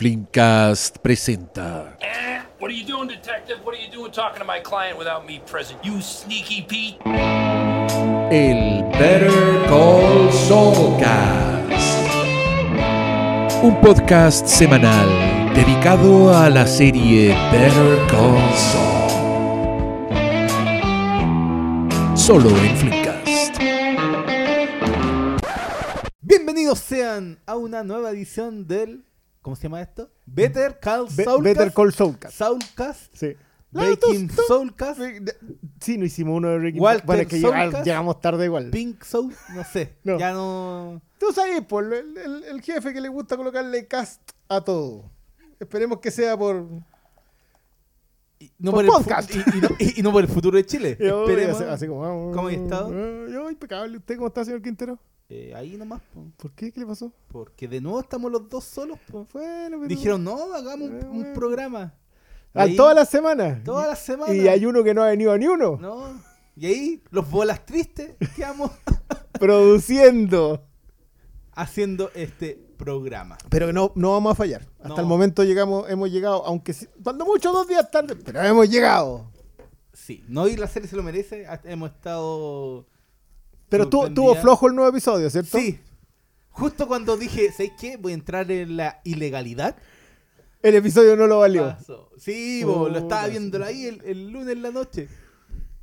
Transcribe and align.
Flimcast 0.00 0.96
presenta 1.02 1.94
Eh? 2.00 2.40
What 2.58 2.70
are 2.70 2.74
you 2.74 2.86
doing, 2.86 3.06
detective? 3.06 3.60
What 3.62 3.74
are 3.74 3.82
you 3.84 3.90
doing 3.92 4.10
talking 4.10 4.38
to 4.38 4.46
my 4.46 4.58
client 4.58 4.96
without 4.96 5.26
me 5.26 5.42
present? 5.44 5.78
You 5.84 6.00
sneaky 6.00 6.62
Pete. 6.62 6.96
el 8.30 8.82
Better 8.92 9.68
Call 9.68 10.32
Saulcast. 10.32 11.68
Un 13.62 13.78
podcast 13.82 14.46
semanal 14.46 15.52
dedicado 15.54 16.32
a 16.34 16.48
la 16.48 16.66
serie 16.66 17.36
Better 17.52 17.98
Call 18.08 18.40
Saul. 18.56 19.10
Solo 22.16 22.48
en 22.48 22.76
Flimcast. 22.78 23.58
Bienvenidos 26.22 26.78
sean 26.78 27.38
a 27.44 27.58
una 27.58 27.84
nueva 27.84 28.08
edición 28.12 28.66
del. 28.66 29.09
¿Cómo 29.42 29.56
se 29.56 29.62
llama 29.64 29.80
esto? 29.80 30.10
Better 30.26 30.78
Call 30.80 31.08
Saulcast. 31.10 31.42
Better 31.42 31.72
Call 31.72 31.92
Saulcast. 31.92 32.36
Saulcast. 32.36 33.14
Sí. 33.16 33.36
Breaking 33.72 34.28
Soulcast. 34.30 35.00
Sí, 35.80 35.96
no 35.96 36.04
hicimos 36.04 36.36
uno 36.36 36.48
de 36.48 36.58
Breaking 36.58 36.82
Walter 36.82 37.06
Bueno, 37.06 37.22
es 37.22 37.28
que 37.28 37.36
llega- 37.40 37.62
Soulcast. 37.62 37.86
llegamos 37.86 38.20
tarde 38.20 38.44
igual. 38.44 38.70
Pink 38.70 39.02
Soul. 39.04 39.34
No 39.54 39.64
sé. 39.64 39.96
No. 40.04 40.18
Ya 40.18 40.32
no. 40.32 41.00
Tú 41.18 41.32
sabes, 41.32 41.62
por 41.62 41.84
el, 41.84 42.16
el- 42.18 42.44
el 42.44 42.60
jefe 42.62 42.92
que 42.92 43.00
le 43.00 43.08
gusta 43.08 43.36
colocarle 43.36 43.86
cast 43.86 44.20
a 44.48 44.60
todo. 44.62 45.10
Esperemos 45.58 46.00
que 46.00 46.10
sea 46.10 46.36
por. 46.36 46.66
y 48.38 48.50
No 48.58 48.72
Por 48.72 48.84
por, 48.86 48.96
el 48.96 49.04
podcast. 49.04 49.30
y, 49.34 49.38
y 49.38 49.60
no, 49.60 49.68
y- 49.78 50.00
y 50.00 50.02
no 50.02 50.12
por 50.12 50.22
el 50.24 50.28
futuro 50.28 50.56
de 50.56 50.64
Chile. 50.66 50.96
Yo, 51.00 51.22
Esperemos. 51.28 51.60
así, 51.60 51.70
así 51.70 51.86
como, 51.86 52.04
ah, 52.04 52.32
¿Cómo 52.34 52.48
ha 52.48 52.52
estado? 52.52 52.90
ah, 52.92 53.26
Yo, 53.30 53.50
impecable. 53.50 53.98
¿Usted 53.98 54.16
cómo 54.16 54.28
está, 54.28 54.44
señor 54.44 54.62
Quintero? 54.62 54.98
Eh, 55.30 55.52
ahí 55.54 55.76
nomás. 55.76 56.00
po. 56.12 56.24
¿Por 56.36 56.50
qué? 56.52 56.72
¿Qué 56.72 56.80
le 56.80 56.86
pasó? 56.86 57.12
Porque 57.28 57.68
de 57.68 57.80
nuevo 57.80 58.00
estamos 58.00 58.30
los 58.32 58.48
dos 58.48 58.64
solos. 58.64 58.98
po. 59.10 59.26
Bueno, 59.32 59.76
pero- 59.78 59.86
Dijeron, 59.86 60.24
no, 60.24 60.52
hagamos 60.52 60.88
un, 60.90 60.96
Eh, 61.00 61.04
un 61.08 61.32
programa. 61.32 61.94
Ah, 62.52 62.62
ahí- 62.62 62.74
todas 62.76 62.96
las 62.96 63.08
semanas. 63.08 63.62
Todas 63.64 63.86
las 63.86 64.00
semanas. 64.00 64.34
Y 64.34 64.48
hay 64.48 64.66
uno 64.66 64.82
que 64.82 64.92
no 64.92 65.02
ha 65.04 65.10
venido 65.10 65.30
a 65.32 65.38
ni 65.38 65.46
uno. 65.46 65.78
No. 65.80 66.20
Y 66.56 66.66
ahí, 66.66 67.02
los 67.10 67.30
bolas 67.30 67.64
tristes, 67.64 68.16
quedamos 68.34 68.72
Produciendo. 69.38 70.66
haciendo 71.52 72.10
este 72.14 72.54
programa. 72.78 73.36
Pero 73.50 73.72
no, 73.72 73.92
no 73.94 74.12
vamos 74.12 74.32
a 74.32 74.34
fallar. 74.34 74.62
Hasta 74.78 74.88
No. 74.88 75.00
el 75.00 75.06
momento 75.06 75.44
llegamos, 75.44 75.88
hemos 75.90 76.10
llegado, 76.10 76.44
aunque 76.46 76.74
cuando 77.04 77.24
mucho 77.26 77.52
dos 77.52 77.68
días 77.68 77.90
tarde, 77.90 78.16
pero 78.16 78.40
hemos 78.42 78.68
llegado. 78.70 79.30
Sí, 79.92 80.24
no 80.28 80.48
y 80.48 80.56
la 80.56 80.66
serie 80.66 80.88
se 80.88 80.96
lo 80.96 81.02
merece. 81.02 81.46
Hemos 81.64 81.90
estado. 81.90 82.86
Pero 83.70 83.84
sorprendida. 83.84 84.14
tuvo 84.14 84.34
flojo 84.34 84.68
el 84.68 84.74
nuevo 84.74 84.90
episodio, 84.90 85.30
¿cierto? 85.30 85.58
Sí. 85.58 85.80
Justo 86.50 86.86
cuando 86.86 87.16
dije, 87.16 87.50
¿sabes 87.52 87.72
qué? 87.80 87.96
Voy 87.96 88.12
a 88.12 88.16
entrar 88.16 88.50
en 88.50 88.76
la 88.76 89.00
ilegalidad. 89.04 89.76
El 90.62 90.74
episodio 90.74 91.16
no 91.16 91.26
lo 91.26 91.38
valió. 91.38 91.74
Sí, 92.18 92.62
bo, 92.64 92.88
lo 92.90 92.98
estaba 92.98 93.28
viendo 93.28 93.64
ahí 93.64 93.86
el, 93.86 94.02
el 94.04 94.28
lunes 94.30 94.50
en 94.54 94.62
la 94.62 94.70
noche. 94.70 95.08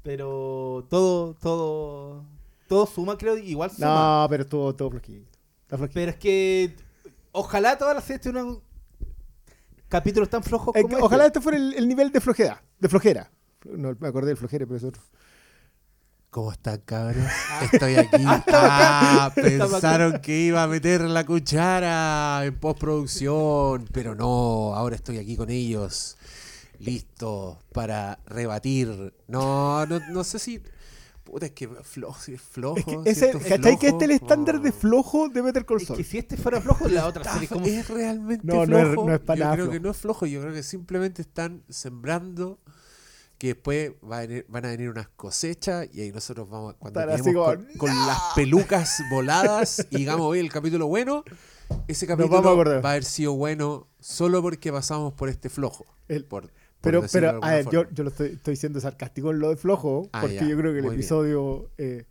Pero 0.03 0.85
todo, 0.89 1.33
todo, 1.41 2.23
todo 2.67 2.85
suma, 2.85 3.17
creo, 3.17 3.37
igual 3.37 3.71
suma. 3.71 4.21
No, 4.21 4.27
pero 4.29 4.43
estuvo 4.43 4.75
todo 4.75 4.91
flojito. 4.91 5.31
Pero 5.93 6.11
es 6.11 6.17
que 6.17 6.75
ojalá 7.31 7.77
todas 7.77 7.95
las 7.95 8.03
series 8.03 8.21
tuvieran 8.21 8.59
capítulos 9.89 10.29
tan 10.29 10.43
flojos 10.43 10.75
Eh, 10.75 10.83
como 10.83 10.97
ojalá 10.97 11.25
este. 11.25 11.39
este 11.39 11.41
fuera 11.41 11.57
el, 11.57 11.73
el 11.73 11.87
nivel 11.87 12.11
de 12.11 12.21
flojera. 12.21 12.61
De 12.79 12.87
flojera. 12.87 13.31
No 13.65 13.95
me 13.99 14.07
acordé 14.07 14.27
del 14.27 14.37
flojera, 14.37 14.65
pero 14.65 14.77
es 14.77 14.83
otro. 14.83 15.01
¿Cómo 16.37 16.51
están, 16.51 16.79
cabros? 16.85 17.25
Estoy 17.73 17.95
aquí. 17.95 18.23
Ah, 18.53 19.31
pensaron 19.35 20.21
que 20.21 20.39
iba 20.41 20.61
a 20.61 20.67
meter 20.67 21.01
la 21.01 21.25
cuchara 21.25 22.45
en 22.45 22.53
postproducción, 22.59 23.87
pero 23.91 24.13
no, 24.13 24.75
ahora 24.75 24.95
estoy 24.95 25.17
aquí 25.17 25.35
con 25.35 25.49
ellos, 25.49 26.15
listo 26.77 27.57
para 27.73 28.19
rebatir. 28.27 29.15
No, 29.27 29.87
no, 29.87 29.99
no 30.11 30.23
sé 30.23 30.37
si... 30.37 30.61
Puta, 31.23 31.47
es 31.47 31.53
que 31.53 31.69
flojo, 31.69 32.21
si 32.21 32.35
es 32.35 32.41
flojo. 32.41 32.77
Es 32.77 32.85
que 32.85 33.09
ese, 33.09 33.25
esto 33.25 33.37
es 33.39 33.47
¿cachai 33.47 33.79
que 33.79 33.87
este 33.87 34.05
es 34.05 34.11
el 34.11 34.17
flojo? 34.19 34.25
estándar 34.31 34.61
de 34.61 34.71
flojo 34.71 35.29
de 35.29 35.41
Better 35.41 35.65
Call 35.65 35.81
Es 35.81 35.89
que 35.89 36.03
si 36.03 36.19
este 36.19 36.37
fuera 36.37 36.61
flojo, 36.61 36.87
la 36.87 37.07
otra 37.07 37.33
serie 37.33 37.47
como... 37.47 37.65
¿Es 37.65 37.89
realmente 37.89 38.45
No, 38.45 38.63
no 38.67 38.77
es- 38.77 38.85
flojo? 38.89 39.07
no 39.09 39.15
es 39.15 39.21
para 39.21 39.37
Yo 39.39 39.43
nada 39.45 39.55
creo 39.55 39.65
que 39.65 39.71
flojo. 39.79 39.83
no 39.85 39.89
es 39.91 39.97
flojo, 39.97 40.25
yo 40.27 40.41
creo 40.41 40.53
que 40.53 40.61
simplemente 40.61 41.23
están 41.23 41.63
sembrando 41.67 42.59
que 43.37 43.47
después 43.47 43.91
va 44.09 44.19
a 44.19 44.21
venir- 44.27 44.45
van 44.47 44.65
a 44.65 44.69
venir 44.69 44.89
unas 44.89 45.07
cosechas 45.09 45.87
y 45.93 46.01
ahí 46.01 46.11
nosotros 46.11 46.49
vamos 46.49 46.75
cuando 46.79 46.99
así 47.01 47.33
como, 47.33 47.45
con, 47.45 47.67
con 47.77 47.89
las 48.07 48.19
pelucas 48.35 49.01
voladas 49.11 49.85
y 49.91 49.97
digamos 49.97 50.25
hoy 50.25 50.39
el 50.39 50.51
capítulo 50.51 50.87
bueno, 50.87 51.23
ese 51.87 52.05
a 52.05 52.07
capítulo 52.09 52.41
va 52.57 52.89
a 52.89 52.91
haber 52.93 53.03
sido 53.03 53.33
bueno 53.33 53.87
solo 53.99 54.41
porque 54.41 54.71
pasamos 54.71 55.13
por 55.13 55.29
este 55.29 55.49
flojo. 55.49 55.85
El- 56.07 56.25
por- 56.25 56.51
Pero, 56.81 57.03
pero 57.11 57.39
a 57.43 57.49
ver, 57.51 57.69
yo, 57.69 57.89
yo 57.91 58.03
lo 58.03 58.09
estoy, 58.09 58.29
estoy 58.29 58.55
siendo 58.55 58.79
sarcástico 58.79 59.31
en 59.31 59.39
lo 59.39 59.49
de 59.49 59.57
flojo, 59.57 60.09
Ah, 60.13 60.21
porque 60.21 60.35
ya, 60.35 60.47
yo 60.47 60.57
creo 60.57 60.73
que 60.73 60.79
el 60.79 60.85
episodio. 60.85 61.69
eh, 61.77 62.05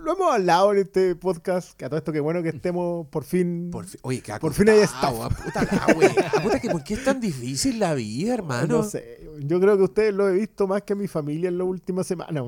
lo 0.00 0.12
hemos 0.14 0.32
hablado 0.34 0.72
en 0.72 0.78
este 0.78 1.14
podcast, 1.16 1.72
que 1.76 1.84
a 1.84 1.88
todo 1.88 1.98
esto 1.98 2.12
que 2.12 2.20
bueno 2.20 2.42
que 2.42 2.50
estemos 2.50 3.06
por 3.08 3.24
fin. 3.24 3.70
Por 3.70 3.84
fin, 3.86 4.00
oye, 4.02 4.20
qué 4.20 4.32
por 4.40 4.52
fin 4.52 4.68
hay 4.68 4.80
staff. 4.80 5.14
ah, 5.20 5.28
Puta 5.28 5.62
la 5.64 5.94
wea. 5.94 6.30
Puta 6.42 6.60
que 6.60 6.70
por 6.70 6.82
qué 6.84 6.94
es 6.94 7.04
tan 7.04 7.20
difícil 7.20 7.78
la 7.78 7.94
vida, 7.94 8.34
hermano. 8.34 8.78
No 8.78 8.82
sé, 8.84 9.20
yo 9.40 9.60
creo 9.60 9.76
que 9.76 9.82
ustedes 9.84 10.14
lo 10.14 10.28
he 10.28 10.32
visto 10.32 10.66
más 10.66 10.82
que 10.82 10.94
mi 10.94 11.08
familia 11.08 11.48
en 11.48 11.58
la 11.58 11.64
última 11.64 12.04
semana. 12.04 12.42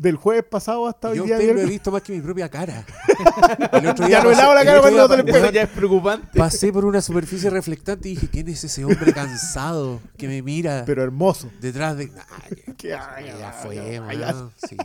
Del 0.00 0.16
juedes 0.16 0.44
pasado 0.44 0.86
hasta 0.88 1.10
hoy 1.10 1.18
Yo 1.18 1.24
a 1.24 1.26
día. 1.26 1.36
usted 1.36 1.54
lo 1.54 1.60
he 1.60 1.66
visto 1.66 1.90
más 1.90 2.00
que 2.00 2.14
mi 2.14 2.22
propia 2.22 2.48
cara. 2.48 2.86
El 3.72 3.86
otro 3.86 4.08
Ya 4.08 4.24
no 4.24 4.30
lavo 4.30 4.54
la 4.54 4.60
el 4.62 4.66
cara 4.66 4.80
cuando 4.80 5.08
día 5.08 5.24
te 5.26 5.30
Eso 5.38 5.50
ya 5.50 5.62
es 5.64 5.68
preocupante. 5.68 6.38
Pasé 6.38 6.72
por 6.72 6.86
una 6.86 7.02
superficie 7.02 7.50
reflectante 7.50 8.08
y 8.08 8.14
dije, 8.14 8.28
¿quién 8.30 8.48
es 8.48 8.64
ese 8.64 8.82
hombre 8.82 9.12
cansado 9.12 10.00
que 10.16 10.26
me 10.26 10.40
mira 10.40 10.84
Pero 10.86 11.02
hermoso. 11.02 11.50
detrás 11.60 11.98
de... 11.98 12.06
Nah, 12.10 12.22
ya, 12.66 12.74
Que- 12.78 12.88
ya, 12.88 13.20
ya 13.20 13.52
fue, 13.52 13.78
ay, 13.78 14.00
mano. 14.18 14.50
Sí, 14.66 14.76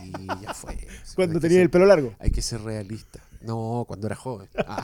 ya 0.42 0.54
fue. 0.54 0.76
Sí, 1.06 1.16
Cuando 1.16 1.40
tenía 1.40 1.60
el 1.60 1.64
ser- 1.64 1.72
pelo 1.72 1.86
largo. 1.86 2.14
Hay 2.20 2.32
que 2.32 2.42
ser 2.42 2.62
realista. 2.62 3.22
No, 3.40 3.86
cuando 3.88 4.08
era 4.08 4.18
joven. 4.18 4.50
Ah, 4.68 4.84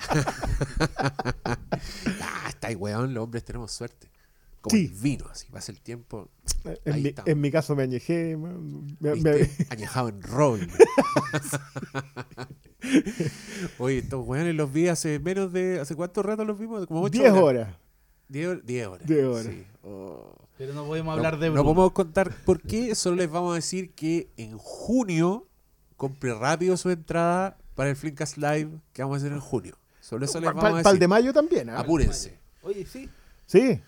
Ah, 2.21 2.45
está 2.47 2.67
ahí, 2.69 2.75
weón. 2.75 3.13
Los 3.13 3.23
hombres 3.25 3.43
tenemos 3.43 3.71
suerte. 3.71 4.07
Como 4.61 4.75
Sí. 4.75 4.85
el 4.85 4.91
vino, 5.01 5.25
así. 5.31 5.47
Pasa 5.51 5.71
el 5.71 5.81
tiempo. 5.81 6.29
En 6.85 6.93
Ahí 6.93 7.01
mi, 7.01 7.09
está. 7.09 7.23
en 7.25 7.41
mi 7.41 7.49
caso 7.51 7.75
me 7.75 7.83
añejé. 7.83 8.37
me- 8.37 9.15
me-. 9.15 9.49
Añejado 9.69 10.09
en 10.09 10.21
roble. 10.21 10.67
Oye, 13.79 13.99
estos 13.99 14.25
weones 14.25 14.55
los 14.55 14.71
vi 14.71 14.87
hace 14.87 15.19
menos 15.19 15.51
de. 15.53 15.79
¿Hace 15.79 15.95
cuánto 15.95 16.23
rato 16.23 16.45
los 16.45 16.57
vimos? 16.59 16.85
Como 16.87 17.01
8 17.01 17.19
10 17.21 17.33
horas. 17.33 17.75
10 18.27 18.47
hor- 18.47 18.63
10 18.63 18.87
horas. 18.87 19.07
10 19.07 19.25
horas. 19.25 19.45
Sí. 19.45 19.65
Oh. 19.83 20.35
Pero 20.57 20.73
no 20.73 20.85
podemos 20.85 21.07
No- 21.07 21.11
hablar 21.17 21.39
de 21.39 21.47
no, 21.47 21.53
Bruno. 21.53 21.63
podemos 21.73 21.91
contar 21.93 22.31
por 22.45 22.61
qué, 22.61 22.93
solo 22.95 23.15
les 23.17 23.29
vamos 23.31 23.53
a 23.53 23.55
decir 23.55 23.91
que 23.93 24.29
en 24.37 24.57
junio 24.57 25.47
compre 25.97 26.33
rápido 26.33 26.77
su 26.77 26.89
entrada 26.91 27.57
para 27.75 27.89
el 27.89 27.95
Flinkas 27.95 28.37
Live 28.37 28.69
que 28.93 29.01
vamos 29.01 29.15
a 29.15 29.17
hacer 29.17 29.31
en 29.31 29.39
junio. 29.39 29.77
Solo 29.99 30.25
eso 30.25 30.39
les 30.39 30.47
vamos 30.49 30.61
Para 30.63 30.75
a 30.75 30.79
el 30.79 30.83
decir. 30.83 30.99
de 30.99 31.07
mayo 31.07 31.33
también. 31.33 31.69
¿ah? 31.69 31.79
Apúrense. 31.79 32.37
Oye, 32.61 32.85
sí. 32.85 33.09
Sí. 33.47 33.81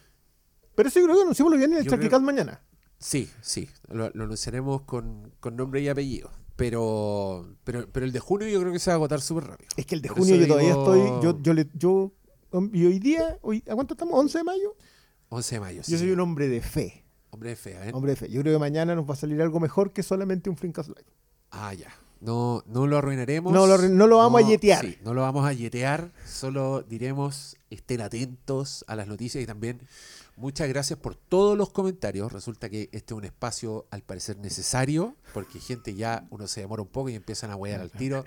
Pero 0.75 0.89
sí, 0.89 1.01
creo 1.03 1.15
que 1.15 1.21
anunciamos 1.21 1.51
lo 1.51 1.57
bien 1.57 1.71
en 1.73 1.79
el 1.79 1.85
Yo 1.85 1.97
creo- 1.97 2.19
mañana. 2.19 2.61
Sí, 2.97 3.29
sí. 3.41 3.69
Lo, 3.89 4.09
lo 4.13 4.23
anunciaremos 4.23 4.83
con, 4.83 5.31
con 5.39 5.55
nombre 5.55 5.81
y 5.81 5.89
apellido. 5.89 6.31
Pero, 6.55 7.47
pero, 7.63 7.87
pero 7.91 8.05
el 8.05 8.11
de 8.11 8.19
junio 8.19 8.47
yo 8.47 8.59
creo 8.61 8.71
que 8.71 8.79
se 8.79 8.89
va 8.91 8.93
a 8.93 8.95
agotar 8.95 9.21
súper 9.21 9.45
rápido. 9.45 9.69
Es 9.75 9.85
que 9.85 9.95
el 9.95 10.01
de 10.01 10.09
Por 10.09 10.19
junio 10.19 10.35
eso 10.35 10.43
yo 10.43 10.47
todavía 10.47 10.71
estoy. 10.71 10.99
Yo, 11.23 11.41
yo, 11.41 11.53
le, 11.53 11.67
yo, 11.73 12.13
um, 12.51 12.69
y 12.73 12.85
hoy 12.85 12.99
día, 12.99 13.37
hoy, 13.41 13.63
¿a 13.69 13.75
cuánto 13.75 13.95
estamos? 13.95 14.23
¿11 14.23 14.33
de 14.37 14.43
mayo? 14.43 14.75
11 15.29 15.55
de 15.55 15.59
mayo. 15.59 15.77
Yo 15.81 15.83
sí. 15.83 15.97
soy 15.97 16.11
un 16.11 16.19
hombre 16.19 16.47
de 16.47 16.61
fe. 16.61 17.03
hombre 17.31 17.49
de 17.49 17.55
fea, 17.55 17.87
¿eh? 17.87 17.91
Hombre 17.93 18.11
de 18.11 18.15
fe. 18.15 18.29
Yo 18.29 18.41
creo 18.41 18.53
que 18.53 18.59
mañana 18.59 18.93
nos 18.95 19.09
va 19.09 19.13
a 19.13 19.17
salir 19.17 19.41
algo 19.41 19.59
mejor 19.59 19.91
que 19.91 20.03
solamente 20.03 20.49
un 20.49 20.57
Flinkas 20.57 20.87
Live. 20.87 21.05
Ah, 21.51 21.73
ya. 21.73 21.89
No, 22.21 22.63
no 22.67 22.87
lo 22.87 22.97
arruinaremos. 22.97 23.51
No 23.51 23.67
lo 23.67 23.77
no 23.77 24.07
lo 24.07 24.17
vamos 24.17 24.43
a 24.43 24.47
yetear. 24.47 24.85
sí, 24.85 24.97
no 25.03 25.13
lo 25.13 25.21
vamos 25.23 25.45
a 25.45 25.51
yetear. 25.51 26.13
Solo 26.25 26.83
diremos, 26.83 27.57
estén 27.69 27.99
atentos 27.99 28.85
a 28.87 28.95
las 28.95 29.07
noticias 29.07 29.43
y 29.43 29.47
también 29.47 29.81
muchas 30.35 30.67
gracias 30.69 30.99
por 30.99 31.15
todos 31.15 31.57
los 31.57 31.69
comentarios. 31.71 32.31
Resulta 32.31 32.69
que 32.69 32.89
este 32.91 33.13
es 33.13 33.17
un 33.17 33.25
espacio 33.25 33.87
al 33.91 34.01
parecer 34.03 34.37
necesario, 34.37 35.15
porque 35.33 35.59
gente 35.59 35.93
ya, 35.95 36.27
uno 36.29 36.47
se 36.47 36.61
demora 36.61 36.81
un 36.81 36.87
poco 36.89 37.09
y 37.09 37.15
empiezan 37.15 37.51
a 37.51 37.55
huear 37.55 37.81
al 37.81 37.91
tiro. 37.91 38.23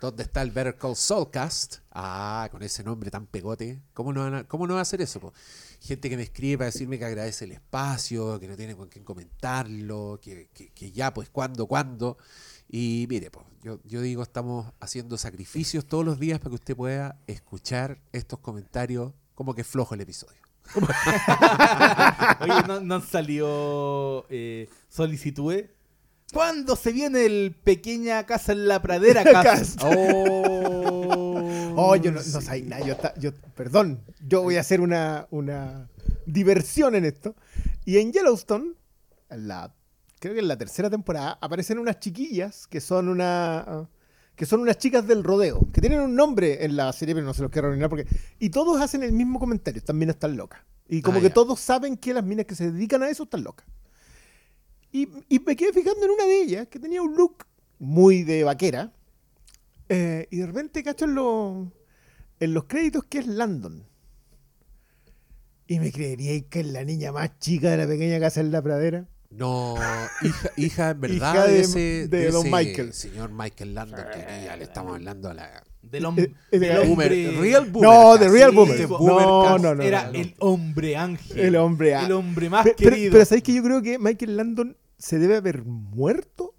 ¿Dónde 0.00 0.24
está 0.24 0.42
el 0.42 0.50
Better 0.50 0.76
Call 0.76 0.96
Soulcast? 0.96 1.76
Ah, 1.92 2.48
con 2.50 2.62
ese 2.64 2.82
nombre 2.82 3.08
tan 3.10 3.26
pegote. 3.26 3.80
¿Cómo 3.94 4.12
no, 4.12 4.22
van 4.22 4.34
a, 4.34 4.44
cómo 4.48 4.66
no 4.66 4.74
va 4.74 4.80
a 4.80 4.82
hacer 4.82 5.00
eso? 5.00 5.32
Gente 5.80 6.10
que 6.10 6.16
me 6.16 6.24
escribe 6.24 6.58
para 6.58 6.70
decirme 6.72 6.98
que 6.98 7.04
agradece 7.04 7.44
el 7.44 7.52
espacio, 7.52 8.40
que 8.40 8.48
no 8.48 8.56
tiene 8.56 8.74
con 8.74 8.88
quién 8.88 9.04
comentarlo, 9.04 10.18
que, 10.20 10.48
que- 10.52 10.70
que 10.70 10.90
ya, 10.90 11.14
pues, 11.14 11.28
¿cuándo, 11.30 11.66
cuándo? 11.68 12.18
Y 12.68 13.06
mire, 13.08 13.30
pues, 13.30 13.46
yo, 13.62 13.78
yo 13.84 14.00
digo, 14.00 14.24
estamos 14.24 14.72
haciendo 14.80 15.16
sacrificios 15.18 15.86
todos 15.86 16.04
los 16.04 16.18
días 16.18 16.40
para 16.40 16.50
que 16.50 16.54
usted 16.56 16.74
pueda 16.76 17.20
escuchar 17.28 18.00
estos 18.10 18.40
comentarios 18.40 19.12
como 19.36 19.54
que 19.54 19.62
flojo 19.62 19.94
el 19.94 20.00
episodio. 20.00 20.41
Oye, 22.40 22.62
¿no, 22.66 22.80
no 22.80 22.94
han 22.96 23.02
salido 23.02 24.26
eh, 24.30 24.68
solicitudes? 24.88 25.70
¿Cuándo 26.32 26.76
se 26.76 26.92
viene 26.92 27.26
el 27.26 27.54
pequeña 27.62 28.24
casa 28.24 28.52
en 28.52 28.66
la 28.68 28.80
pradera? 28.80 29.22
Casa? 29.42 29.78
Oh. 29.86 31.74
Oh, 31.76 31.96
yo 31.96 32.10
no, 32.10 32.20
no 32.20 32.40
sabía 32.40 32.64
nada. 32.64 32.86
Yo, 32.86 32.96
ta- 32.96 33.14
yo- 33.18 33.32
perdón, 33.54 34.02
yo 34.26 34.42
voy 34.42 34.56
a 34.56 34.60
hacer 34.60 34.80
una, 34.80 35.26
una 35.30 35.88
diversión 36.26 36.94
en 36.94 37.04
esto. 37.04 37.34
Y 37.84 37.98
en 37.98 38.12
Yellowstone, 38.12 38.72
en 39.30 39.48
la, 39.48 39.74
creo 40.20 40.34
que 40.34 40.40
en 40.40 40.48
la 40.48 40.56
tercera 40.56 40.88
temporada, 40.88 41.38
aparecen 41.40 41.78
unas 41.78 41.98
chiquillas 42.00 42.66
que 42.66 42.80
son 42.80 43.08
una. 43.08 43.88
Que 44.36 44.46
son 44.46 44.60
unas 44.60 44.78
chicas 44.78 45.06
del 45.06 45.22
rodeo, 45.24 45.68
que 45.72 45.80
tienen 45.80 46.00
un 46.00 46.14
nombre 46.14 46.64
en 46.64 46.76
la 46.76 46.92
serie, 46.92 47.14
pero 47.14 47.26
no 47.26 47.34
se 47.34 47.42
los 47.42 47.50
quiero 47.50 47.68
arruinar 47.68 47.88
porque. 47.90 48.06
Y 48.38 48.50
todos 48.50 48.80
hacen 48.80 49.02
el 49.02 49.12
mismo 49.12 49.38
comentario, 49.38 49.82
también 49.82 50.10
están 50.10 50.36
locas. 50.36 50.60
Y 50.88 51.00
como 51.02 51.18
Ah, 51.18 51.20
que 51.20 51.28
ya. 51.28 51.34
todos 51.34 51.60
saben 51.60 51.96
que 51.96 52.12
las 52.14 52.24
minas 52.24 52.46
que 52.46 52.54
se 52.54 52.70
dedican 52.72 53.02
a 53.02 53.08
eso 53.10 53.22
están 53.24 53.44
locas. 53.44 53.66
Y, 54.90 55.08
y 55.28 55.38
me 55.38 55.56
quedé 55.56 55.72
fijando 55.72 56.04
en 56.04 56.10
una 56.10 56.24
de 56.26 56.42
ellas 56.42 56.68
que 56.68 56.78
tenía 56.78 57.00
un 57.02 57.14
look 57.14 57.44
muy 57.78 58.24
de 58.24 58.44
vaquera. 58.44 58.92
eh, 59.88 60.26
y 60.30 60.38
de 60.38 60.46
repente 60.46 60.82
cacho 60.82 61.04
en, 61.04 61.14
los- 61.14 61.68
en 62.40 62.54
los 62.54 62.64
créditos 62.64 63.04
que 63.04 63.18
es 63.18 63.26
Landon. 63.26 63.84
Y 65.66 65.78
me 65.78 65.92
creeríais 65.92 66.44
que 66.50 66.60
es 66.60 66.66
la 66.66 66.84
niña 66.84 67.12
más 67.12 67.38
chica 67.38 67.70
de 67.70 67.76
la 67.78 67.86
pequeña 67.86 68.18
casa 68.20 68.40
en 68.40 68.50
la 68.52 68.60
pradera. 68.62 69.06
No, 69.34 69.76
hija, 70.22 70.50
hija 70.56 70.90
en 70.90 71.00
verdad 71.00 71.16
Hija 71.34 71.46
de, 71.46 71.52
de- 71.52 71.60
ese, 71.60 72.08
de 72.08 72.30
don 72.30 72.46
ese 72.46 72.50
Michael. 72.54 72.92
señor 72.92 73.30
Michael 73.32 73.74
Landon, 73.74 74.04
que 74.12 74.44
ya 74.44 74.56
le 74.56 74.64
estamos 74.64 74.94
hablando 74.94 75.30
a 75.30 75.34
la... 75.34 75.62
Del, 75.82 76.04
Eh, 76.04 76.34
eh, 76.52 76.58
del 76.58 76.60
de- 76.60 76.86
Boomer, 76.88 76.88
hombre. 76.90 77.40
real 77.40 77.70
boomer. 77.70 77.90
No, 77.90 78.16
de 78.18 78.28
real 78.28 78.50
Sí, 78.50 78.56
boomer. 78.56 78.76
de 78.78 78.86
No, 78.86 78.98
boomer 78.98 79.24
cast. 79.52 79.64
no, 79.64 79.74
no, 79.74 79.82
Era 79.82 80.04
no. 80.10 80.18
el 80.18 80.34
hombre 80.38 80.96
ángel. 80.96 81.38
El 81.38 81.56
hombre 81.56 81.94
a- 81.94 82.06
El 82.06 82.12
hombre 82.12 82.48
más 82.50 82.64
Pe- 82.64 82.74
pero, 82.78 82.90
querido. 82.90 83.12
pero 83.12 83.24
¿sabéis 83.24 83.42
que 83.42 83.52
yo 83.54 83.62
creo 83.62 83.82
que 83.82 83.98
Michael 83.98 84.36
Landon 84.36 84.76
se 84.98 85.18
debe 85.18 85.36
haber 85.36 85.64
muerto 85.64 86.54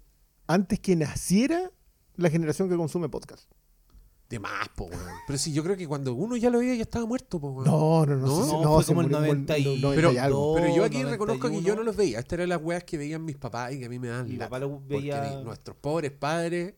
antes 0.46 0.78
que 0.78 0.94
naciera 0.94 1.70
la 2.16 2.28
generación 2.28 2.68
que 2.68 2.76
consume 2.76 3.08
podcast? 3.08 3.50
De 4.28 4.38
más, 4.38 4.68
po, 4.74 4.84
weón. 4.86 5.00
Pero 5.26 5.38
sí, 5.38 5.52
yo 5.52 5.62
creo 5.62 5.76
que 5.76 5.86
cuando 5.86 6.14
uno 6.14 6.36
ya 6.36 6.48
lo 6.50 6.58
veía 6.58 6.74
ya 6.74 6.82
estaba 6.82 7.04
muerto, 7.06 7.38
po, 7.38 7.48
weón. 7.50 7.66
No, 7.66 8.06
no, 8.06 8.16
no. 8.16 8.26
¿No? 8.26 8.62
No, 8.62 8.74
fue 8.76 8.84
como 8.86 9.00
el 9.02 9.06
murió 9.08 9.20
90 9.20 9.58
y- 9.58 9.64
no- 9.80 9.90
Pero- 9.90 10.08
90 10.08 10.12
y 10.12 10.18
algo. 10.18 10.54
Pero 10.54 10.66
yo 10.74 10.84
aquí 10.84 11.02
91. 11.02 11.10
reconozco 11.10 11.48
que 11.50 11.62
yo 11.62 11.76
no 11.76 11.82
los 11.82 11.94
veía. 11.96 12.18
Estas 12.20 12.32
eran 12.38 12.48
las 12.48 12.60
weas 12.62 12.84
que 12.84 12.96
veían 12.98 13.24
mis 13.24 13.36
papás 13.36 13.72
y 13.72 13.78
que 13.78 13.84
a 13.84 13.88
mí 13.88 13.98
me 13.98 14.08
dan 14.08 14.24
Mi 14.26 14.32
lata. 14.36 14.46
papá 14.50 14.58
lo 14.60 14.70
Porque 14.78 14.94
veía- 14.96 15.40
nuestros 15.44 15.76
pobres 15.76 16.10
padres 16.12 16.74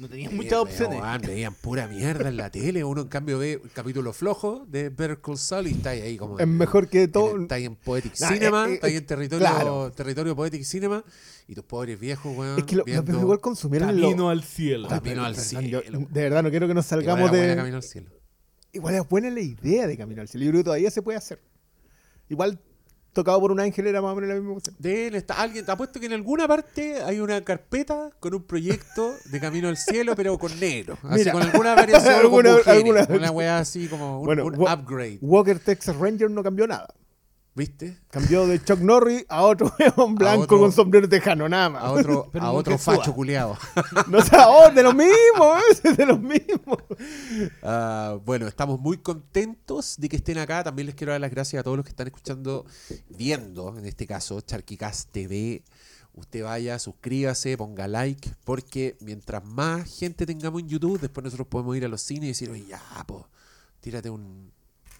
No 0.00 0.08
tenían 0.08 0.32
eh, 0.32 0.34
muchas 0.34 0.54
opciones. 0.54 0.98
weón, 1.02 1.20
veían 1.22 1.54
pura 1.54 1.86
mierda 1.86 2.28
en 2.28 2.36
la 2.36 2.50
tele. 2.50 2.82
Uno 2.84 3.02
en 3.02 3.08
cambio 3.08 3.38
ve 3.38 3.60
un 3.62 3.68
capítulo 3.74 4.12
flojo 4.12 4.64
de 4.66 4.88
Better 4.88 5.20
Call 5.20 5.36
Saul 5.38 5.66
y 5.68 5.72
está 5.72 5.90
ahí 5.90 6.16
como... 6.16 6.38
Es 6.38 6.46
mejor 6.48 6.88
que 6.88 7.02
en- 7.02 7.12
todo. 7.12 7.42
Está 7.42 7.56
ahí 7.56 7.66
en 7.66 7.76
Poetic 7.76 8.18
Nah, 8.18 8.28
Cinema, 8.28 8.66
eh, 8.66 8.70
eh, 8.70 8.74
está 8.74 8.86
ahí 8.86 8.96
en 8.96 9.06
territorio, 9.06 9.46
claro. 9.46 9.92
territorio 9.92 10.34
Poetic 10.34 10.64
Cinema 10.64 11.04
y 11.46 11.54
tus 11.54 11.64
pobres 11.64 12.00
viejos, 12.00 12.34
weón. 12.36 12.58
Es 12.58 12.64
que 12.64 12.76
lo, 12.76 12.84
los 12.86 13.08
igual 13.22 13.40
consumieron 13.40 13.94
lo- 14.00 14.02
Camino 14.08 14.30
al 14.30 14.42
cielo. 14.42 14.88
Camino 14.88 15.24
al 15.24 15.36
cielo. 15.36 15.82
yo- 15.82 15.98
de 16.10 16.22
verdad, 16.22 16.42
no 16.42 16.50
quiero 16.50 16.66
que 16.66 16.74
nos 16.74 16.86
Igual 16.90 17.04
salgamos 17.06 17.32
de. 17.32 17.56
Camino 17.56 17.76
al 17.76 17.82
cielo. 17.82 18.10
Igual 18.72 18.94
es 18.94 19.08
buena 19.08 19.30
la 19.30 19.40
idea 19.40 19.86
de 19.86 19.96
Camino 19.96 20.22
al 20.22 20.28
Cielo. 20.28 20.44
Yo 20.44 20.50
creo 20.52 20.60
que 20.60 20.64
todavía 20.64 20.90
se 20.92 21.02
puede 21.02 21.18
hacer. 21.18 21.40
Igual, 22.28 22.60
tocado 23.12 23.40
por 23.40 23.50
un 23.52 23.60
ángel 23.60 23.86
era 23.86 24.00
más 24.00 24.12
o 24.12 24.14
menos 24.16 24.28
la 24.28 24.34
misma 24.36 24.54
cosa. 24.54 24.72
De 24.78 25.06
él 25.08 25.14
está 25.16 25.34
alguien, 25.40 25.64
te 25.64 25.72
apuesto 25.72 25.98
que 25.98 26.06
en 26.06 26.12
alguna 26.12 26.46
parte 26.46 27.02
hay 27.02 27.20
una 27.20 27.42
carpeta 27.42 28.10
con 28.20 28.34
un 28.34 28.42
proyecto 28.44 29.14
de 29.26 29.40
Camino 29.40 29.68
al 29.68 29.76
Cielo, 29.76 30.14
pero 30.16 30.38
con 30.38 30.58
negro. 30.60 30.96
Así 31.02 31.18
Mira. 31.20 31.32
con 31.32 31.42
alguna 31.42 31.74
variación 31.74 32.14
Alguna- 32.20 32.50
con 32.50 32.58
mujeres, 32.58 32.76
alguna- 33.06 33.06
Una 33.18 33.30
weá 33.30 33.58
así 33.58 33.88
como 33.88 34.20
un, 34.20 34.26
Bueno, 34.26 34.44
un 34.46 34.58
wa- 34.58 34.74
upgrade. 34.74 35.18
Walker 35.22 35.58
Texas 35.58 35.96
Ranger 35.96 36.30
no 36.30 36.42
cambió 36.42 36.66
nada. 36.66 36.88
¿Viste? 37.60 37.98
Cambió 38.10 38.46
de 38.46 38.64
Chuck 38.64 38.78
Norris 38.80 39.26
a 39.28 39.42
otro 39.42 39.70
weón 39.98 40.14
blanco 40.14 40.44
otro- 40.44 40.58
con 40.60 40.72
sombrero 40.72 41.06
tejano, 41.10 41.46
nada 41.46 41.68
más. 41.68 41.82
A 41.82 41.90
otro, 41.92 42.26
Pero 42.32 42.44
a 42.46 42.52
otro 42.52 42.78
facho 42.78 43.12
culeado. 43.14 43.58
No 44.08 44.22
sé, 44.22 44.34
oh, 44.48 44.70
de 44.70 44.82
lo 44.82 44.94
mismo, 44.94 45.56
¿eh? 45.84 45.92
de 45.94 46.06
lo 46.06 46.16
mismo. 46.16 46.78
Ah, 47.62 48.18
bueno, 48.24 48.46
estamos 48.48 48.80
muy 48.80 48.96
contentos 48.96 49.96
de 49.98 50.08
que 50.08 50.16
estén 50.16 50.38
acá. 50.38 50.64
También 50.64 50.86
les 50.86 50.94
quiero 50.94 51.12
dar 51.12 51.20
las 51.20 51.30
gracias 51.30 51.60
a 51.60 51.62
todos 51.62 51.76
los 51.76 51.84
que 51.84 51.90
están 51.90 52.06
escuchando, 52.06 52.64
viendo, 53.10 53.76
en 53.76 53.84
este 53.84 54.06
caso, 54.06 54.40
Charquicast 54.40 55.10
TV. 55.12 55.62
Usted 56.14 56.42
vaya, 56.42 56.78
suscríbase, 56.78 57.58
ponga 57.58 57.86
like, 57.88 58.30
porque 58.44 58.96
mientras 59.00 59.44
más 59.44 59.98
gente 59.98 60.24
tengamos 60.24 60.62
en 60.62 60.68
YouTube, 60.68 60.98
después 60.98 61.24
nosotros 61.24 61.46
podemos 61.48 61.76
ir 61.76 61.84
a 61.84 61.88
los 61.88 62.00
cines 62.00 62.24
y 62.24 62.28
decir, 62.28 62.50
oye, 62.50 62.64
ya, 62.66 62.80
po, 63.06 63.28
tírate 63.80 64.08
un. 64.08 64.50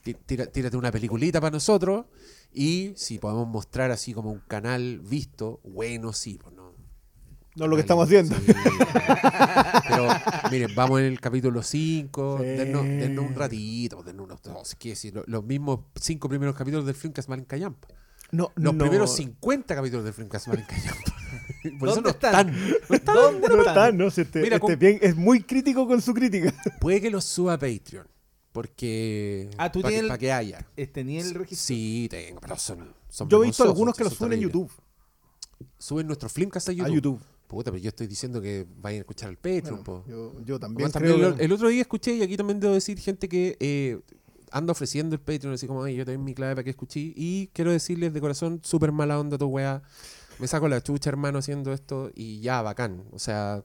tírate 0.03 0.77
una 0.77 0.91
peliculita 0.93 1.41
para 1.41 1.51
nosotros 1.53 2.07
y 2.53 2.93
si 2.97 3.19
podemos 3.19 3.47
mostrar 3.49 3.91
así 3.91 4.13
como 4.13 4.31
un 4.31 4.41
canal 4.41 5.01
visto, 5.01 5.61
bueno, 5.65 6.13
sí, 6.13 6.39
pues 6.43 6.55
no, 6.55 6.73
No 7.57 7.67
lo 7.67 7.77
que 7.77 7.83
estamos 7.83 8.07
haciendo. 8.07 8.35
Sí. 8.37 8.53
Pero 9.89 10.09
miren, 10.51 10.75
vamos 10.75 11.01
en 11.01 11.07
el 11.07 11.21
capítulo 11.21 11.63
5. 11.63 12.39
Sí. 12.41 12.45
Dennos, 12.45 12.85
dennos 12.85 13.25
un 13.27 13.35
ratito. 13.35 14.03
Dennos 14.03 14.25
unos 14.25 14.43
dos. 14.43 14.75
¿qué 14.79 14.91
decir? 14.91 15.15
Lo- 15.15 15.25
Los 15.27 15.45
mismos 15.45 15.81
cinco 16.01 16.29
primeros 16.29 16.55
capítulos 16.57 16.87
del 16.87 16.95
Filmcast 16.95 17.29
Valen 17.29 17.45
Callampa. 17.45 17.89
No, 18.33 18.53
Los 18.55 18.75
no. 18.75 18.79
primeros 18.85 19.15
50 19.17 19.75
capítulos 19.75 20.05
del 20.05 20.15
Filmcast 20.15 20.47
Valen 20.49 20.65
Callampa. 20.65 21.13
Por 21.79 21.89
eso 21.89 22.01
no 22.01 22.03
¿Dónde 22.03 22.11
están? 22.11 22.49
están. 22.49 22.71
No 22.89 22.97
están. 22.97 23.15
¿Dónde 23.17 23.49
No 23.49 23.59
están? 23.63 23.97
no, 23.99 24.11
si 24.11 24.21
este, 24.23 24.41
Mira, 24.41 24.57
este 24.57 24.67
con- 24.67 24.79
bien, 24.79 24.99
es 25.03 25.17
muy 25.17 25.43
crítico 25.43 25.87
con 25.87 26.01
su 26.01 26.15
crítica. 26.15 26.55
Puede 26.81 27.01
que 27.01 27.11
los 27.11 27.25
suba 27.25 27.55
a 27.55 27.59
Patreon. 27.59 28.07
Porque. 28.53 29.49
Ah, 29.59 29.71
¿tú 29.71 29.81
Para 29.81 29.91
que, 29.91 29.95
tienes 29.95 30.03
el- 30.03 30.09
pa' 30.09 30.19
que 30.19 30.33
haya. 30.33 30.67
Eh, 30.77 30.87
Tenía 30.87 31.21
el 31.21 31.35
registro. 31.35 31.67
Sí, 31.67 32.09
tengo, 32.11 32.41
pero 32.41 32.57
son. 32.57 32.95
son 33.09 33.29
Yo 33.29 33.43
he 33.43 33.47
visto 33.47 33.63
algunos 33.65 33.95
que 33.97 34.05
los 34.05 34.15
suben 34.15 34.33
en. 34.35 34.41
YouTube. 34.41 34.71
Suben 35.79 36.07
nuestro 36.07 36.29
Filmcast 36.29 36.69
a 36.69 36.73
YouTube. 36.73 36.91
A 36.91 36.95
YouTube. 36.95 37.21
Puta, 37.47 37.71
pero 37.73 37.83
yo 37.83 37.89
estoy 37.89 38.07
diciendo 38.07 38.41
que 38.41 38.67
vayan 38.81 38.99
a 38.99 39.01
escuchar 39.01 39.29
el 39.31 39.37
Patreon, 39.37 39.83
Bueno, 39.83 39.85
po. 39.85 40.05
yo, 40.09 40.33
yo 40.45 40.61
también 40.61 40.89
creo 40.91 41.29
el, 41.31 41.35
que- 41.37 41.45
el 41.45 41.53
otro 41.53 41.69
día 41.69 41.81
escuché, 41.83 42.15
y 42.15 42.23
aquí 42.23 42.37
también 42.37 42.61
debo 42.61 42.75
decir, 42.75 42.99
gente 43.01 43.29
que 43.29 43.57
eh, 43.59 43.99
anda 44.53 44.71
ofreciendo 44.73 45.15
el 45.17 45.21
Patreon, 45.21 45.55
así 45.55 45.67
como, 45.67 45.83
"Ay, 45.83 45.97
yo 45.97 46.05
tengo 46.05 46.23
mi 46.23 46.33
clave 46.35 46.55
para 46.55 46.65
que 46.65 46.71
escuché. 46.71 47.13
Y 47.17 47.49
quiero 47.53 47.73
decirles 47.73 48.13
de 48.13 48.21
corazón, 48.21 48.61
súper 48.63 48.93
mala 48.93 49.19
onda 49.19 49.37
tu 49.37 49.47
weá. 49.47 49.83
Me 50.39 50.47
saco 50.47 50.69
la 50.69 50.81
chucha, 50.83 51.11
hermano, 51.11 51.39
haciendo 51.39 51.73
esto 51.73 52.11
y 52.15 52.41
ya, 52.41 52.63
bacán. 52.63 53.05
O 53.13 53.19
sea, 53.19 53.65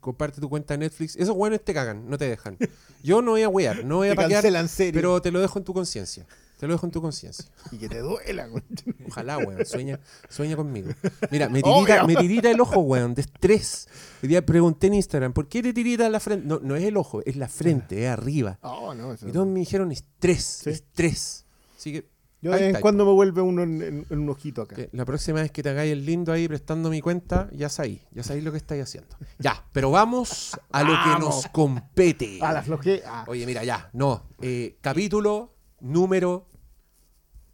comparte 0.00 0.40
tu 0.40 0.48
cuenta 0.48 0.74
de 0.74 0.78
Netflix. 0.78 1.16
Esos 1.16 1.36
weones 1.36 1.64
te 1.64 1.74
cagan, 1.74 2.08
no 2.08 2.16
te 2.18 2.28
dejan. 2.28 2.56
Yo 3.02 3.22
no 3.22 3.32
voy 3.32 3.42
a 3.42 3.48
wear, 3.48 3.84
no 3.84 3.96
voy 3.96 4.08
a 4.08 4.14
paquear, 4.14 4.44
pero 4.92 5.20
te 5.20 5.30
lo 5.30 5.40
dejo 5.40 5.58
en 5.58 5.64
tu 5.64 5.74
conciencia. 5.74 6.26
Te 6.58 6.68
lo 6.68 6.74
dejo 6.74 6.86
en 6.86 6.92
tu 6.92 7.02
conciencia. 7.02 7.44
Y 7.72 7.78
que 7.78 7.88
te 7.88 7.98
duela, 7.98 8.46
güey. 8.46 8.62
Ojalá, 9.08 9.38
weón. 9.38 9.66
Sueña, 9.66 9.98
sueña 10.28 10.54
conmigo. 10.56 10.90
Mira, 11.30 11.48
me 11.48 11.60
tirita, 11.62 12.04
Obvio. 12.04 12.06
me 12.06 12.16
tirita 12.16 12.50
el 12.50 12.60
ojo, 12.60 12.80
weón, 12.80 13.14
de 13.14 13.22
estrés. 13.22 13.88
Hoy 14.22 14.28
día 14.28 14.46
pregunté 14.46 14.86
en 14.86 14.94
Instagram, 14.94 15.32
¿por 15.32 15.48
qué 15.48 15.62
te 15.62 15.72
tirita 15.72 16.08
la 16.08 16.20
frente? 16.20 16.46
No, 16.46 16.60
no 16.62 16.76
es 16.76 16.84
el 16.84 16.96
ojo, 16.96 17.22
es 17.26 17.36
la 17.36 17.48
frente, 17.48 18.04
es 18.04 18.08
arriba. 18.10 18.58
Oh, 18.62 18.94
no, 18.94 19.12
eso 19.12 19.28
Y 19.28 19.32
todos 19.32 19.46
me 19.48 19.58
dijeron 19.60 19.90
estrés, 19.90 20.60
Sí. 20.62 20.70
estrés. 20.70 21.44
Así 21.76 21.92
que, 21.92 22.08
Yo 22.44 22.50
de 22.52 22.58
vez 22.66 22.74
en 22.76 22.80
cuando 22.82 23.04
me 23.06 23.12
vuelve 23.12 23.40
uno 23.40 23.62
en, 23.62 23.80
en- 23.82 24.06
en 24.10 24.18
un 24.18 24.28
ojito 24.28 24.62
acá. 24.62 24.76
que 24.76 24.90
la 24.92 25.04
próxima 25.04 25.40
vez 25.40 25.50
que 25.50 25.62
te 25.62 25.70
hagáis 25.70 25.90
el 25.92 26.04
lindo 26.04 26.30
ahí 26.32 26.46
prestando 26.46 26.90
mi 26.90 27.00
cuenta, 27.00 27.48
ya 27.52 27.68
sabéis, 27.68 28.02
ya 28.12 28.22
sabéis 28.22 28.44
lo 28.44 28.52
que 28.52 28.58
estáis 28.58 28.82
haciendo. 28.82 29.16
Ya, 29.38 29.64
pero 29.72 29.90
vamos 29.90 30.52
a 30.70 30.82
lo 30.82 30.90
que 30.92 31.18
nos 31.20 31.46
compete. 31.48 32.38
Ah, 32.42 32.52
la. 32.52 32.64
Ah, 33.06 33.24
Oye, 33.26 33.46
mira, 33.46 33.64
ya, 33.64 33.88
no. 33.94 34.24
eh, 34.42 34.76
capítulo, 34.80 35.54
número. 35.80 36.46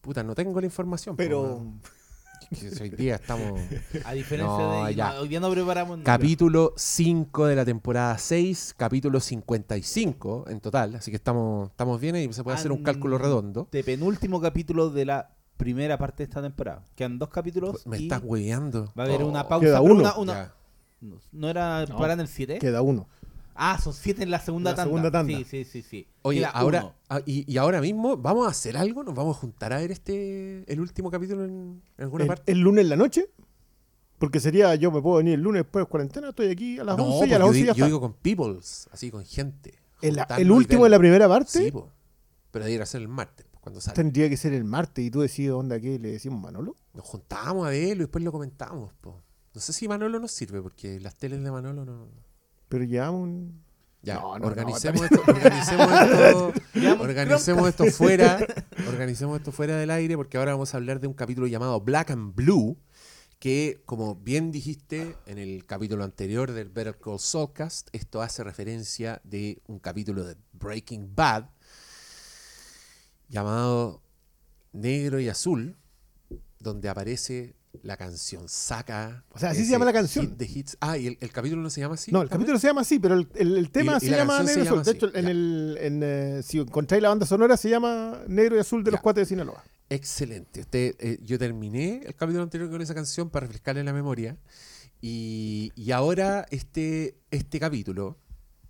Puta, 0.01 0.23
no 0.25 0.35
tengo 0.35 0.61
la 0.61 0.67
información. 0.67 1.15
po, 1.15 1.19
pero. 1.19 1.65
Hoy 2.81 2.91
día 2.91 3.15
estamos. 3.17 3.61
A 4.05 4.13
diferencia 4.13 4.57
No, 4.57 4.85
de. 4.87 4.95
ya. 4.95 5.21
hoy 5.21 5.29
día 5.29 5.41
no 5.41 5.51
preparamos 5.51 5.99
nada. 5.99 6.05
Capítulo 6.05 6.73
5 6.77 7.47
de 7.47 7.57
la 7.57 7.65
temporada 7.65 8.19
6, 8.19 8.75
capítulo 8.77 9.21
55 9.21 10.47
en 10.49 10.61
total. 10.61 10.97
Así 10.97 11.11
que 11.11 11.17
estamos, 11.17 11.71
estamos 11.71 12.01
bien 12.01 12.17
y 12.17 12.33
se 12.33 12.43
puede 12.43 12.57
hacer 12.57 12.73
un 12.73 12.83
cálculo 12.83 13.19
redondo. 13.19 13.69
De 13.71 13.85
penúltimo 13.85 14.41
capítulo 14.41 14.91
de 14.91 15.05
la 15.05 15.31
primera 15.57 15.97
parte 15.99 16.19
de 16.19 16.25
esta 16.25 16.43
temporada. 16.43 16.83
Quedan 16.97 17.19
dos 17.19 17.29
capítulos. 17.29 17.87
Me 17.87 17.99
y 17.99 18.03
estás 18.05 18.23
hueveando. 18.25 18.93
Va 18.99 19.05
a 19.05 19.07
haber 19.07 19.23
Oh, 19.23 19.29
una 19.29 19.47
pausa. 19.47 19.67
Queda 19.67 19.81
pero 19.81 19.93
uno. 19.95 20.01
una- 20.03 20.17
una- 20.19 20.55
no, 21.01 21.17
¿no 21.33 21.49
era 21.49 21.87
No. 21.87 21.97
para 21.97 22.15
en 22.15 22.21
el 22.21 22.29
7? 22.29 22.59
Queda 22.59 22.83
uno. 22.83 23.07
Ah, 23.55 23.79
son 23.83 23.93
7 23.93 24.23
en 24.23 24.31
la 24.31 24.41
segunda 24.41 24.71
La 24.71 24.77
tanda. 24.77 24.89
segunda 24.89 25.11
tanda. 25.11 25.37
Sí, 25.39 25.45
sí, 25.45 25.65
sí. 25.65 25.83
sí. 25.83 26.07
Oye, 26.23 26.41
Queda 26.41 26.51
ahora, 26.51 26.95
ah, 27.09 27.21
y, 27.27 27.51
y 27.53 27.57
ahora 27.59 27.81
mismo, 27.81 28.17
¿vamos 28.17 28.47
a 28.47 28.51
hacer 28.51 28.77
algo? 28.77 29.03
¿Nos 29.05 29.15
vamos 29.15 29.37
a 29.37 29.41
juntar 29.41 29.73
a 29.73 29.79
ver 29.79 29.91
este 29.91 30.65
el 30.73 30.81
último 30.81 31.11
capítulo 31.11 31.45
en, 31.45 31.83
en 31.99 32.05
alguna 32.05 32.25
El, 32.25 32.29
parte? 32.29 32.53
el 32.53 32.59
lunes 32.61 32.85
en 32.85 32.91
la 32.91 32.97
noche. 32.97 33.29
Porque 34.19 34.39
sería, 34.39 34.75
yo 34.75 34.91
me 34.93 35.01
puedo 35.01 35.17
venir 35.17 35.35
el 35.35 35.41
lunes 35.41 35.61
después 35.63 35.85
de 35.85 35.89
cuarentena, 35.89 36.29
estoy 36.29 36.49
aquí 36.49 36.79
a 36.79 36.85
las 36.85 36.97
no, 36.99 37.05
11 37.05 37.27
y 37.29 37.33
a 37.33 37.39
las 37.39 37.47
yo, 37.47 37.47
11 37.49 37.59
di- 37.59 37.61
ya 37.63 37.67
yo 37.69 37.73
está. 37.73 37.87
digo 37.87 38.01
con 38.01 38.13
peoples, 38.15 38.89
así 38.93 39.11
con 39.11 39.25
gente. 39.25 39.79
el, 40.03 40.51
último 40.51 40.85
de 40.85 40.91
la 40.91 40.99
primera 40.99 41.27
parte 41.27 41.51
Sí, 41.65 41.71
po. 41.71 41.89
pero 42.51 42.67
debería 42.67 42.85
ser 42.85 43.01
el 43.01 43.09
martes, 43.09 43.47
pues, 43.51 43.63
cuando 43.63 43.81
sale. 43.81 43.95
tendría 43.97 44.29
que 44.29 44.37
ser 44.37 44.53
el 44.53 44.65
martes 44.65 45.05
y 45.07 45.11
tú 45.11 45.21
decides 45.23 45.53
dónde 45.53 45.75
aquí 45.77 45.99
le 45.99 46.13
decimos 46.13 46.39
Manolo. 46.41 46.77
Nos 46.93 47.07
juntábamos 47.07 47.67
a 47.67 47.71
verlo 47.71 47.95
y 47.95 47.99
después 48.07 48.23
lo 48.23 48.31
comentamos. 48.31 48.93
po. 49.01 49.23
No 49.55 49.61
sé 49.61 49.73
si 49.73 49.89
Manolo 49.89 50.21
nos 50.21 50.33
sirve, 50.33 50.61
porque 50.61 51.01
las 51.01 51.17
teles 51.17 51.43
de 51.43 51.51
Manolo 51.51 51.87
no. 51.87 52.07
Pero 52.71 52.85
llevamos 52.85 53.23
un... 53.23 53.63
Ya, 54.01 54.15
No, 54.15 54.33
no, 54.33 54.39
no, 54.39 54.47
organicemos, 54.47 55.03
esto, 55.03 55.21
organicemos 55.27 55.93
esto, 55.93 56.53
Llevamos 56.75 57.07
organicemos 57.07 57.69
esto 57.69 57.85
fuera, 57.87 58.47
organicemos 58.89 59.37
esto 59.37 59.53
fuera 59.53 59.77
del 59.77 59.91
aire, 59.91 60.17
porque 60.17 60.39
ahora 60.39 60.53
vamos 60.53 60.73
a 60.73 60.79
hablar 60.79 61.01
de 61.01 61.07
un 61.07 61.13
capítulo 61.13 61.49
llamado 61.49 61.79
Black 61.83 62.13
and 62.13 62.35
Blue, 62.35 62.79
que, 63.41 63.83
como 63.85 64.15
bien 64.15 64.53
dijiste 64.53 65.17
en 65.27 65.37
el 65.37 65.67
capítulo 65.67 66.05
anterior 66.05 66.53
del 66.53 66.71
Better 66.71 66.97
Call 66.99 67.19
Saulcast, 67.19 67.89
esto 67.93 68.23
hace 68.23 68.43
referencia 68.43 69.21
de 69.25 69.61
un 69.67 69.81
capítulo 69.81 70.25
de 70.25 70.37
Breaking 70.53 71.15
Bad 71.15 71.51
llamado 73.29 74.01
Negro 74.73 75.21
y 75.21 75.29
Azul, 75.29 75.77
donde 76.61 76.89
aparece 76.89 77.57
la 77.83 77.97
canción 77.97 78.49
Saca. 78.49 79.25
O 79.31 79.39
sea, 79.39 79.51
así 79.51 79.65
se 79.65 79.71
llama 79.71 79.85
la 79.85 79.93
canción. 79.93 80.27
hit 80.27 80.37
de 80.37 80.45
hits. 80.47 80.77
Ah, 80.81 80.99
¿y 80.99 81.07
el, 81.07 81.19
el 81.21 81.31
capítulo 81.33 81.63
no 81.63 81.71
se 81.71 81.81
llama 81.81 81.95
así? 81.95 82.11
No, 82.11 82.23
el 82.23 82.29
también? 82.29 82.47
capítulo 82.47 82.59
se 82.59 82.67
llama 82.67 82.81
así, 82.81 82.99
pero 82.99 83.15
el, 83.15 83.29
el- 83.37 83.57
el 83.57 83.71
tema 83.71 83.97
Y- 83.97 84.01
se 84.01 84.11
la 84.11 84.17
llama 84.19 84.39
se 84.39 84.45
Negro 84.45 84.63
y 84.63 84.65
llama 84.67 84.81
Azul. 84.81 84.93
De 84.93 84.99
hecho, 84.99 85.15
en 85.17 85.29
el, 85.29 85.79
en, 85.81 86.01
eh, 86.03 86.41
si 86.43 86.59
encontráis 86.59 87.03
la 87.03 87.09
banda 87.11 87.27
sonora, 87.27 87.57
se 87.57 87.69
llama 87.71 88.21
Negro 88.27 88.57
y 88.57 88.59
Azul 88.61 88.83
de 88.85 88.91
los. 88.91 89.01
Cuates 89.01 89.23
de 89.23 89.27
Sinaloa. 89.35 89.63
Excelente. 89.89 90.61
Usted, 90.61 90.95
eh, 90.99 91.19
yo 91.23 91.39
terminé 91.39 92.03
el 92.07 92.15
capítulo 92.15 92.43
anterior 92.43 92.71
con 92.71 92.81
esa 92.83 92.95
canción 92.95 93.31
para 93.31 93.47
refrescarle 93.47 93.83
la 93.85 93.93
memoria. 93.93 94.37
Y, 95.01 95.73
y 95.77 95.93
ahora 95.93 96.47
este, 96.51 97.17
este 97.31 97.59
capítulo, 97.59 98.19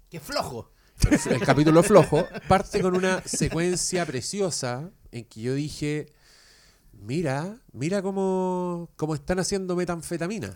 ¡Qué 0.09 0.21
flojo! 0.21 0.71
el, 1.11 1.33
el 1.35 1.40
capítulo 1.40 1.83
flojo, 1.83 2.26
parte 2.49 2.80
con 2.80 2.95
una 2.95 3.23
secuencia 3.25 4.04
preciosa 4.07 4.90
en 5.12 5.25
que 5.25 5.40
yo 5.40 5.54
dije, 5.54 6.07
mira, 7.02 7.61
mira 7.73 8.02
cómo, 8.02 8.90
cómo 8.97 9.14
están 9.14 9.38
haciendo 9.38 9.76
metanfetamina. 9.76 10.52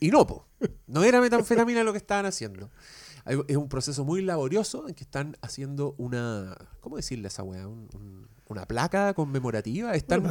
Y 0.00 0.10
no, 0.10 0.26
po. 0.26 0.46
no 0.86 1.04
era 1.04 1.20
metanfetamina 1.20 1.84
lo 1.84 1.92
que 1.92 1.98
estaban 1.98 2.26
haciendo. 2.26 2.70
Es 3.46 3.56
un 3.56 3.68
proceso 3.68 4.04
muy 4.04 4.20
laborioso 4.22 4.88
en 4.88 4.94
que 4.94 5.04
están 5.04 5.36
haciendo 5.42 5.94
una, 5.96 6.56
¿cómo 6.80 6.96
decirle 6.96 7.26
a 7.26 7.28
esa 7.28 7.44
weá? 7.44 7.68
Un- 7.68 7.88
un- 7.94 8.26
una 8.48 8.66
placa 8.66 9.14
conmemorativa. 9.14 9.94
Están, 9.94 10.24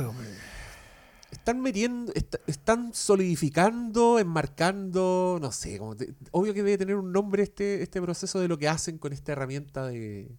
están 1.31 1.61
metiendo, 1.61 2.11
est- 2.13 2.35
están 2.47 2.93
solidificando, 2.93 4.19
enmarcando, 4.19 5.37
no 5.41 5.51
sé, 5.53 5.77
como 5.79 5.95
te- 5.95 6.13
obvio 6.31 6.53
que 6.53 6.63
debe 6.63 6.77
tener 6.77 6.97
un 6.97 7.13
nombre 7.13 7.43
este, 7.43 7.81
este 7.81 8.01
proceso 8.01 8.39
de 8.41 8.49
lo 8.49 8.57
que 8.57 8.67
hacen 8.67 8.97
con 8.97 9.13
esta 9.13 9.31
herramienta 9.31 9.87
de... 9.87 10.29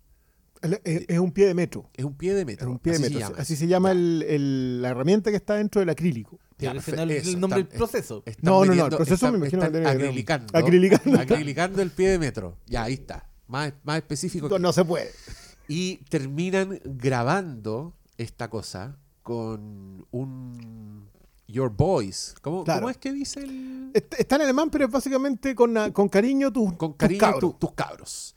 El- 0.63 0.81
Es, 0.85 1.05
es 1.09 1.19
un 1.19 1.33
pie 1.33 1.47
de 1.47 1.55
metro. 1.55 1.91
Es 1.95 2.05
un 2.05 2.15
pie 2.17 2.33
de 2.35 2.41
Es 2.41 2.47
metro. 2.47 2.71
un 2.71 2.79
pie 2.79 2.93
de 2.93 2.97
así 2.97 3.03
metro. 3.05 3.19
se 3.19 3.25
llama. 3.25 3.43
Así 3.43 3.57
se 3.57 3.67
llama 3.67 3.93
el- 3.93 4.23
el- 4.29 4.83
la 4.83 4.89
herramienta 4.91 5.31
que 5.31 5.37
está 5.37 5.55
dentro 5.55 5.81
del 5.81 5.91
acrílico. 5.91 6.39
Ya, 6.59 6.71
el, 6.71 6.77
eso, 6.79 6.95
el 7.31 7.41
nombre 7.41 7.65
del 7.65 7.69
proceso. 7.69 8.23
Están 8.25 8.45
No, 8.45 8.65
no, 8.65 8.73
no, 8.75 8.85
el 8.85 8.91
proceso 8.91 9.15
están- 9.15 9.33
me 9.33 9.39
imagino 9.39 9.63
que 9.73 9.87
acrilicando, 9.87 10.57
Acrilicando. 10.57 11.21
acrilicando 11.21 11.83
el 11.83 11.91
pie 11.91 12.11
de 12.11 12.19
metro. 12.21 12.57
Ya, 12.67 12.85
ahí 12.85 12.95
está. 12.95 13.29
Más, 13.49 13.73
más 13.83 13.97
específico. 13.99 14.49
No, 14.49 14.57
que- 14.57 14.63
no 14.63 14.73
se 14.73 14.85
puede. 14.85 15.11
Y 15.67 15.97
terminan 16.09 16.79
grabando 16.85 17.95
esta 18.17 18.49
cosa 18.49 18.97
con 19.23 20.07
un 20.13 21.09
Your 21.49 21.71
Boys. 21.75 22.35
¿Cómo, 22.43 22.65
Claro. 22.65 22.81
cómo 22.83 22.91
es 22.91 22.97
que 22.99 23.13
dice 23.13 23.41
el...? 23.41 23.91
Está, 23.95 24.37
en 24.37 24.43
alemán, 24.43 24.71
pero 24.71 24.87
es 24.87 24.91
básicamente 24.91 25.55
con, 25.55 25.77
ah, 25.77 25.93
con 25.93 26.09
cariño 26.09 26.53
tus 26.53 26.73
Con 26.75 26.91
tus 26.93 26.97
cariño 26.97 27.21
cabros. 27.21 27.41
tu- 27.41 27.53
tus 27.59 27.73
cabros. 27.73 28.35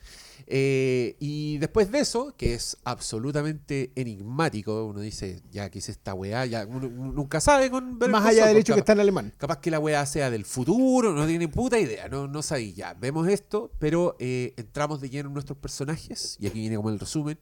Eh, 0.48 1.16
y 1.20 1.58
después 1.58 1.92
de 1.92 2.00
eso, 2.00 2.36
que 2.38 2.54
es 2.54 2.78
absolutamente 2.84 3.92
enigmático, 3.96 4.86
uno 4.86 5.00
dice, 5.00 5.42
ya 5.52 5.70
que 5.72 5.80
hice 5.80 5.92
esta 5.92 6.14
weá, 6.14 6.46
ya 6.46 6.66
uno, 6.68 6.88
uno 6.88 7.12
nunca 7.14 7.42
sabe 7.42 7.72
con 7.72 7.98
Más 7.98 8.26
allá 8.26 8.46
del 8.48 8.58
hecho 8.58 8.74
que 8.76 8.80
está 8.82 8.94
en 8.94 9.00
alemán. 9.00 9.34
Capaz 9.38 9.58
que 9.60 9.72
la 9.72 9.80
weá 9.80 10.06
sea 10.06 10.30
del 10.30 10.46
futuro, 10.46 11.14
no 11.14 11.26
tiene 11.26 11.48
puta 11.48 11.80
idea, 11.80 12.08
no, 12.10 12.28
no 12.28 12.42
sabéis 12.44 12.76
ya. 12.76 12.94
Vemos 12.94 13.28
esto, 13.28 13.72
pero 13.80 14.16
eh, 14.20 14.54
entramos 14.58 15.02
de 15.02 15.10
lleno 15.10 15.30
en 15.30 15.34
nuestros 15.34 15.58
personajes, 15.58 16.38
y 16.40 16.48
aquí 16.48 16.60
viene 16.60 16.76
como 16.76 16.90
el 16.90 17.00
resumen. 17.00 17.40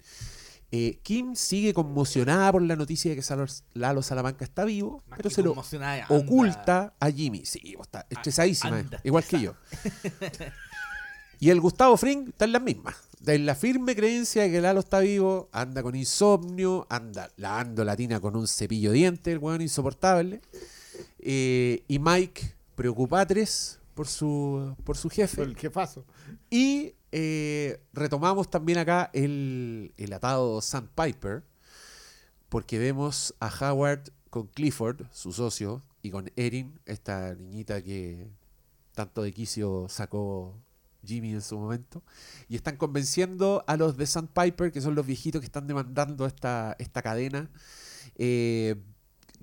Eh, 0.76 1.00
Kim 1.04 1.36
sigue 1.36 1.72
conmocionada 1.72 2.52
por 2.52 2.62
la 2.64 2.76
noticia 2.76 3.12
de 3.12 3.16
que 3.18 3.22
Salo- 3.22 3.46
Lalo 3.76 4.02
Salamanca 4.02 4.44
está 4.44 4.66
vivo, 4.66 5.04
Más 5.08 5.18
pero 5.18 5.30
se 5.30 5.44
lo 5.44 5.54
oculta 6.10 6.96
a 7.00 7.12
Jimmy. 7.12 7.46
Sí, 7.46 7.76
está 7.80 8.08
estresadísima, 8.10 8.80
anda 8.80 9.00
igual 9.04 9.24
que 9.24 9.40
yo. 9.40 9.54
Y 11.44 11.50
el 11.50 11.60
Gustavo 11.60 11.98
Fring 11.98 12.30
está 12.30 12.46
en 12.46 12.54
las 12.54 12.62
mismas. 12.62 12.96
En 13.26 13.46
la 13.46 13.54
firme 13.54 13.98
creencia 13.98 14.44
de 14.44 14.50
que 14.50 14.62
Lalo 14.62 14.80
está 14.80 15.02
vivo, 15.02 15.50
anda 15.52 15.84
con 15.84 15.94
insomnio, 15.94 16.88
anda 16.90 17.30
lavando 17.36 17.84
la 17.84 17.98
tina 17.98 18.22
con 18.22 18.38
un 18.38 18.48
cepillo 18.48 18.92
de 18.92 19.00
dientes, 19.00 19.34
el 19.34 19.40
weón 19.40 19.62
insoportable. 19.62 20.40
Eh, 21.20 21.84
y 21.90 22.00
Mike 22.00 22.56
preocupatres 22.76 23.78
por 23.94 24.08
su, 24.08 24.74
por 24.86 24.96
su 24.96 25.10
jefe. 25.10 25.42
El 25.42 25.58
jefazo. 25.58 26.06
Y 26.50 26.94
eh, 27.12 27.82
retomamos 27.92 28.50
también 28.50 28.78
acá 28.78 29.10
el, 29.12 29.92
el 29.98 30.14
atado 30.14 30.62
Sandpiper, 30.62 31.44
porque 32.48 32.80
vemos 32.80 33.36
a 33.42 33.50
Howard 33.50 34.14
con 34.30 34.48
Clifford, 34.48 35.08
su 35.12 35.34
socio, 35.34 35.84
y 36.02 36.10
con 36.10 36.32
Erin, 36.38 36.80
esta 36.86 37.36
niñita 37.36 37.82
que 37.82 38.30
tanto 38.94 39.24
de 39.24 39.34
quicio 39.34 39.88
sacó 39.90 40.56
Jimmy 41.06 41.32
en 41.32 41.42
su 41.42 41.58
momento, 41.58 42.04
y 42.48 42.56
están 42.56 42.78
convenciendo 42.78 43.64
a 43.68 43.78
los 43.78 43.98
de 43.98 44.06
Sandpiper, 44.06 44.72
que 44.72 44.82
son 44.82 44.96
los 44.96 45.06
viejitos 45.06 45.42
que 45.42 45.46
están 45.46 45.68
demandando 45.68 46.26
esta, 46.26 46.76
esta 46.80 47.02
cadena, 47.02 47.50
eh, 48.16 48.76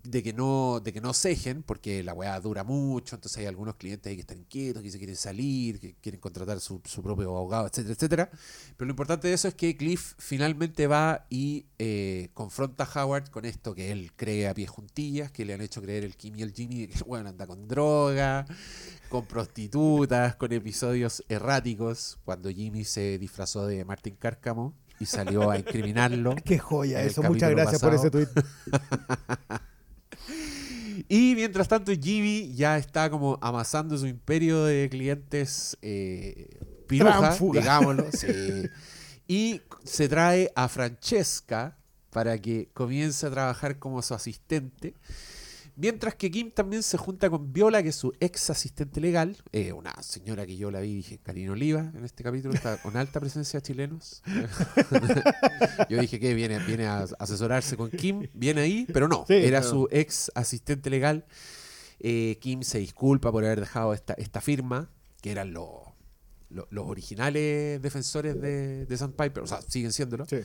de 0.02 0.22
que 0.22 0.32
no 0.32 0.80
de 0.80 0.92
que 0.92 1.00
no 1.00 1.12
cejen, 1.12 1.62
porque 1.62 2.02
la 2.02 2.14
weá 2.14 2.38
dura 2.40 2.64
mucho, 2.64 3.16
entonces 3.16 3.38
hay 3.38 3.46
algunos 3.46 3.76
clientes 3.76 4.08
ahí 4.08 4.16
que 4.16 4.22
están 4.22 4.38
inquietos, 4.38 4.82
que 4.82 4.90
se 4.90 4.98
quieren 4.98 5.16
salir, 5.16 5.80
que 5.80 5.94
quieren 5.94 6.20
contratar 6.20 6.60
su, 6.60 6.80
su 6.84 7.02
propio 7.02 7.28
abogado, 7.36 7.66
etcétera, 7.66 7.94
etcétera. 7.94 8.30
Pero 8.76 8.86
lo 8.86 8.92
importante 8.92 9.28
de 9.28 9.34
eso 9.34 9.48
es 9.48 9.54
que 9.54 9.76
Cliff 9.76 10.14
finalmente 10.18 10.86
va 10.86 11.26
y 11.28 11.66
eh, 11.78 12.30
confronta 12.34 12.84
a 12.84 13.04
Howard 13.04 13.28
con 13.30 13.44
esto 13.44 13.74
que 13.74 13.92
él 13.92 14.12
cree 14.16 14.48
a 14.48 14.54
pie 14.54 14.66
juntillas, 14.66 15.30
que 15.32 15.44
le 15.44 15.54
han 15.54 15.60
hecho 15.60 15.82
creer 15.82 16.04
el 16.04 16.16
Kim 16.16 16.36
y 16.36 16.42
el 16.42 16.52
Jimmy, 16.52 16.86
que 16.86 17.02
bueno, 17.04 17.28
anda 17.28 17.46
con 17.46 17.68
droga, 17.68 18.46
con 19.08 19.26
prostitutas, 19.26 20.36
con 20.36 20.52
episodios 20.52 21.24
erráticos, 21.28 22.18
cuando 22.24 22.50
Jimmy 22.50 22.84
se 22.84 23.18
disfrazó 23.18 23.66
de 23.66 23.84
Martin 23.84 24.16
Cárcamo 24.16 24.74
y 24.98 25.06
salió 25.06 25.50
a 25.50 25.58
incriminarlo. 25.58 26.36
Qué 26.44 26.58
joya 26.58 27.02
eso. 27.02 27.22
Muchas 27.22 27.50
gracias 27.50 27.80
por 27.80 27.94
ese 27.94 28.10
tweet. 28.10 28.28
Y 31.08 31.34
mientras 31.34 31.66
tanto, 31.68 31.92
Jimmy 31.92 32.52
ya 32.54 32.76
está 32.76 33.08
como 33.10 33.38
amasando 33.40 33.96
su 33.96 34.06
imperio 34.06 34.64
de 34.64 34.88
clientes 34.90 35.78
eh, 35.82 36.48
piruja, 36.86 37.36
digámoslo. 37.52 38.06
sí. 38.12 38.68
Y 39.26 39.62
se 39.84 40.08
trae 40.08 40.52
a 40.54 40.68
Francesca 40.68 41.78
para 42.10 42.38
que 42.38 42.68
comience 42.74 43.26
a 43.26 43.30
trabajar 43.30 43.78
como 43.78 44.02
su 44.02 44.14
asistente. 44.14 44.94
Mientras 45.80 46.14
que 46.14 46.30
Kim 46.30 46.50
también 46.50 46.82
se 46.82 46.98
junta 46.98 47.30
con 47.30 47.52
Viola, 47.52 47.82
que 47.82 47.88
es 47.88 47.96
su 47.96 48.12
ex 48.20 48.50
asistente 48.50 49.00
legal, 49.00 49.36
eh, 49.52 49.72
una 49.72 49.94
señora 50.02 50.44
que 50.44 50.56
yo 50.56 50.70
la 50.70 50.80
vi, 50.80 50.94
dije, 50.96 51.18
Karina 51.18 51.52
Oliva, 51.52 51.90
en 51.94 52.04
este 52.04 52.22
capítulo, 52.22 52.52
está 52.54 52.76
con 52.82 52.96
alta 52.96 53.18
presencia 53.20 53.60
de 53.60 53.62
chilenos. 53.66 54.22
yo 55.88 56.00
dije 56.00 56.20
que 56.20 56.34
viene, 56.34 56.58
viene 56.60 56.86
a 56.86 57.06
asesorarse 57.18 57.76
con 57.76 57.90
Kim, 57.90 58.28
viene 58.34 58.60
ahí, 58.62 58.86
pero 58.92 59.08
no, 59.08 59.24
Sí, 59.26 59.34
era 59.34 59.62
su 59.62 59.88
ex 59.90 60.30
asistente 60.34 60.90
legal. 60.90 61.24
Eh, 61.98 62.38
Kim 62.40 62.62
se 62.62 62.78
disculpa 62.78 63.30
por 63.30 63.44
haber 63.44 63.60
dejado 63.60 63.92
esta, 63.94 64.14
esta 64.14 64.40
firma, 64.40 64.90
que 65.20 65.30
eran 65.32 65.52
los 65.52 65.68
lo- 66.50 66.66
los 66.70 66.86
originales 66.88 67.80
defensores 67.80 68.40
de, 68.40 68.84
de 68.86 68.96
Sandpiper, 68.96 69.42
o 69.42 69.46
sea, 69.46 69.62
siguen 69.62 69.92
siéndolo. 69.92 70.26
Sí. 70.26 70.38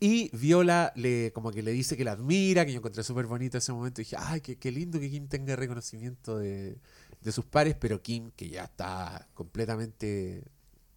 Y 0.00 0.34
Viola 0.34 0.92
le, 0.96 1.30
como 1.32 1.52
que 1.52 1.62
le 1.62 1.72
dice 1.72 1.94
que 1.96 2.04
la 2.04 2.12
admira, 2.12 2.64
que 2.64 2.72
yo 2.72 2.78
encontré 2.78 3.04
súper 3.04 3.26
bonito 3.26 3.58
ese 3.58 3.72
momento. 3.72 4.00
Y 4.00 4.04
dije, 4.04 4.16
ay, 4.18 4.40
qué, 4.40 4.72
lindo 4.72 4.98
que 4.98 5.10
Kim 5.10 5.28
tenga 5.28 5.54
reconocimiento 5.56 6.38
de, 6.38 6.78
de 7.20 7.32
sus 7.32 7.44
pares, 7.44 7.76
pero 7.78 8.00
Kim, 8.00 8.30
que 8.30 8.48
ya 8.48 8.64
está 8.64 9.28
completamente 9.34 10.42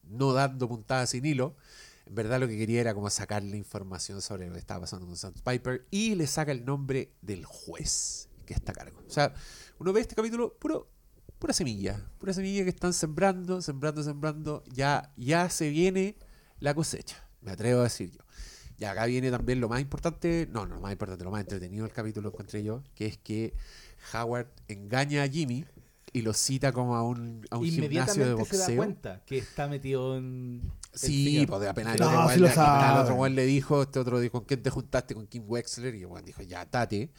no 0.03 0.33
dando 0.33 0.67
puntadas 0.67 1.10
sin 1.10 1.25
hilo, 1.25 1.55
en 2.05 2.15
verdad 2.15 2.39
lo 2.39 2.48
que 2.48 2.57
quería 2.57 2.81
era 2.81 2.93
como 2.93 3.10
sacarle 3.10 3.57
información 3.57 4.22
sobre 4.22 4.48
lo 4.48 4.53
que 4.53 4.60
estaba 4.60 4.81
pasando 4.81 5.05
con 5.05 5.15
Sandpiper 5.15 5.86
y 5.91 6.15
le 6.15 6.27
saca 6.27 6.51
el 6.51 6.65
nombre 6.65 7.13
del 7.22 7.45
juez 7.45 8.29
que 8.45 8.53
está 8.53 8.72
a 8.72 8.75
cargo. 8.75 9.01
O 9.07 9.12
sea, 9.12 9.33
uno 9.79 9.93
ve 9.93 10.01
este 10.01 10.15
capítulo 10.15 10.53
puro, 10.53 10.89
pura 11.39 11.53
semilla, 11.53 12.10
pura 12.19 12.33
semilla 12.33 12.63
que 12.63 12.69
están 12.69 12.93
sembrando, 12.93 13.62
sembrando, 13.62 14.03
sembrando. 14.03 14.63
Ya, 14.67 15.13
ya 15.15 15.50
se 15.50 15.69
viene 15.69 16.17
la 16.60 16.74
cosecha, 16.74 17.27
me 17.41 17.51
atrevo 17.51 17.81
a 17.81 17.83
decir 17.83 18.12
yo. 18.12 18.23
Y 18.77 18.86
acá 18.86 19.06
viene 19.06 19.32
también 19.32 19.60
lo 19.60 19.70
más 19.70 19.82
importante, 19.82 20.48
no, 20.51 20.65
no 20.65 20.75
lo 20.75 20.82
más 20.82 20.92
importante, 20.92 21.24
lo 21.24 21.32
más 21.32 21.42
entretenido 21.42 21.86
del 21.86 21.94
capítulo 21.94 22.30
encontré 22.30 22.63
yo, 22.63 22.84
que 22.96 23.06
es 23.06 23.18
que 23.18 23.53
Howard 24.13 24.48
engaña 24.68 25.24
a 25.24 25.27
Jimmy 25.27 25.65
y 26.13 26.22
lo 26.22 26.34
cita 26.34 26.72
como 26.72 26.96
a 26.96 27.03
un, 27.03 27.46
a 27.50 27.58
un 27.58 27.65
gimnasio 27.65 28.24
de 28.25 28.32
Inmediatamente 28.36 28.46
se 28.46 28.58
da 28.58 28.70
boxeo. 28.70 28.75
cuenta 28.77 29.22
que 29.25 29.39
está 29.39 29.67
metido 29.67 30.15
en. 30.17 30.62
el 30.63 31.00
Sí, 31.00 31.46
pues 31.48 31.60
de 31.62 31.70
apenas 31.70 31.96
el 31.96 32.01
No, 32.01 32.29
el 32.29 32.50
sabe. 32.51 33.01
otro 33.01 33.15
weón 33.15 33.34
le 33.36 33.46
dijo, 33.48 33.82
este 33.82 33.98
otro 34.00 34.20
dijo, 34.20 34.34
¿con 34.39 34.46
quién 34.46 34.62
te 34.62 34.70
juntaste? 34.70 35.15
Con 35.15 35.25
Kim 35.25 35.43
Wexler. 35.48 35.96
Y 35.96 36.03
el 36.03 36.24
dijo, 36.24 36.43
ya, 36.43 36.65
tate. 36.70 37.10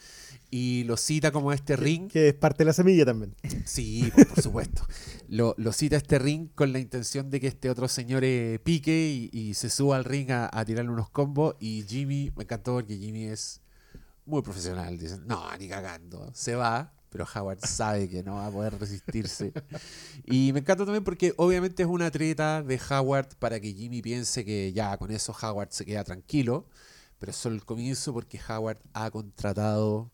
Y 0.51 0.85
lo 0.85 0.97
cita 0.97 1.33
como 1.33 1.51
a 1.51 1.55
este 1.57 1.75
ring. 1.75 2.09
Que 2.09 2.29
es 2.29 2.35
parte 2.35 2.59
de 2.59 2.67
la 2.67 2.73
semilla 2.73 3.05
también. 3.05 3.35
Sí, 3.65 4.11
pues, 4.15 4.27
por 4.27 4.41
supuesto. 4.43 4.87
Lo, 5.29 5.55
lo 5.59 5.73
cita 5.73 5.97
a 5.97 5.99
este 5.99 6.19
ring 6.21 6.49
con 6.55 6.73
la 6.73 6.79
intención 6.79 7.31
de 7.31 7.41
que 7.41 7.49
este 7.49 7.69
otro 7.71 7.89
señor 7.89 8.23
eh, 8.25 8.61
pique 8.63 8.93
y, 8.93 9.31
y 9.37 9.55
se 9.55 9.71
suba 9.71 9.97
al 9.97 10.05
ring 10.05 10.31
a, 10.31 10.49
a 10.53 10.65
tirarle 10.65 10.93
unos 10.93 11.11
combos. 11.11 11.57
Y 11.59 11.85
Jimmy, 11.89 12.31
me 12.37 12.45
encantó 12.45 12.75
porque 12.75 12.97
Jimmy 12.97 13.25
es 13.25 13.61
muy 14.27 14.43
profesional. 14.43 14.97
Dicen, 14.99 15.27
no, 15.27 15.43
ni 15.59 15.69
cagando. 15.69 16.31
Se 16.33 16.55
va, 16.55 16.93
pero 17.15 17.29
Howard 17.33 17.61
sabe 17.65 18.09
que 18.09 18.25
no 18.25 18.35
va 18.35 18.47
a 18.49 18.51
poder 18.51 18.77
resistirse. 18.77 19.53
Y 20.25 20.53
me 20.53 20.59
encanta 20.59 20.85
también 20.85 21.05
porque 21.05 21.33
obviamente 21.37 21.85
es 21.85 21.89
una 21.89 22.11
treta 22.11 22.61
de 22.61 22.81
Howard 22.91 23.37
para 23.39 23.61
que 23.61 23.73
Jimmy 23.73 24.03
piense 24.03 24.45
que 24.45 24.73
ya 24.73 24.99
con 24.99 25.13
eso 25.13 25.33
Howard 25.41 25.69
se 25.71 25.85
queda 25.85 26.03
tranquilo, 26.03 26.67
pero 27.21 27.31
es 27.31 27.37
solo 27.37 27.55
el 27.55 27.65
comienzo 27.65 28.13
porque 28.13 28.41
Howard 28.49 28.79
ha 28.95 29.13
contratado 29.13 30.11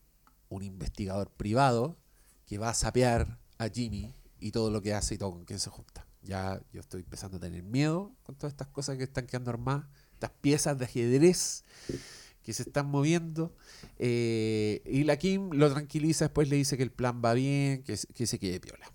un 0.49 0.61
investigador 0.61 1.31
privado 1.31 1.97
que 2.45 2.59
va 2.59 2.69
a 2.69 2.75
sapear 2.75 3.39
a 3.57 3.67
Jimmy 3.67 4.13
y 4.39 4.51
todo 4.51 4.69
lo 4.69 4.83
que 4.83 4.93
hace 4.93 5.15
y 5.15 5.17
todo 5.17 5.31
con 5.31 5.43
quién 5.43 5.57
se 5.57 5.71
junta. 5.71 6.05
Ya 6.21 6.61
yo 6.71 6.81
estoy 6.81 7.01
empezando 7.01 7.37
a 7.37 7.39
tener 7.39 7.63
miedo 7.63 8.11
con 8.21 8.35
todas 8.35 8.53
estas 8.53 8.67
cosas 8.67 8.97
que 8.97 9.05
están 9.05 9.25
quedando 9.25 9.49
armadas, 9.49 9.87
estas 10.13 10.29
piezas 10.39 10.77
de 10.77 10.85
ajedrez 10.85 11.63
que 12.43 12.53
se 12.53 12.63
están 12.63 12.87
moviendo. 12.87 13.55
Eh, 13.99 14.81
y 14.85 15.03
la 15.03 15.17
Kim 15.17 15.51
lo 15.53 15.71
tranquiliza, 15.71 16.25
después 16.25 16.49
le 16.49 16.55
dice 16.55 16.77
que 16.77 16.83
el 16.83 16.91
plan 16.91 17.21
va 17.23 17.33
bien, 17.33 17.83
que, 17.83 17.97
que 18.13 18.27
se 18.27 18.39
quede 18.39 18.59
piola. 18.59 18.91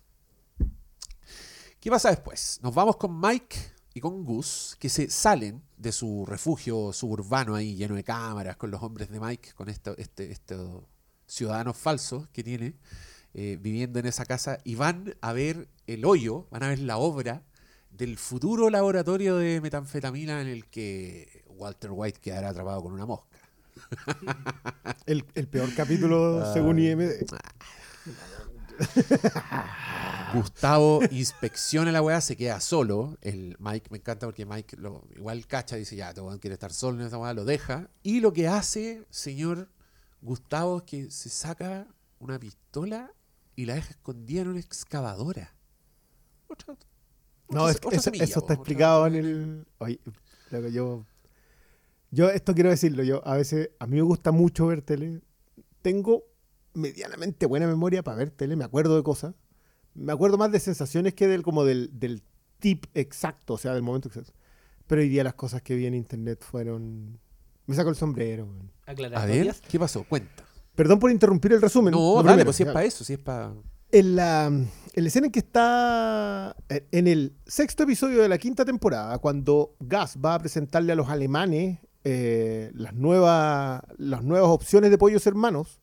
¿Qué 1.79 1.89
pasa 1.89 2.09
después? 2.09 2.59
Nos 2.63 2.73
vamos 2.73 2.97
con 2.97 3.19
Mike 3.19 3.57
y 3.93 3.99
con 3.99 4.25
Gus, 4.25 4.75
que 4.79 4.89
se 4.89 5.09
salen 5.09 5.61
de 5.77 5.91
su 5.91 6.25
refugio 6.25 6.91
suburbano 6.91 7.55
ahí 7.55 7.75
lleno 7.75 7.95
de 7.95 8.03
cámaras, 8.03 8.57
con 8.57 8.71
los 8.71 8.81
hombres 8.83 9.09
de 9.09 9.19
Mike, 9.19 9.53
con 9.53 9.69
esto- 9.69 9.95
este, 9.97 10.31
estos 10.31 10.83
ciudadanos 11.25 11.77
falsos 11.77 12.27
que 12.29 12.43
tiene 12.43 12.75
eh, 13.33 13.57
viviendo 13.61 13.99
en 13.99 14.07
esa 14.07 14.25
casa, 14.25 14.59
y 14.63 14.75
van 14.75 15.15
a 15.21 15.31
ver 15.33 15.67
el 15.85 16.05
hoyo, 16.05 16.47
van 16.49 16.63
a 16.63 16.69
ver 16.69 16.79
la 16.79 16.97
obra 16.97 17.43
del 17.91 18.17
futuro 18.17 18.69
laboratorio 18.69 19.37
de 19.37 19.61
metanfetamina 19.61 20.41
en 20.41 20.47
el 20.47 20.65
que 20.65 21.43
Walter 21.47 21.91
White 21.91 22.19
quedará 22.19 22.49
atrapado 22.49 22.81
con 22.83 22.93
una 22.93 23.05
mosca. 23.05 23.36
El, 25.05 25.25
el 25.35 25.47
peor 25.47 25.73
capítulo 25.75 26.41
Ah. 26.43 26.53
según 26.53 26.79
IMD. 26.79 27.11
Gustavo 30.33 30.99
inspecciona 31.11 31.91
la 31.91 32.01
weá, 32.01 32.19
se 32.21 32.35
queda 32.35 32.59
solo. 32.59 33.17
El 33.21 33.55
Mike 33.59 33.87
me 33.91 33.97
encanta 33.97 34.27
porque 34.27 34.45
Mike 34.45 34.77
lo, 34.77 35.07
igual 35.15 35.47
cacha, 35.47 35.75
dice 35.77 35.95
ya, 35.95 36.09
este 36.09 36.21
weón 36.21 36.39
quiere 36.39 36.55
estar 36.55 36.73
solo 36.73 36.99
en 36.99 37.07
esa 37.07 37.17
weá, 37.17 37.33
lo 37.33 37.45
deja. 37.45 37.89
Y 38.03 38.19
lo 38.19 38.33
que 38.33 38.47
hace, 38.47 39.05
señor 39.09 39.69
Gustavo, 40.21 40.77
es 40.77 40.83
que 40.83 41.11
se 41.11 41.29
saca 41.29 41.87
una 42.19 42.39
pistola 42.39 43.11
y 43.55 43.65
la 43.65 43.75
deja 43.75 43.91
escondida 43.91 44.41
en 44.41 44.49
una 44.49 44.59
excavadora. 44.59 45.53
Otra- 46.47 46.75
No, 47.49 47.61
otra- 47.63 47.71
es- 47.71 47.77
otra 47.77 47.91
eso, 47.93 48.01
semilla, 48.03 48.23
eso 48.25 48.39
está 48.39 48.53
explicado 48.53 49.07
en 49.07 49.15
el. 49.15 49.67
Oye, 49.79 49.99
loco, 50.51 50.67
yo. 50.67 51.05
Yo 52.11 52.29
esto 52.29 52.53
quiero 52.53 52.69
decirlo, 52.69 53.03
yo 53.03 53.25
a 53.27 53.35
veces, 53.35 53.71
a 53.79 53.87
mí 53.87 53.95
me 53.97 54.01
gusta 54.01 54.31
mucho 54.31 54.67
ver 54.67 54.81
tele. 54.81 55.21
Tengo 55.81 56.23
medianamente 56.73 57.45
buena 57.45 57.67
memoria 57.67 58.03
para 58.03 58.17
ver 58.17 58.31
tele, 58.31 58.55
me 58.55 58.63
acuerdo 58.63 58.95
de 58.95 59.03
cosas. 59.03 59.35
Me 59.93 60.13
acuerdo 60.13 60.37
más 60.37 60.51
de 60.51 60.59
sensaciones 60.59 61.13
que 61.13 61.27
del 61.27 61.43
como 61.43 61.65
del, 61.65 61.89
del 61.99 62.23
tip 62.59 62.85
exacto, 62.93 63.55
o 63.55 63.57
sea, 63.57 63.73
del 63.73 63.83
momento 63.83 64.09
exacto. 64.09 64.33
Pero 64.85 65.01
hoy 65.01 65.09
día 65.09 65.23
las 65.23 65.33
cosas 65.33 65.61
que 65.61 65.75
vi 65.75 65.85
en 65.85 65.95
internet 65.95 66.43
fueron. 66.43 67.19
Me 67.65 67.75
saco 67.75 67.89
el 67.89 67.95
sombrero. 67.95 68.47
A 68.85 69.25
ver. 69.25 69.53
¿qué 69.67 69.77
pasó? 69.79 70.05
Cuenta. 70.05 70.45
Perdón 70.75 70.99
por 70.99 71.11
interrumpir 71.11 71.51
el 71.53 71.61
resumen. 71.61 71.91
No, 71.91 72.15
dale, 72.17 72.27
primero, 72.27 72.45
pues 72.45 72.55
si 72.55 72.63
es 72.63 72.69
para 72.69 72.85
eso, 72.85 73.03
si 73.03 73.13
es 73.13 73.19
para... 73.19 73.53
En 73.91 74.15
la, 74.15 74.45
en 74.45 74.69
la 74.93 75.07
escena 75.07 75.25
en 75.25 75.31
que 75.31 75.39
está 75.39 76.55
en 76.69 77.07
el 77.07 77.33
sexto 77.45 77.83
episodio 77.83 78.21
de 78.21 78.29
la 78.29 78.37
quinta 78.37 78.63
temporada, 78.63 79.17
cuando 79.17 79.75
Gas 79.79 80.17
va 80.23 80.35
a 80.35 80.39
presentarle 80.39 80.91
a 80.91 80.95
los 80.95 81.09
alemanes 81.09 81.79
eh, 82.09 82.71
las, 82.73 82.93
nuevas, 82.93 83.81
las 83.97 84.23
nuevas 84.23 84.49
opciones 84.49 84.91
de 84.91 84.97
pollos 84.97 85.27
hermanos, 85.27 85.81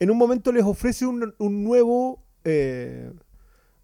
en 0.00 0.10
un 0.10 0.16
momento 0.16 0.50
les 0.50 0.64
ofrece 0.64 1.04
un, 1.06 1.34
un 1.38 1.62
nuevo 1.62 2.24
eh, 2.44 3.12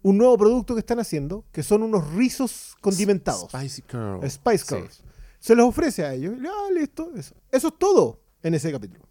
un 0.01 0.17
nuevo 0.17 0.35
producto 0.37 0.73
que 0.73 0.79
están 0.79 0.99
haciendo, 0.99 1.45
que 1.51 1.61
son 1.61 1.83
unos 1.83 2.13
rizos 2.13 2.75
condimentados. 2.81 3.51
Spicy 3.51 3.81
Curl. 3.83 4.29
Spice 4.29 4.57
Sí. 4.65 4.75
Curls. 4.75 5.03
Se 5.39 5.55
los 5.55 5.67
ofrece 5.67 6.03
a 6.05 6.13
ellos. 6.13 6.35
Ah, 6.43 6.69
listo. 6.73 7.11
Eso. 7.15 7.35
Eso 7.51 7.67
es 7.67 7.73
todo 7.77 8.19
en 8.41 8.55
ese 8.55 8.71
capítulo. 8.71 9.07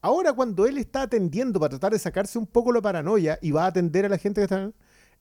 Ahora, 0.00 0.32
cuando 0.32 0.66
él 0.66 0.76
está 0.78 1.02
atendiendo 1.02 1.58
para 1.58 1.70
tratar 1.70 1.92
de 1.92 1.98
sacarse 1.98 2.38
un 2.38 2.46
poco 2.46 2.72
la 2.72 2.80
paranoia 2.82 3.38
y 3.42 3.50
va 3.50 3.64
a 3.64 3.68
atender 3.68 4.04
a 4.04 4.08
la 4.08 4.18
gente 4.18 4.40
que 4.40 4.44
está. 4.44 4.70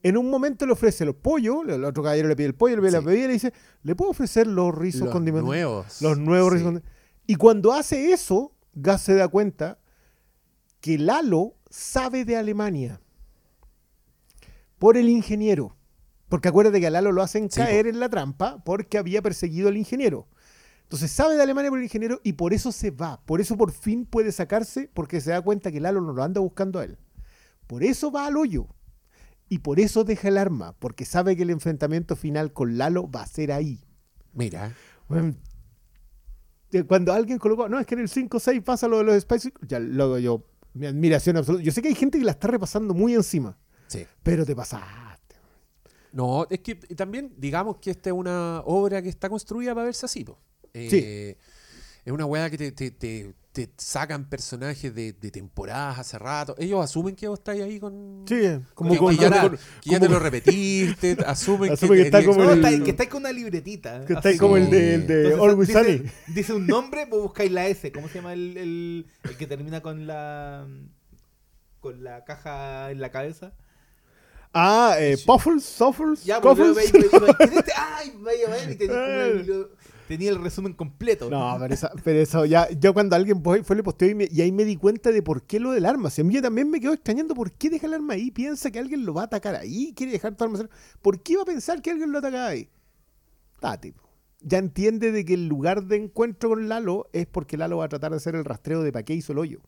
En 0.04 0.16
un 0.16 0.30
momento 0.30 0.66
le 0.66 0.74
ofrece 0.74 1.06
los 1.06 1.16
pollos, 1.16 1.64
el 1.68 1.84
otro 1.84 2.04
caballero 2.04 2.28
le 2.28 2.36
pide 2.36 2.48
el 2.48 2.56
pollo, 2.56 2.76
le 2.76 2.82
pide 2.84 2.92
la 2.92 3.00
bebida 3.02 3.26
y 3.26 3.28
le 3.28 3.34
dice: 3.34 3.54
¿Le 3.84 3.96
puedo 3.96 4.12
ofrecer 4.12 4.46
los 4.48 4.74
rizos 4.74 5.02
Los 5.02 5.12
condimentados? 5.12 5.48
nuevos. 5.48 6.02
Los 6.02 6.18
nuevos 6.18 6.50
Sí. 6.50 6.54
rizos 6.54 6.66
condimentados. 6.66 6.98
Y 7.26 7.36
cuando 7.36 7.74
hace 7.74 8.12
eso, 8.14 8.54
Gas 8.74 9.02
se 9.02 9.16
da 9.16 9.28
cuenta 9.28 9.80
que 10.82 10.98
Lalo 11.00 11.56
sabe 11.70 12.26
de 12.26 12.38
Alemania 12.38 13.02
por 14.78 14.98
el 14.98 15.10
ingeniero. 15.10 15.76
Porque 16.30 16.50
acuérdate 16.50 16.80
que 16.80 16.88
a 16.88 16.92
Lalo 16.92 17.12
lo 17.12 17.22
hacen 17.22 17.50
Sí, 17.50 17.60
caer 17.60 17.88
en 17.88 18.00
la 18.00 18.10
trampa 18.10 18.62
porque 18.64 18.98
había 18.98 19.22
perseguido 19.22 19.70
al 19.70 19.78
ingeniero. 19.78 20.28
Entonces 20.84 21.12
sabe 21.12 21.36
de 21.36 21.44
Alemania 21.44 21.70
por 21.72 21.80
el 21.80 21.86
ingeniero 21.86 22.22
y 22.24 22.34
por 22.34 22.54
eso 22.54 22.72
se 22.72 22.92
va. 22.92 23.22
Por 23.26 23.42
eso 23.42 23.58
por 23.58 23.72
fin 23.72 24.06
puede 24.06 24.32
sacarse 24.32 24.90
porque 24.94 25.20
se 25.22 25.32
da 25.32 25.42
cuenta 25.42 25.72
que 25.72 25.80
Lalo 25.82 26.02
no 26.02 26.14
lo 26.14 26.24
anda 26.24 26.40
buscando 26.40 26.80
a 26.80 26.84
él. 26.84 26.98
Por 27.66 27.84
eso 27.84 28.12
va 28.12 28.28
al 28.28 28.38
hoyo. 28.38 28.68
Y 29.50 29.60
por 29.60 29.80
eso 29.80 30.04
deja 30.04 30.28
el 30.28 30.38
arma. 30.38 30.74
Porque 30.80 31.06
sabe 31.06 31.36
que 31.36 31.44
el 31.44 31.50
enfrentamiento 31.50 32.16
final 32.16 32.52
con 32.54 32.78
Lalo 32.78 33.10
va 33.10 33.22
a 33.22 33.28
ser 33.28 33.52
ahí. 33.52 33.80
Mira, 34.34 34.74
eh, 36.72 36.84
Cuando 36.84 37.14
alguien 37.14 37.38
colocó, 37.40 37.70
no, 37.70 37.80
es 37.80 37.86
que 37.86 37.96
en 37.96 38.02
el 38.02 38.10
5-6 38.10 38.62
pasa 38.64 38.88
lo 38.88 38.98
de 38.98 39.04
los 39.06 39.22
Spice, 39.22 39.54
ya 39.68 39.80
luego 39.80 40.20
yo, 40.20 40.46
mi 40.74 40.86
admiración 40.86 41.38
absoluta. 41.38 41.64
Yo 41.64 41.72
sé 41.72 41.82
que 41.82 41.88
hay 41.88 41.96
gente 41.96 42.20
que 42.20 42.26
la 42.26 42.32
está 42.32 42.48
repasando 42.48 42.94
muy 42.94 43.14
encima, 43.14 43.58
sí. 43.88 44.06
pero 44.22 44.46
te 44.46 44.56
pasaste. 44.56 45.36
No, 46.12 46.46
es 46.50 46.60
que 46.60 46.76
también 46.76 47.34
digamos 47.38 47.78
que 47.78 47.92
esta 47.92 48.10
es 48.10 48.14
una 48.16 48.62
obra 48.66 49.02
que 49.02 49.10
está 49.10 49.30
construida 49.30 49.74
para 49.74 49.86
verse 49.86 50.06
así. 50.06 50.24
po. 50.24 50.38
Eh, 50.74 51.38
Es 52.04 52.12
una 52.14 52.26
weá 52.26 52.50
que 52.50 52.58
te, 52.58 52.72
te- 52.72 52.92
te- 52.92 53.34
te 53.66 53.72
sacan 53.78 54.30
personajes 54.30 54.94
de, 54.94 55.14
de 55.14 55.32
temporadas 55.32 55.98
hace 55.98 56.20
rato. 56.20 56.54
Ellos 56.60 56.84
asumen 56.84 57.16
que 57.16 57.28
vos 57.28 57.40
estáis 57.40 57.64
ahí 57.64 57.80
con... 57.80 58.24
Sí, 58.28 58.36
como 58.76 58.92
que, 58.92 58.98
con- 59.00 59.16
que 59.18 59.22
ya, 59.24 59.32
te, 59.32 59.40
con- 59.40 59.58
que 59.58 59.90
ya 59.90 59.98
como- 59.98 60.08
te 60.08 60.14
lo 60.14 60.20
repetiste, 60.20 61.18
asumen 61.26 61.72
Asume 61.72 61.96
que 61.96 62.02
está 62.04 62.20
tenías- 62.20 62.36
como 62.36 62.46
No, 62.46 62.54
el- 62.54 62.64
está- 62.66 62.84
que 62.84 62.92
estáis 62.92 63.10
con 63.10 63.22
una 63.22 63.32
libretita. 63.32 64.06
Que 64.06 64.14
está 64.14 64.30
así. 64.30 64.38
como 64.38 64.58
el 64.58 64.70
de, 64.70 64.94
el 64.94 65.08
de 65.08 65.24
Entonces, 65.32 65.40
Always 65.50 65.68
dice, 65.70 65.84
Sunny. 65.98 66.12
dice 66.36 66.54
un 66.54 66.68
nombre, 66.68 67.06
vos 67.06 67.22
buscáis 67.24 67.52
la 67.52 67.66
S. 67.68 67.92
¿Cómo 67.92 68.08
se 68.08 68.16
llama 68.16 68.34
el, 68.34 68.56
el, 68.58 69.08
el 69.24 69.38
que 69.38 69.48
termina 69.48 69.82
con 69.82 70.06
la 70.06 70.68
con 71.80 72.04
la 72.04 72.24
caja 72.26 72.92
en 72.92 73.02
la 73.02 73.10
cabeza? 73.12 73.54
Ah, 74.54 74.96
eh, 75.00 75.18
Puffles, 75.26 75.64
Suffles, 75.64 76.24
Ya, 76.24 76.40
pues. 76.42 76.58
Ay, 77.76 78.14
vaya, 78.20 78.50
vaya, 78.50 78.72
y 78.72 78.84
el- 78.84 79.68
tenía 80.08 80.30
el 80.30 80.42
resumen 80.42 80.74
completo. 80.74 81.30
No, 81.30 81.56
pero, 81.60 81.74
esa- 81.74 81.92
pero 82.04 82.20
eso 82.20 82.46
ya, 82.46 82.70
yo 82.72 82.94
cuando 82.94 83.16
alguien 83.16 83.44
fue, 83.44 83.64
fue 83.64 83.76
le 83.76 83.84
posteó 83.84 84.10
y, 84.10 84.16
me- 84.16 84.28
y 84.32 84.42
ahí 84.42 84.52
me 84.52 84.66
di 84.66 84.76
cuenta 84.78 85.12
de 85.12 85.22
por 85.22 85.44
qué 85.44 85.60
lo 85.60 85.72
del 85.72 85.86
arma. 85.86 86.10
Si 86.10 86.22
a 86.22 86.24
mí 86.24 86.40
también 86.42 86.70
me 86.70 86.80
quedó 86.80 86.94
extrañando 86.94 87.34
por 87.36 87.52
qué 87.52 87.70
deja 87.70 87.88
el 87.88 87.94
arma 87.96 88.14
ahí, 88.14 88.32
piensa 88.32 88.72
que 88.72 88.80
alguien 88.80 89.06
lo 89.06 89.14
va 89.14 89.22
a 89.22 89.26
atacar 89.26 89.56
ahí, 89.56 89.94
quiere 89.96 90.12
dejar 90.14 90.36
todo 90.36 90.46
almacén. 90.46 90.70
¿Por 91.02 91.22
qué 91.22 91.34
iba 91.34 91.42
a 91.42 91.46
pensar 91.46 91.82
que 91.82 91.92
alguien 91.92 92.12
lo 92.12 92.20
ataca 92.20 92.48
ahí? 92.48 92.70
Ah, 93.62 93.80
tipo. 93.80 94.04
Ya 94.42 94.60
entiende 94.60 95.12
de 95.12 95.26
que 95.26 95.34
el 95.34 95.48
lugar 95.48 95.84
de 95.86 95.96
encuentro 95.98 96.50
con 96.50 96.70
Lalo 96.70 97.08
es 97.12 97.26
porque 97.26 97.58
Lalo 97.58 97.78
va 97.78 97.86
a 97.86 97.90
tratar 97.90 98.12
de 98.12 98.18
hacer 98.18 98.36
el 98.36 98.46
rastreo 98.46 98.84
de 98.84 98.92
para 98.92 99.04
qué 99.04 99.14
hizo 99.16 99.32
el 99.34 99.40
hoyo. 99.40 99.60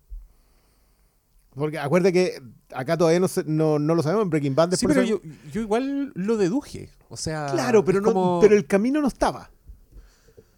Porque 1.55 1.79
acuérdate 1.79 2.13
que 2.13 2.41
acá 2.73 2.95
todavía 2.95 3.19
no, 3.19 3.27
se- 3.27 3.43
no, 3.43 3.79
no 3.79 3.95
lo 3.95 4.03
sabemos, 4.03 4.23
en 4.23 4.29
Breaking 4.29 4.55
Bad 4.55 4.73
Sí, 4.75 4.85
pero 4.87 5.01
yo, 5.03 5.19
yo 5.51 5.61
igual 5.61 6.11
lo 6.15 6.37
deduje. 6.37 6.89
O 7.09 7.17
sea, 7.17 7.47
Claro, 7.51 7.83
pero, 7.83 7.99
no, 8.01 8.13
como- 8.13 8.39
pero 8.39 8.55
el 8.55 8.67
camino 8.67 9.01
no 9.01 9.07
estaba. 9.07 9.49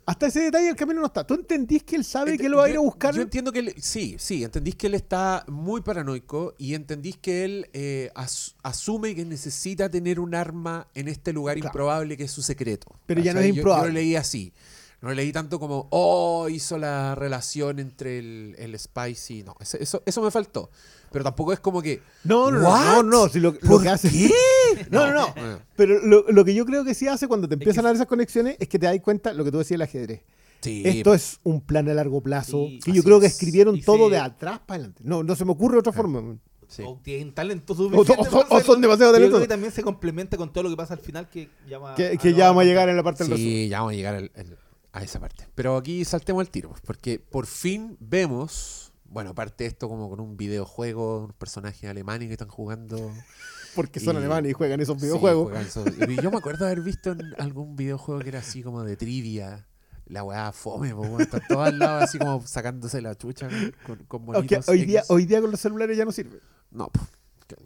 Hasta 0.06 0.28
ese 0.28 0.40
detalle 0.42 0.70
el 0.70 0.76
camino 0.76 1.00
no 1.00 1.06
está. 1.08 1.26
¿Tú 1.26 1.36
entendís 1.36 1.84
que 1.84 1.96
él 1.96 2.04
sabe 2.04 2.38
que 2.38 2.50
lo 2.50 2.58
va 2.58 2.66
a 2.66 2.70
ir 2.70 2.76
a 2.78 2.80
buscar? 2.80 3.14
Yo 3.16 3.22
entiendo 3.22 3.52
que 3.52 3.60
él, 3.60 3.76
sí, 3.78 4.16
sí, 4.20 4.44
entendís 4.44 4.76
que 4.76 4.88
él 4.88 4.96
está 4.96 5.46
muy 5.48 5.82
paranoico 5.82 6.56
y 6.58 6.74
entendís 6.74 7.18
que 7.18 7.46
él 7.46 7.70
eh, 7.74 8.12
as- 8.16 8.56
asume 8.64 9.14
que 9.16 9.24
necesita 9.26 9.90
tener 9.90 10.20
un 10.20 10.34
arma 10.36 10.88
en 10.96 11.08
este 11.08 11.32
lugar 11.34 11.56
Claro. 11.56 11.68
improbable 11.70 12.18
que 12.18 12.24
es 12.24 12.32
su 12.32 12.42
secreto. 12.42 12.88
Pero 13.06 13.22
ya 13.22 13.34
no 13.34 13.40
es 13.42 13.48
improbable. 13.50 13.84
Yo, 13.88 13.88
lo 13.90 13.94
leí 13.94 14.16
así. 14.16 14.54
No 15.02 15.10
lo 15.10 15.16
leí 15.16 15.32
tanto 15.32 15.60
como, 15.60 15.88
oh, 15.92 16.48
hizo 16.50 16.78
la 16.78 17.16
relación 17.16 17.80
entre 17.80 18.20
el, 18.20 18.56
el 18.60 18.78
Spicy. 18.78 19.44
No, 19.44 19.56
eso, 19.60 20.04
eso 20.06 20.22
me 20.22 20.30
faltó. 20.32 20.70
Pero 21.12 21.24
tampoco 21.26 21.52
es 21.54 21.60
como 21.60 21.82
que. 21.82 22.02
No, 22.24 22.50
no, 22.52 22.60
no, 22.60 22.70
¿What? 22.70 22.86
no, 22.86 23.04
no, 23.04 23.30
si 23.30 23.40
lo, 23.40 23.52
lo 23.52 23.60
¿Por 23.60 23.84
que 23.84 23.90
hace. 23.90 24.10
qué? 24.10 24.32
No, 24.90 25.12
no, 25.12 25.34
no. 25.36 25.60
Pero 25.76 26.00
lo, 26.06 26.24
lo 26.30 26.46
que 26.46 26.54
yo 26.54 26.66
creo 26.66 26.86
que 26.86 26.94
sí 26.94 27.08
hace 27.08 27.28
cuando 27.28 27.48
te 27.48 27.56
empiezan 27.56 27.84
a 27.86 27.90
dar 27.90 27.96
esas 27.96 28.08
conexiones 28.08 28.56
es 28.60 28.70
que 28.70 28.80
te 28.80 28.86
das 28.86 28.98
cuenta 29.02 29.34
lo 29.34 29.44
que 29.44 29.52
tú 29.52 29.58
decías 29.58 29.76
del 29.78 29.82
ajedrez. 29.82 30.22
Sí, 30.62 30.84
Esto 30.86 31.14
es 31.14 31.40
un 31.44 31.60
plan 31.60 31.90
a 31.90 31.94
largo 31.94 32.22
plazo 32.22 32.66
Sí, 32.68 32.80
que 32.86 32.92
yo 32.94 33.04
creo 33.04 33.20
que 33.20 33.26
es. 33.26 33.34
escribieron 33.34 33.76
Y 33.76 33.82
todo 33.82 34.06
se- 34.08 34.12
de 34.12 34.18
atrás 34.20 34.60
para 34.66 34.76
adelante. 34.78 35.02
No, 35.04 35.24
no 35.24 35.36
se 35.36 35.44
me 35.44 35.52
ocurre 35.52 35.80
otra 35.80 35.92
forma. 35.92 36.38
sí. 36.68 36.84
O 36.86 37.00
tienen 37.04 37.34
talento 37.34 37.74
O, 37.74 37.76
suficiente. 37.76 38.28
o- 38.50 38.62
son 38.62 38.80
demasiado 38.80 39.12
Yo 39.12 39.18
creo 39.18 39.30
talentosos. 39.32 39.42
que 39.42 39.48
también 39.48 39.72
se 39.74 39.82
complementa 39.84 40.38
con 40.38 40.54
todo 40.54 40.64
lo 40.64 40.70
que 40.70 40.78
pasa 40.78 40.94
al 40.94 41.00
final 41.02 41.28
que 41.30 41.50
ya 41.68 41.80
va- 41.80 41.96
Que, 41.96 42.12
ah, 42.14 42.18
que 42.18 42.34
ya 42.34 42.48
vamos 42.48 42.62
a 42.62 42.66
llegar 42.66 42.88
en 42.90 42.96
la 42.96 43.04
parte 43.04 43.24
del 43.26 43.32
resumen. 43.34 43.52
Sí, 43.54 43.68
ya 43.70 43.80
vamos 43.80 43.94
a 43.94 43.96
llegar 43.96 44.16
al- 44.16 44.32
al- 44.36 44.58
a 44.94 45.04
esa 45.04 45.20
parte. 45.20 45.48
Pero 45.56 45.76
aquí 45.76 46.06
saltemos 46.06 46.40
al 46.42 46.50
tiro, 46.50 46.74
porque 46.86 47.18
por 47.20 47.46
fin 47.48 47.98
vemos, 48.00 48.91
bueno, 49.12 49.32
aparte 49.32 49.66
de 49.66 49.68
esto 49.70 49.88
como 49.90 50.10
con 50.10 50.20
un 50.20 50.38
videojuego, 50.38 51.26
unos 51.26 51.36
personajes 51.36 51.90
alemanes 51.90 52.28
que 52.28 52.34
están 52.34 52.48
jugando. 52.50 53.12
Porque 53.76 54.00
son 54.02 54.16
Y- 54.16 54.20
alemanes 54.20 54.52
y 54.52 54.54
juegan 54.54 54.80
esos 54.82 54.98
Sí, 55.00 55.06
videojuegos. 55.06 55.44
juegan 55.50 55.66
esos- 55.66 55.88
y 56.10 56.22
yo 56.22 56.30
me 56.32 56.38
acuerdo 56.38 56.66
haber 56.66 56.82
visto 56.82 57.12
en 57.12 57.22
algún 57.38 57.76
videojuego 57.76 58.20
que 58.22 58.30
era 58.30 58.40
así 58.40 58.64
como 58.64 58.84
de 58.84 58.98
trivia. 58.98 59.68
La 60.08 60.24
weá 60.26 60.52
fome, 60.52 60.94
po, 60.94 61.20
están 61.22 61.42
todos 61.48 61.68
al 61.68 61.80
lado 61.80 62.00
así 62.04 62.20
como 62.20 62.46
sacándose 62.46 63.02
la 63.02 63.16
chucha 63.16 63.48
con, 63.86 63.98
con 64.10 64.26
monitos 64.26 64.68
hoy 64.68 64.84
día, 64.84 65.04
hoy 65.08 65.26
día 65.26 65.40
con 65.40 65.52
los 65.52 65.60
celulares 65.62 65.96
ya 65.98 66.04
no 66.04 66.12
sirve. 66.12 66.42
No, 66.70 66.92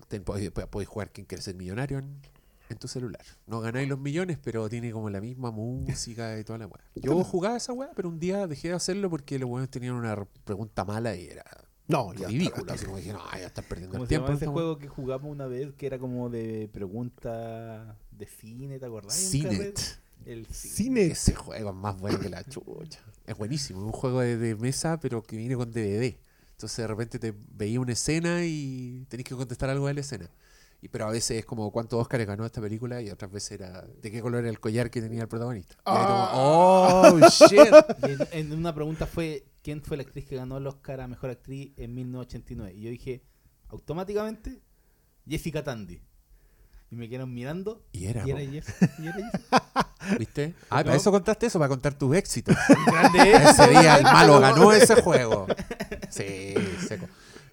te- 0.07 0.19
podéis 0.21 0.51
podéis 0.51 0.87
jugar 0.87 1.09
quien 1.11 1.25
quiere 1.25 1.41
ser 1.41 1.55
millonario 1.55 1.97
en, 1.97 2.19
en 2.69 2.77
tu 2.77 2.87
celular. 2.87 3.21
No 3.47 3.59
ganáis 3.61 3.87
los 3.87 3.99
millones, 3.99 4.37
pero 4.43 4.67
tiene 4.69 4.91
como 4.91 5.09
la 5.09 5.21
misma 5.21 5.51
música 5.51 6.37
y 6.39 6.43
toda 6.43 6.59
la 6.59 6.67
weá. 6.67 6.83
Yo 6.95 7.23
jugaba 7.23 7.57
esa 7.57 7.73
weá, 7.73 7.91
pero 7.95 8.09
un 8.09 8.19
día 8.19 8.47
dejé 8.47 8.69
de 8.69 8.73
hacerlo 8.75 9.09
porque 9.09 9.37
los 9.39 9.49
weones 9.49 9.69
tenían 9.69 9.93
una 9.93 10.15
re- 10.15 10.27
pregunta 10.43 10.83
mala 10.85 11.15
y 11.15 11.27
era 11.27 11.43
No, 11.87 12.11
ridículo. 12.13 12.73
Así 12.73 12.85
como 12.85 12.97
dije, 12.97 13.13
no, 13.13 13.19
ya 13.33 13.47
están 13.47 13.65
perdiendo 13.69 13.91
¿Cómo 13.93 14.03
el 14.03 14.09
tiempo. 14.09 14.31
ese 14.31 14.47
juego 14.47 14.77
que 14.77 14.87
jugamos 14.87 15.31
una 15.31 15.45
vez 15.47 15.73
que 15.77 15.85
era 15.87 15.99
como 15.99 16.29
de 16.29 16.69
pregunta 16.73 17.97
de 18.11 18.27
cine, 18.27 18.79
¿te 18.79 18.85
acordás? 18.85 19.13
Cinet. 19.15 19.79
El 20.25 20.45
cine. 20.47 20.73
Cine. 20.73 21.05
Ese 21.07 21.35
juego 21.35 21.69
es 21.69 21.75
más 21.75 21.99
bueno 21.99 22.19
que 22.19 22.29
la 22.29 22.43
chucha. 22.43 22.99
Es 23.27 23.37
buenísimo, 23.37 23.79
es 23.81 23.85
un 23.85 23.91
juego 23.91 24.21
de, 24.21 24.37
de 24.37 24.55
mesa, 24.55 24.99
pero 24.99 25.21
que 25.21 25.37
viene 25.37 25.55
con 25.55 25.71
DVD. 25.71 26.15
Entonces 26.51 26.77
de 26.77 26.87
repente 26.87 27.19
te 27.19 27.33
veía 27.53 27.79
una 27.79 27.93
escena 27.93 28.43
y 28.45 29.05
tenés 29.09 29.25
que 29.25 29.35
contestar 29.35 29.69
algo 29.69 29.87
de 29.87 29.93
la 29.93 29.99
escena. 30.01 30.29
Y, 30.85 30.89
pero 30.89 31.07
a 31.07 31.11
veces 31.11 31.39
es 31.39 31.45
como 31.45 31.71
cuántos 31.71 31.99
Oscars 31.99 32.25
ganó 32.27 32.45
esta 32.45 32.61
película 32.61 33.01
y 33.01 33.09
otras 33.09 33.31
veces 33.31 33.53
era 33.53 33.81
de 33.81 34.11
qué 34.11 34.21
color 34.21 34.41
era 34.41 34.49
el 34.49 34.59
collar 34.59 34.91
que 34.91 35.01
tenía 35.01 35.23
el 35.23 35.27
protagonista. 35.27 35.75
Ah. 35.83 36.29
como, 36.31 37.25
oh, 37.25 37.29
shit. 37.29 37.73
En, 38.31 38.51
en 38.51 38.59
una 38.59 38.73
pregunta 38.73 39.07
fue 39.07 39.47
¿quién 39.63 39.81
fue 39.81 39.97
la 39.97 40.03
actriz 40.03 40.25
que 40.25 40.35
ganó 40.35 40.57
el 40.57 40.67
Oscar 40.67 41.01
a 41.01 41.07
Mejor 41.07 41.31
Actriz 41.31 41.73
en 41.77 41.95
1989? 41.95 42.77
Y 42.77 42.81
yo 42.83 42.89
dije, 42.91 43.23
automáticamente, 43.69 44.61
Jessica 45.27 45.63
Tandy. 45.63 46.03
Y 46.91 46.95
me 46.95 47.09
quedaron 47.09 47.33
mirando. 47.33 47.83
Y 47.91 48.05
era, 48.05 48.27
y 48.27 48.29
era. 48.29 48.39
Jessica. 48.41 48.91
Y 48.99 49.07
era 49.07 49.31
Jessica. 49.31 49.91
¿Viste? 50.19 50.53
Ah, 50.69 50.81
No. 50.81 50.85
para 50.85 50.97
eso 50.97 51.09
contaste 51.09 51.47
eso, 51.47 51.57
para 51.57 51.69
contar 51.69 51.95
tus 51.95 52.15
éxitos. 52.15 52.55
Grande 52.85 53.31
Ese 53.31 53.67
día 53.69 53.97
el 53.97 54.03
malo 54.03 54.39
ganó 54.39 54.71
ese 54.71 55.01
juego. 55.01 55.47
Sí, 56.11 56.53
seco. 56.87 57.07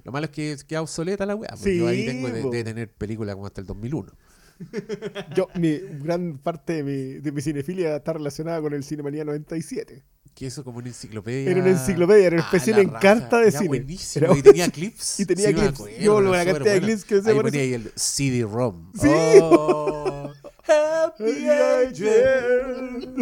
Lo 0.04 0.12
malo 0.12 0.24
es 0.26 0.30
que 0.32 0.56
queda 0.66 0.82
obsoleta 0.82 1.24
la 1.26 1.36
weá. 1.36 1.50
porque 1.50 1.76
yo 1.76 1.86
ahí 1.88 2.00
Sí, 2.02 2.06
tengo 2.06 2.50
de, 2.50 2.64
tener 2.64 2.90
película 2.92 3.34
como 3.34 3.46
hasta 3.46 3.60
el 3.60 3.66
2001. 3.66 4.12
Yo, 5.36 5.48
mi 5.56 5.76
gran 6.02 6.38
parte 6.38 6.74
de 6.74 6.82
mi, 6.84 7.14
de 7.20 7.32
mi 7.32 7.40
cinefilia 7.40 7.96
está 7.96 8.12
relacionada 8.12 8.60
con 8.60 8.72
el 8.74 8.84
Cinemanía 8.84 9.24
97. 9.24 10.04
Que 10.34 10.46
eso 10.46 10.62
como 10.62 10.78
una 10.78 10.88
enciclopedia. 10.88 11.50
Era 11.50 11.60
una 11.60 11.70
enciclopedia, 11.70 12.26
era 12.28 12.36
un 12.36 12.42
Ah, 12.42 12.44
especial 12.46 12.78
en 12.78 12.88
carta 12.90 13.38
de 13.40 13.48
Era 13.48 13.58
cine. 13.58 13.68
buenísimo. 13.68 14.26
Era 14.26 14.38
y 14.38 14.42
tenía 14.42 14.68
clips. 14.70 15.18
Y 15.20 15.26
tenía 15.26 15.48
Sí, 15.48 15.54
clips. 15.54 15.74
acuerdo, 15.74 15.98
Yo, 15.98 16.20
la 16.20 16.44
cantidad 16.44 16.74
de 16.74 16.80
clips 16.80 17.04
que 17.04 17.22
se 17.22 17.30
Ahí 17.30 17.36
ponía 17.40 17.60
ahí 17.60 17.74
el 17.74 17.92
CD-ROM. 17.96 18.92
Sí. 19.00 19.08
Oh, 19.42 20.32
happy 20.66 21.48
angel. 21.48 23.16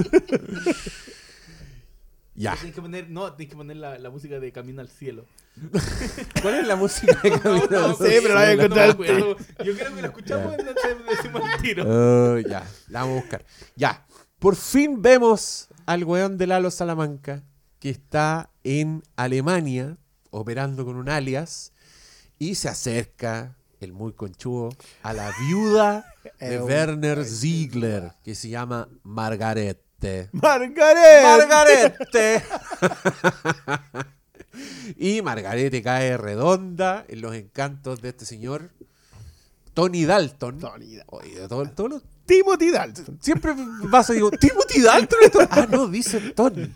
Ya. 2.41 2.55
Tienes 2.55 2.75
que 2.75 2.81
poner, 2.81 3.11
no, 3.11 3.35
tienes 3.35 3.51
que 3.51 3.57
poner 3.57 3.77
la, 3.77 3.99
la 3.99 4.09
música 4.09 4.41
de 4.41 4.51
Camino 4.51 4.81
al 4.81 4.89
Cielo. 4.89 5.27
¿Cuál 6.43 6.55
es 6.55 6.67
la 6.67 6.77
música 6.77 7.19
de 7.23 7.31
Camino 7.41 7.67
No, 7.71 7.79
al 7.85 7.91
no, 7.91 7.97
sé, 7.97 8.21
pero 8.23 8.35
la 8.35 8.41
voy 8.41 8.45
a 8.45 8.57
no 8.57 8.63
encontrar. 8.63 8.91
acuerdo. 8.91 9.37
Yo 9.65 9.77
creo 9.77 9.95
que 9.95 10.01
la 10.03 10.09
escuchamos 10.09 10.55
en 10.55 10.69
el 10.69 10.75
decimos 11.09 11.43
al 11.45 11.63
tiro. 11.63 11.85
Oh, 11.87 12.39
ya, 12.39 12.67
la 12.89 13.01
vamos 13.03 13.19
a 13.19 13.21
buscar. 13.21 13.45
Ya, 13.77 14.07
por 14.39 14.57
fin 14.57 15.03
vemos 15.03 15.69
al 15.85 16.05
weón 16.05 16.39
de 16.39 16.47
Lalo 16.47 16.71
Salamanca 16.71 17.45
que 17.79 17.91
está 17.91 18.51
en 18.65 19.03
Alemania 19.17 19.99
operando 20.31 20.85
con 20.87 20.97
un 20.97 21.09
alias 21.11 21.73
y 22.39 22.55
se 22.55 22.69
acerca 22.71 23.59
el 23.81 23.93
muy 23.93 24.13
conchudo 24.15 24.71
a 25.03 25.13
la 25.13 25.31
viuda 25.41 26.07
de 26.41 26.55
Eh, 26.55 26.61
Werner 26.61 27.25
Ziegler 27.25 28.13
que 28.25 28.35
se 28.35 28.49
llama 28.49 28.89
Margarete. 30.01 30.29
¡Margaret! 30.33 31.23
Margarete. 31.23 32.43
y 34.97 35.23
Margarete 35.23 35.83
cae 35.83 36.17
redonda 36.17 37.05
en 37.09 37.21
los 37.21 37.35
encantos 37.35 38.01
de 38.03 38.09
este 38.11 38.25
señor 38.25 38.71
Tony 39.75 40.05
Dalton. 40.05 40.59
Tony 40.59 40.97
Dalton. 40.97 41.19
Oye, 41.21 41.49
todo- 41.49 41.69
todos 41.71 41.91
los 41.91 42.03
Timothy 42.27 42.71
Dalton. 42.71 43.19
Siempre 43.21 43.55
vas 43.91 44.11
a 44.11 44.13
digo, 44.13 44.31
Timothy 44.31 44.83
Dalton. 44.83 45.19
esto- 45.23 45.41
Ah, 45.51 45.67
no, 45.71 45.87
dice 45.89 46.21
Tony. 46.35 46.73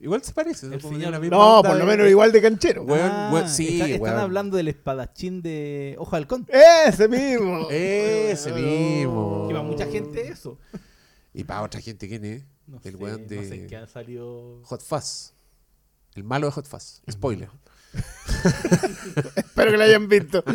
Igual 0.00 0.22
se 0.24 0.32
parece. 0.32 0.66
Señor- 0.80 1.20
No, 1.30 1.62
por 1.62 1.74
lo 1.74 1.78
de- 1.78 1.84
menos 1.84 2.08
igual 2.08 2.32
de 2.32 2.42
canchero. 2.42 2.82
Weón, 2.82 3.10
Ah, 3.12 3.30
weón, 3.32 3.48
sí, 3.48 3.80
está- 3.80 3.86
están 3.94 4.18
hablando 4.18 4.56
del 4.56 4.68
espadachín 4.68 5.42
de 5.42 5.94
Ojo 5.98 6.16
Halcón. 6.16 6.46
Ese 6.48 7.06
mismo. 7.06 7.68
Ese 7.70 8.50
mismo. 8.52 9.46
Que 9.48 9.54
va 9.54 9.62
mucha 9.62 9.86
gente 9.86 10.26
eso. 10.28 10.58
Y 11.34 11.44
para 11.44 11.62
otra 11.62 11.80
gente, 11.80 12.08
¿quién 12.08 12.24
es? 12.24 12.44
No 12.66 12.76
el 12.84 12.92
sé, 12.92 12.96
weón 12.96 13.26
de 13.26 13.36
no 13.36 13.42
sé 13.42 13.66
qué 13.66 13.76
han 13.76 13.88
salido. 13.88 14.60
Hot 14.64 14.82
Fuzz. 14.82 15.32
El 16.14 16.24
malo 16.24 16.46
de 16.46 16.52
Hot 16.52 16.66
Fuzz. 16.66 17.02
Spoiler. 17.10 17.48
Espero 19.36 19.70
que 19.70 19.76
lo 19.76 19.84
hayan 19.84 20.08
visto. 20.08 20.42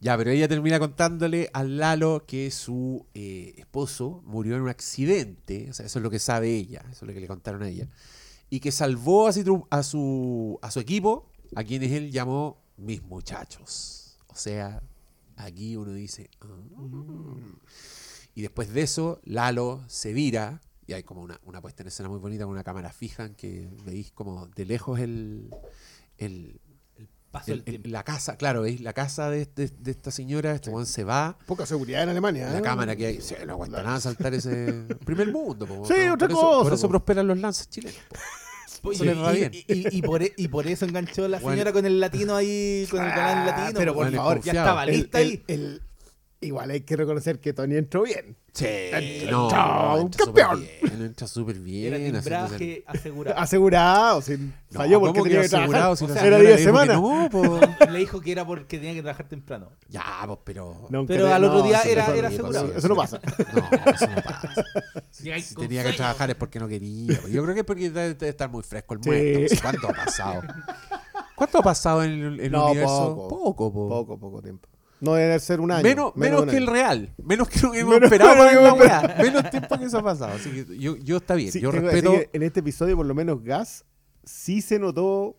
Ya, 0.00 0.16
pero 0.16 0.30
ella 0.30 0.48
termina 0.48 0.78
contándole 0.78 1.50
al 1.52 1.76
Lalo 1.76 2.24
que 2.26 2.50
su 2.50 3.06
eh, 3.12 3.54
esposo 3.58 4.22
murió 4.24 4.56
en 4.56 4.62
un 4.62 4.68
accidente. 4.70 5.68
O 5.70 5.74
sea, 5.74 5.84
eso 5.84 5.98
es 5.98 6.02
lo 6.02 6.10
que 6.10 6.18
sabe 6.18 6.54
ella. 6.56 6.80
Eso 6.90 7.04
es 7.04 7.08
lo 7.08 7.12
que 7.12 7.20
le 7.20 7.26
contaron 7.28 7.62
a 7.62 7.68
ella. 7.68 7.88
Y 8.48 8.60
que 8.60 8.72
salvó 8.72 9.28
a 9.28 9.32
su, 9.32 9.66
a 9.68 9.82
su, 9.82 10.58
a 10.62 10.70
su 10.70 10.80
equipo, 10.80 11.30
a 11.54 11.62
quienes 11.62 11.92
él 11.92 12.10
llamó 12.10 12.58
mis 12.78 13.02
muchachos. 13.02 14.16
O 14.28 14.34
sea, 14.34 14.82
aquí 15.36 15.76
uno 15.76 15.92
dice. 15.92 16.30
"Ah". 16.40 16.46
Y 18.38 18.42
después 18.42 18.72
de 18.72 18.82
eso, 18.82 19.20
Lalo 19.24 19.82
se 19.88 20.12
vira. 20.12 20.60
Y 20.86 20.92
hay 20.92 21.02
como 21.02 21.22
una, 21.22 21.40
una 21.44 21.60
puesta 21.60 21.82
en 21.82 21.88
escena 21.88 22.08
muy 22.08 22.20
bonita 22.20 22.44
con 22.44 22.52
una 22.52 22.62
cámara 22.62 22.92
fija 22.92 23.24
en 23.24 23.34
que 23.34 23.68
veis 23.84 24.12
como 24.12 24.46
de 24.46 24.64
lejos 24.64 25.00
el, 25.00 25.50
el, 26.18 26.60
la 27.82 28.04
casa, 28.04 28.36
claro, 28.36 28.62
veis 28.62 28.80
la 28.80 28.92
casa 28.92 29.28
de, 29.28 29.44
de- 29.46 29.72
de 29.76 29.90
esta 29.90 30.12
señora, 30.12 30.52
este 30.54 30.70
weón 30.70 30.86
se 30.86 31.02
va, 31.02 31.36
Poca 31.46 31.66
seguridad 31.66 32.04
en 32.04 32.10
Alemania. 32.10 32.48
la 32.52 32.58
¿eh? 32.60 32.62
cámara 32.62 32.94
que 32.94 33.06
hay, 33.06 33.20
sí, 33.20 33.34
no 33.44 33.54
aguanta 33.54 33.82
nada 33.82 34.00
saltar 34.00 34.32
ese 34.32 34.72
primer 35.04 35.32
mundo. 35.32 35.66
po, 35.66 35.84
Sí, 35.84 35.94
¿no? 36.06 36.14
otra 36.14 36.28
por 36.28 36.36
eso, 36.36 36.40
cosa, 36.48 36.62
Por 36.62 36.72
eso 36.74 36.88
prosperan 36.88 37.26
los 37.26 37.38
lanzas 37.38 37.68
chilenos. 37.68 37.98
po. 38.08 38.16
Oye, 38.90 38.94
Eso 38.94 39.04
les 39.04 39.18
va 39.18 39.34
y, 39.34 39.36
bien. 39.40 39.50
y- 39.52 39.58
y- 39.72 39.98
y 39.98 40.02
por, 40.02 40.22
e- 40.22 40.32
y 40.36 40.46
por 40.46 40.64
eso 40.68 40.84
enganchó 40.84 41.26
la 41.26 41.40
Bueno. 41.40 41.56
señora 41.56 41.72
con 41.72 41.84
el 41.84 41.98
latino 41.98 42.36
ahí, 42.36 42.86
con 42.88 43.02
el 43.04 43.10
canal 43.10 43.44
latino. 43.46 43.78
pero 43.80 43.92
por 43.94 44.04
porque 44.04 44.16
favor, 44.16 44.40
ya 44.42 44.52
estaba 44.52 44.86
lista 44.86 45.20
el- 45.20 45.42
ahí. 45.48 45.80
Igual 46.40 46.70
hay 46.70 46.80
que 46.82 46.96
reconocer 46.96 47.40
que 47.40 47.52
Tony 47.52 47.76
entró 47.76 48.02
bien. 48.02 48.36
Sí, 48.52 48.66
no, 49.30 49.48
no, 49.50 49.94
un 49.94 50.00
entra 50.00 50.24
súper 50.24 50.44
campeón. 50.44 50.68
bien, 50.82 51.02
entra 51.02 51.26
súper 51.28 51.58
bien. 51.60 51.94
Era 51.94 52.20
timbraje 52.20 52.82
asegurado. 52.86 53.38
Asegurado, 53.38 54.22
sin 54.22 54.48
No, 54.70 54.78
falló 54.80 54.98
porque 54.98 55.12
¿cómo 55.12 55.24
que 55.24 55.30
tenía 55.30 55.42
que 55.42 55.48
trabajar. 55.48 55.68
asegurado 55.70 55.96
si 55.96 56.04
O 56.04 56.08
sea, 56.08 56.26
era 56.26 56.36
día 56.38 56.38
le 56.38 56.44
de 56.44 56.56
dijo 56.56 56.58
que 56.58 56.64
semana. 56.64 56.94
No. 56.94 57.88
Le 57.92 57.98
dijo 58.00 58.20
que 58.20 58.32
era 58.32 58.44
porque 58.46 58.78
tenía 58.78 58.94
que 58.94 59.02
trabajar 59.02 59.28
temprano. 59.28 59.70
Ya, 59.88 60.02
pues, 60.26 60.38
pero. 60.44 60.86
Nunca 60.90 61.12
Pero 61.14 61.26
te- 61.26 61.32
al 61.32 61.44
otro 61.44 61.62
día 61.62 61.82
era- 61.82 62.06
era 62.16 62.28
eso- 62.28 62.46
asegurado. 62.46 62.72
Eso 62.76 62.88
no 62.88 62.96
pasa. 62.96 63.20
No, 63.22 63.92
eso 63.92 64.06
no 64.08 64.22
pasa. 64.22 64.64
Si 65.10 65.54
tenía 65.54 65.84
que 65.84 65.92
trabajar 65.92 66.30
es 66.30 66.36
porque 66.36 66.58
no 66.58 66.66
quería. 66.68 67.20
Yo 67.28 67.42
creo 67.44 67.54
que 67.54 67.60
es 67.60 67.66
porque 67.66 67.90
debe 67.90 68.28
estar 68.28 68.50
muy 68.50 68.62
fresco 68.62 68.94
el 68.94 69.00
muerto. 69.00 69.38
pues, 69.48 69.60
¿Cuánto 69.60 69.88
ha 69.88 69.92
pasado? 69.92 70.42
¿Cuánto 71.36 71.58
ha 71.58 71.62
pasado 71.62 72.02
en 72.02 72.10
el, 72.10 72.40
en 72.40 72.46
el 72.46 72.54
universo? 72.56 73.14
poco. 73.16 73.28
Poco, 73.28 73.72
po. 73.72 73.88
Poco, 73.88 74.18
poco 74.18 74.42
tiempo. 74.42 74.68
No 75.00 75.14
debe 75.14 75.38
ser 75.38 75.60
un 75.60 75.70
año. 75.70 75.82
Menos, 75.82 76.16
menos, 76.16 76.44
que 76.46 76.56
el 76.56 76.66
real. 76.66 77.14
Menos 77.22 77.48
que 77.48 77.60
lo 77.60 77.70
que 77.72 77.80
hemos 77.80 77.94
Menos- 77.94 78.04
esperado 78.12 78.34
menos 78.44 78.50
para 78.54 78.62
la 78.62 78.74
weá. 78.74 79.16
Menos 79.22 79.50
tiempo 79.50 79.78
que 79.78 79.84
eso 79.84 79.98
ha 79.98 80.02
pasado. 80.02 80.32
Así 80.34 80.50
que 80.50 80.78
yo, 80.78 80.96
yo 80.96 81.18
está 81.18 81.34
bien. 81.34 81.52
Sí, 81.52 81.60
yo 81.60 81.70
respeto. 81.70 82.12
que 82.12 82.30
en 82.32 82.42
este 82.42 82.60
episodio, 82.60 82.96
por 82.96 83.06
lo 83.06 83.14
menos, 83.14 83.42
Gas 83.42 83.84
sí 84.24 84.60
se 84.60 84.78
notó 84.78 85.36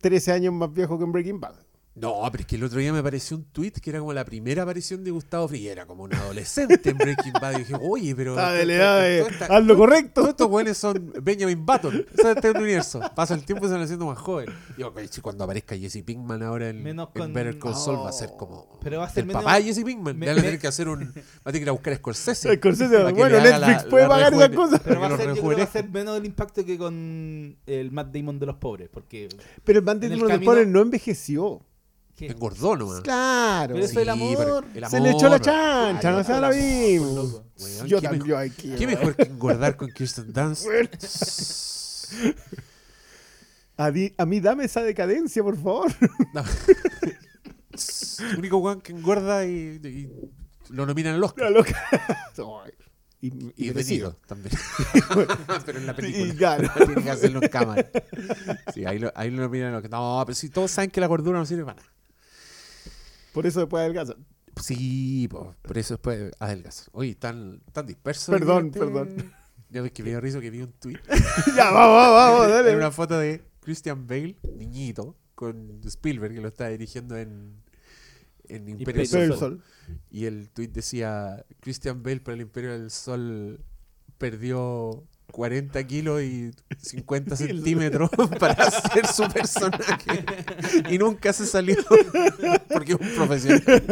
13 0.00 0.32
años 0.32 0.54
más 0.54 0.72
viejo 0.72 0.98
que 0.98 1.04
en 1.04 1.12
Breaking 1.12 1.40
Bad. 1.40 1.56
No, 1.96 2.20
pero 2.32 2.40
es 2.42 2.46
que 2.48 2.56
el 2.56 2.64
otro 2.64 2.80
día 2.80 2.92
me 2.92 2.98
apareció 2.98 3.36
un 3.36 3.44
tweet 3.44 3.70
que 3.80 3.90
era 3.90 4.00
como 4.00 4.12
la 4.12 4.24
primera 4.24 4.64
aparición 4.64 5.04
de 5.04 5.12
Gustavo 5.12 5.46
Fring. 5.46 5.64
Era 5.66 5.86
como 5.86 6.02
un 6.02 6.12
adolescente 6.12 6.90
en 6.90 6.98
Breaking 6.98 7.32
Bad. 7.40 7.54
Y 7.54 7.58
dije, 7.58 7.74
oye, 7.80 8.16
pero. 8.16 8.32
Está 8.32 8.50
de 8.50 8.62
esto- 8.62 8.66
la 8.68 8.74
edad 8.74 9.00
de- 9.02 9.18
esto 9.20 9.30
está- 9.32 9.44
haz 9.46 9.60
lo 9.62 9.74
Todos 9.74 9.78
correcto. 9.78 10.28
estos 10.28 10.48
güeyes 10.48 10.76
son 10.76 11.12
Benjamin 11.22 11.64
Button. 11.64 12.04
Eso 12.12 12.30
es 12.30 12.36
este 12.36 12.50
universo. 12.50 13.00
Pasa 13.14 13.34
el 13.34 13.44
tiempo 13.44 13.64
y 13.66 13.68
se 13.68 13.74
van 13.74 13.82
haciendo 13.84 14.06
más 14.06 14.18
jóvenes. 14.18 14.52
Digo, 14.76 14.92
que 14.92 15.06
si 15.06 15.20
cuando 15.20 15.44
aparezca 15.44 15.76
Jesse 15.76 16.02
Pinkman 16.04 16.42
ahora 16.42 16.70
en, 16.70 16.82
Menos 16.82 17.10
en 17.14 17.20
con- 17.22 17.32
Better 17.32 17.58
Call 17.60 17.76
Saul 17.76 17.98
va 18.04 18.08
a 18.08 18.12
ser 18.12 18.30
como. 18.36 18.76
Pero 18.82 18.98
va 18.98 19.04
a 19.06 19.08
ser 19.10 19.20
el 19.20 19.26
menos- 19.28 19.44
papá 19.44 19.56
de 19.58 19.62
Jesse 19.62 19.84
Pinkman. 19.84 20.18
me- 20.18 20.26
Le 20.26 20.32
van 20.32 20.38
a 20.38 20.42
me- 20.42 20.46
tener 20.48 20.60
que 20.60 20.66
hacer 20.66 20.88
un. 20.88 20.98
Va 21.00 21.04
a 21.06 21.52
tener 21.52 21.60
que 21.60 21.62
ir 21.62 21.68
a 21.68 21.72
buscar 21.72 21.92
a 21.92 21.96
Scorsese. 21.96 22.56
Scorsese, 22.56 23.04
bueno, 23.12 23.40
Netflix 23.40 23.84
la- 23.84 23.88
puede 23.88 24.02
la 24.02 24.08
pagar 24.08 24.34
esas 24.34 24.48
cosas. 24.50 24.80
Pero 24.84 25.00
va 25.00 25.06
a 25.06 25.16
ser, 25.16 25.28
yo 25.28 25.34
creo 25.34 25.48
que 25.50 25.56
va 25.56 25.62
a 25.62 25.66
ser 25.72 25.88
menos 25.90 26.18
el 26.18 26.26
impacto 26.26 26.64
que 26.64 26.76
con 26.76 27.56
el 27.66 27.90
Matt 27.92 28.12
Damon 28.12 28.40
de 28.40 28.46
los 28.46 28.56
pobres. 28.56 28.88
Porque. 28.92 29.28
Pero 29.62 29.78
el 29.78 29.88
En 29.88 30.02
el 30.02 30.10
de 30.10 30.16
los 30.16 30.38
Pobres 30.40 30.66
no 30.66 30.80
envejeció. 30.80 31.60
¿Qué? 32.16 32.26
Engordó 32.28 32.76
nomás. 32.76 33.00
Claro. 33.02 33.74
Pero 33.74 33.84
eso 33.84 33.92
es 34.00 34.02
el 34.02 34.08
amor. 34.08 34.64
el 34.74 34.86
Se 34.88 35.00
le 35.00 35.10
echó 35.10 35.22
la 35.28 35.36
amor. 35.36 35.40
chancha, 35.42 36.08
Ay, 36.10 36.16
no 36.16 36.24
sea 36.24 36.40
la 36.40 36.48
amor. 36.48 37.44
Weón, 37.60 37.86
Yo 37.86 38.00
también, 38.02 38.12
mejor- 38.24 38.26
yo 38.28 38.38
aquí. 38.38 38.74
¿Qué 38.76 38.86
mejor 38.86 39.16
que 39.16 39.22
engordar 39.24 39.76
con 39.76 39.88
Kirsten 39.90 40.32
Dunst? 40.32 40.66
A, 43.76 43.90
di- 43.90 44.14
a 44.16 44.24
mí 44.26 44.40
dame 44.40 44.64
esa 44.64 44.82
decadencia, 44.82 45.42
por 45.42 45.56
favor. 45.60 45.92
No. 46.32 46.44
Es 47.72 48.20
el 48.20 48.38
único 48.38 48.58
weón 48.58 48.80
que 48.80 48.92
engorda 48.92 49.44
y, 49.44 49.80
y 49.82 50.08
lo 50.70 50.86
nominan 50.86 51.16
al 51.16 51.24
Oscar. 51.24 51.44
La 51.46 51.50
loca. 51.50 51.76
Ay, 51.90 52.72
y. 53.20 53.30
Niro 53.72 54.16
también. 54.28 54.54
Pero 55.66 55.78
en 55.80 55.86
la 55.86 55.96
película. 55.96 56.26
Y 56.26 56.36
claro. 56.36 56.68
Tiene 56.86 57.02
que 57.02 57.10
hacerlo 57.10 57.40
en 57.42 57.48
cámara. 57.48 57.84
Sí, 58.72 58.84
ahí 58.84 58.98
lo, 59.00 59.10
ahí 59.16 59.30
lo 59.30 59.42
nominan 59.42 59.70
al 59.70 59.76
Oscar. 59.76 59.90
No, 59.90 60.22
pero 60.24 60.36
si 60.36 60.50
todos 60.50 60.70
saben 60.70 60.90
que 60.90 61.00
la 61.00 61.06
gordura 61.08 61.38
no 61.38 61.46
sirve 61.46 61.64
para 61.64 61.80
nada. 61.80 61.88
Por 63.34 63.46
eso 63.46 63.60
después 63.60 63.80
adelgaza. 63.82 64.14
Sí, 64.62 65.28
po, 65.28 65.54
por 65.60 65.76
eso 65.76 65.94
después 65.94 66.30
adelgazar. 66.38 66.88
Oye, 66.92 67.14
tan, 67.16 67.60
tan 67.72 67.84
disperso. 67.86 68.32
Perdón, 68.32 68.66
este- 68.66 68.78
perdón. 68.78 69.32
Ya 69.70 69.82
ves 69.82 69.90
que 69.90 70.04
me 70.04 70.10
dio 70.10 70.20
risa 70.20 70.40
que 70.40 70.50
vi 70.50 70.60
un 70.62 70.72
tweet. 70.72 71.00
ya, 71.56 71.70
vamos, 71.72 71.96
vamos, 71.96 72.12
vamos, 72.14 72.46
Era 72.46 72.62
dale. 72.62 72.76
una 72.76 72.92
foto 72.92 73.18
de 73.18 73.42
Christian 73.60 74.06
Bale, 74.06 74.36
niñito, 74.56 75.16
con 75.34 75.80
Spielberg, 75.84 76.32
que 76.34 76.40
lo 76.40 76.46
está 76.48 76.68
dirigiendo 76.68 77.16
en, 77.16 77.60
en 78.44 78.68
Imperio 78.68 79.02
Imperio 79.02 79.36
Sol. 79.36 79.38
Sol. 79.38 79.62
Y 80.10 80.26
el 80.26 80.50
tweet 80.50 80.68
decía: 80.68 81.44
Christian 81.58 82.04
Bale 82.04 82.20
para 82.20 82.36
el 82.36 82.42
Imperio 82.42 82.70
del 82.70 82.92
Sol 82.92 83.64
perdió 84.16 85.04
40 85.32 85.86
kilos 85.86 86.22
y 86.22 86.50
50 86.80 87.36
centímetros 87.36 88.10
para 88.38 88.64
hacer 88.64 89.06
su 89.06 89.28
personaje. 89.28 90.24
Y 90.90 90.98
nunca 90.98 91.32
se 91.32 91.46
salió 91.46 91.76
porque 92.72 92.92
es 92.92 93.00
un 93.00 93.08
profesional. 93.16 93.82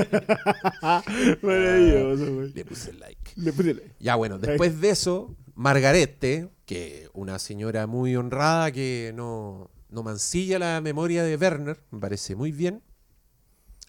Maravilloso, 1.43 2.35
güey. 2.35 2.53
Le 2.53 2.65
puse 2.65 2.93
like. 2.95 3.33
Le 3.37 3.53
puse 3.53 3.75
like. 3.75 3.95
Ya 3.99 4.15
bueno, 4.15 4.39
después 4.39 4.81
de 4.81 4.91
eso, 4.91 5.37
Margarete, 5.55 6.49
que 6.67 7.09
una 7.13 7.39
señora 7.39 7.87
muy 7.87 8.17
honrada 8.17 8.73
que 8.73 9.13
no, 9.15 9.71
no 9.91 10.03
mancilla 10.03 10.59
la 10.59 10.81
memoria 10.81 11.23
de 11.23 11.37
Werner, 11.37 11.79
me 11.91 12.01
parece 12.01 12.35
muy 12.37 12.53
bien. 12.53 12.83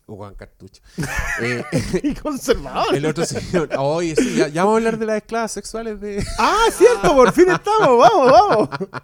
O 0.06 0.16
Juan 0.18 0.36
Cartucho. 0.36 0.82
Eh, 1.42 1.64
Y 2.04 2.14
conservador. 2.14 2.94
el 2.96 3.06
otro 3.06 3.26
señor, 3.26 3.70
oye, 3.78 4.16
sí, 4.16 4.36
ya, 4.36 4.48
ya 4.50 4.64
vamos 4.64 4.76
a 4.76 4.78
hablar 4.78 5.00
de 5.00 5.06
las 5.06 5.18
esclavas 5.18 5.52
sexuales 5.52 6.00
de... 6.00 6.24
Ah, 6.38 6.66
cierto, 6.72 7.14
por 7.16 7.32
fin 7.34 7.50
estamos, 7.50 7.98
vamos, 7.98 8.32
vamos. 8.32 8.70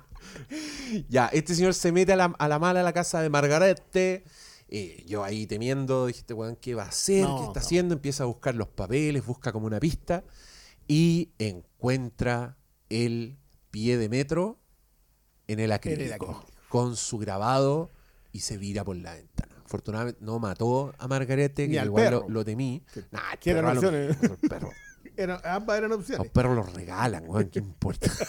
Ya, 1.10 1.28
este 1.28 1.54
señor 1.56 1.74
se 1.76 1.92
mete 1.92 2.14
a 2.14 2.16
la, 2.16 2.26
a 2.38 2.48
la 2.48 2.58
mala 2.60 2.80
a 2.80 2.84
la 2.84 2.94
casa 2.94 3.22
de 3.22 3.30
Margarete. 3.30 4.24
Eh, 4.68 5.04
yo 5.08 5.24
ahí 5.24 5.46
temiendo, 5.48 6.08
dije, 6.08 6.20
este 6.20 6.34
weón, 6.34 6.56
¿qué 6.56 6.74
va 6.76 6.84
a 6.84 6.88
hacer? 6.88 7.24
No, 7.24 7.38
¿Qué 7.38 7.44
está 7.46 7.60
no. 7.60 7.66
haciendo? 7.66 7.94
Empieza 7.94 8.24
a 8.24 8.28
buscar 8.28 8.56
los 8.56 8.68
papeles, 8.68 9.24
busca 9.26 9.52
como 9.52 9.68
una 9.68 9.80
pista 9.80 10.24
y 10.88 11.30
encuentra 11.38 12.58
el 12.90 13.38
pie 13.72 13.98
de 13.98 14.10
metro 14.10 14.60
en 15.48 15.60
el 15.60 15.72
acrílico, 15.72 16.14
acrílico. 16.26 16.46
con 16.70 16.96
su 16.96 17.20
grabado 17.20 17.92
y 18.32 18.40
se 18.42 18.58
vira 18.58 18.84
por 18.84 18.96
la 18.98 19.14
ventana. 19.14 19.56
Afortunadamente 19.70 20.20
no 20.24 20.40
mató 20.40 20.92
a 20.98 21.08
Margarete, 21.08 21.70
que 21.70 21.80
al 21.80 21.86
igual 21.88 22.04
perro. 22.06 22.20
lo, 22.28 22.30
lo 22.30 22.44
temí. 22.46 22.84
Que- 22.92 23.04
Nah, 23.12 23.36
que 23.40 23.52
eran 23.52 23.78
opciones. 23.78 24.18
perro- 24.50 24.72
Eran- 25.16 25.40
ambas 25.44 25.78
eran 25.78 25.92
Los 25.92 26.00
opciones. 26.00 26.32
perros 26.32 26.56
los 26.56 26.74
regalan, 26.74 27.24
weón, 27.28 27.50
¿qué 27.50 27.60
importa? 27.60 28.10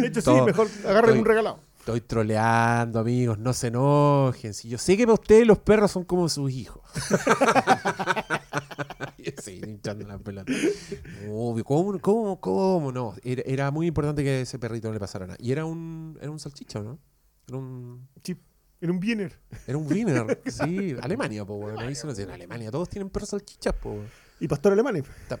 De 0.00 0.06
hecho, 0.06 0.20
sí, 0.20 0.30
mejor 0.46 0.68
agarren 0.86 1.18
un 1.18 1.24
regalado. 1.24 1.58
Estoy 1.80 2.00
troleando, 2.02 3.00
amigos, 3.00 3.38
no 3.38 3.52
se 3.52 3.66
enojen. 3.68 4.54
Si 4.54 4.68
yo 4.68 4.78
sé 4.78 4.96
que 4.96 5.04
para 5.04 5.14
ustedes 5.14 5.46
los 5.46 5.58
perros 5.58 5.90
son 5.90 6.04
como 6.04 6.28
sus 6.28 6.50
hijos. 6.52 6.82
Y 9.22 9.34
así, 9.38 9.60
hinchando 9.62 10.06
la 10.08 10.18
pelota. 10.18 10.50
Obvio, 11.30 11.62
¿cómo, 11.62 11.98
cómo, 12.00 12.40
cómo 12.40 12.90
no? 12.90 13.14
Era, 13.22 13.42
era 13.44 13.70
muy 13.70 13.86
importante 13.88 14.24
que 14.24 14.40
ese 14.40 14.58
perrito 14.58 14.88
no 14.88 14.94
le 14.94 15.00
pasara 15.00 15.26
nada. 15.26 15.36
Y 15.38 15.52
era 15.52 15.66
un, 15.66 16.16
era 16.22 16.30
un 16.30 16.38
salchicha, 16.38 16.80
¿no? 16.80 16.98
Era 17.46 17.58
un, 17.58 18.08
Sí, 18.24 18.34
era 18.80 18.92
un 18.92 18.98
Wiener. 19.02 19.38
era 19.66 19.76
un 19.78 19.86
Wiener. 19.90 20.40
Sí, 20.46 20.94
Alemania, 21.02 21.44
po, 21.44 21.54
weón. 21.56 21.78
Ahí 21.78 21.94
se 21.94 22.06
dice, 22.08 22.22
en 22.22 22.30
Alemania 22.30 22.70
todos 22.70 22.88
tienen 22.88 23.10
perros 23.10 23.30
salchichas, 23.30 23.74
po. 23.74 23.90
weón. 23.92 24.06
Y 24.40 24.48
pastor 24.48 24.72
alemán. 24.72 25.02
Ta- 25.28 25.38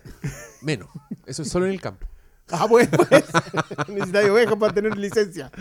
Menos. 0.62 0.88
Eso 1.24 1.42
es 1.42 1.48
solo 1.48 1.66
en 1.66 1.72
el 1.72 1.80
campo. 1.80 2.06
Ah, 2.52 2.66
pues, 2.68 2.88
pues. 2.88 3.24
Necesitáis 3.88 4.28
ovejas 4.28 4.56
para 4.56 4.74
tener 4.74 4.98
licencia. 4.98 5.52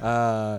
Ah, 0.00 0.58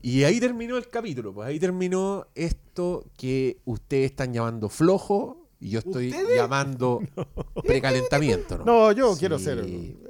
y 0.00 0.22
ahí 0.22 0.38
terminó 0.38 0.76
el 0.76 0.88
capítulo, 0.88 1.34
pues 1.34 1.48
ahí 1.48 1.58
terminó 1.58 2.28
esto 2.36 3.04
que 3.16 3.58
ustedes 3.64 4.12
están 4.12 4.32
llamando 4.32 4.68
flojo 4.68 5.48
y 5.58 5.70
yo 5.70 5.80
estoy 5.80 6.14
llamando 6.36 7.00
precalentamiento, 7.66 8.58
¿no? 8.58 8.64
No, 8.64 8.92
yo 8.92 9.14
Sí. 9.14 9.18
quiero 9.20 9.38
ser. 9.40 9.66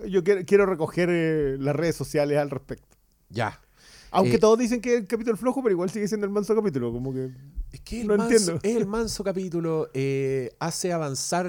Yo 0.07 0.23
quiero, 0.23 0.43
quiero 0.45 0.67
recoger 0.67 1.09
eh, 1.11 1.57
las 1.59 1.75
redes 1.75 1.97
sociales 1.97 2.37
al 2.39 2.51
respecto. 2.51 2.97
Ya. 3.31 3.61
Aunque 4.15 4.37
Eh, 4.37 4.39
todos 4.39 4.59
dicen 4.59 4.81
que 4.81 4.95
es 4.95 5.01
el 5.03 5.07
capítulo 5.07 5.37
flojo, 5.37 5.63
pero 5.63 5.73
igual 5.73 5.91
sigue 5.91 6.09
siendo 6.09 6.25
el 6.27 6.33
manso 6.33 6.55
capítulo. 6.55 6.93
Como 6.93 7.13
que. 7.13 7.31
Es 7.73 7.81
que 7.81 8.01
el, 8.03 8.07
No 8.07 8.17
manso, 8.17 8.33
entiendo. 8.35 8.61
es 8.63 8.77
el 8.77 8.87
manso 8.87 9.25
capítulo 9.25 9.89
eh, 9.95 10.55
hace 10.61 10.93
avanzar 10.93 11.49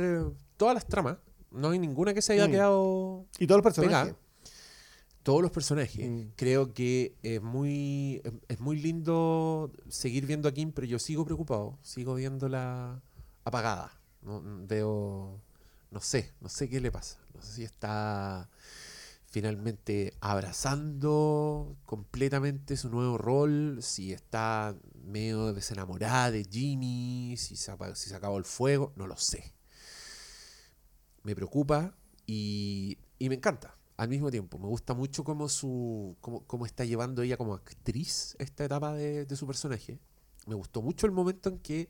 todas 0.57 0.73
las 0.73 0.87
tramas. 0.87 1.17
No 1.51 1.69
hay 1.69 1.79
ninguna 1.79 2.13
que 2.13 2.21
se 2.21 2.33
haya 2.33 2.47
Mm. 2.47 2.51
quedado 2.51 3.25
Y 3.39 3.47
todos 3.47 3.59
los 3.59 3.63
personajes. 3.63 4.13
pegada. 4.13 4.19
Todos 5.23 5.41
los 5.41 5.51
personajes. 5.51 6.07
Mm. 6.09 6.31
Creo 6.35 6.73
que 6.73 7.15
es 7.23 7.41
muy, 7.41 8.21
es 8.47 8.59
muy 8.59 8.79
lindo 8.79 9.71
seguir 9.89 10.25
viendo 10.25 10.47
a 10.49 10.51
Kim, 10.51 10.71
pero 10.71 10.85
yo 10.87 10.99
sigo 10.99 11.25
preocupado. 11.25 11.77
Sigo 11.81 12.15
viéndola 12.15 13.01
apagada. 13.43 13.91
No, 14.21 14.41
veo, 14.67 15.39
no 15.91 16.01
sé, 16.01 16.31
no 16.41 16.49
sé 16.49 16.67
qué 16.69 16.79
le 16.81 16.91
pasa. 16.91 17.17
No 17.33 17.41
sé 17.41 17.53
si 17.53 17.63
está 17.63 18.49
finalmente 19.35 20.13
abrazando 20.21 21.75
completamente 21.85 22.77
su 22.77 22.87
nuevo 22.89 23.17
rol, 23.17 23.79
si 23.81 24.13
está 24.13 24.73
medio 25.03 25.51
desenamorada 25.51 26.31
de 26.31 26.45
Jimmy, 26.45 27.35
si 27.35 27.57
se, 27.57 27.69
acabó 28.15 28.37
el 28.37 28.45
fuego, 28.45 28.93
no 28.95 29.07
lo 29.07 29.17
sé. 29.17 29.53
Me 31.23 31.35
preocupa 31.35 31.97
y, 32.25 32.97
me 33.19 33.35
encanta 33.35 33.75
al 33.97 34.07
mismo 34.07 34.31
tiempo. 34.31 34.57
Me 34.57 34.67
gusta 34.67 34.93
mucho 34.93 35.25
cómo, 35.25 35.49
su, 35.49 36.15
cómo 36.21 36.65
está 36.65 36.85
llevando 36.85 37.21
ella 37.21 37.35
como 37.35 37.55
actriz 37.55 38.37
esta 38.39 38.63
etapa 38.63 38.93
de, 38.93 39.25
de 39.25 39.35
su 39.35 39.45
personaje. 39.45 39.99
Me 40.47 40.55
gustó 40.55 40.81
mucho 40.81 41.07
el 41.07 41.11
momento 41.11 41.49
en 41.49 41.59
que 41.59 41.89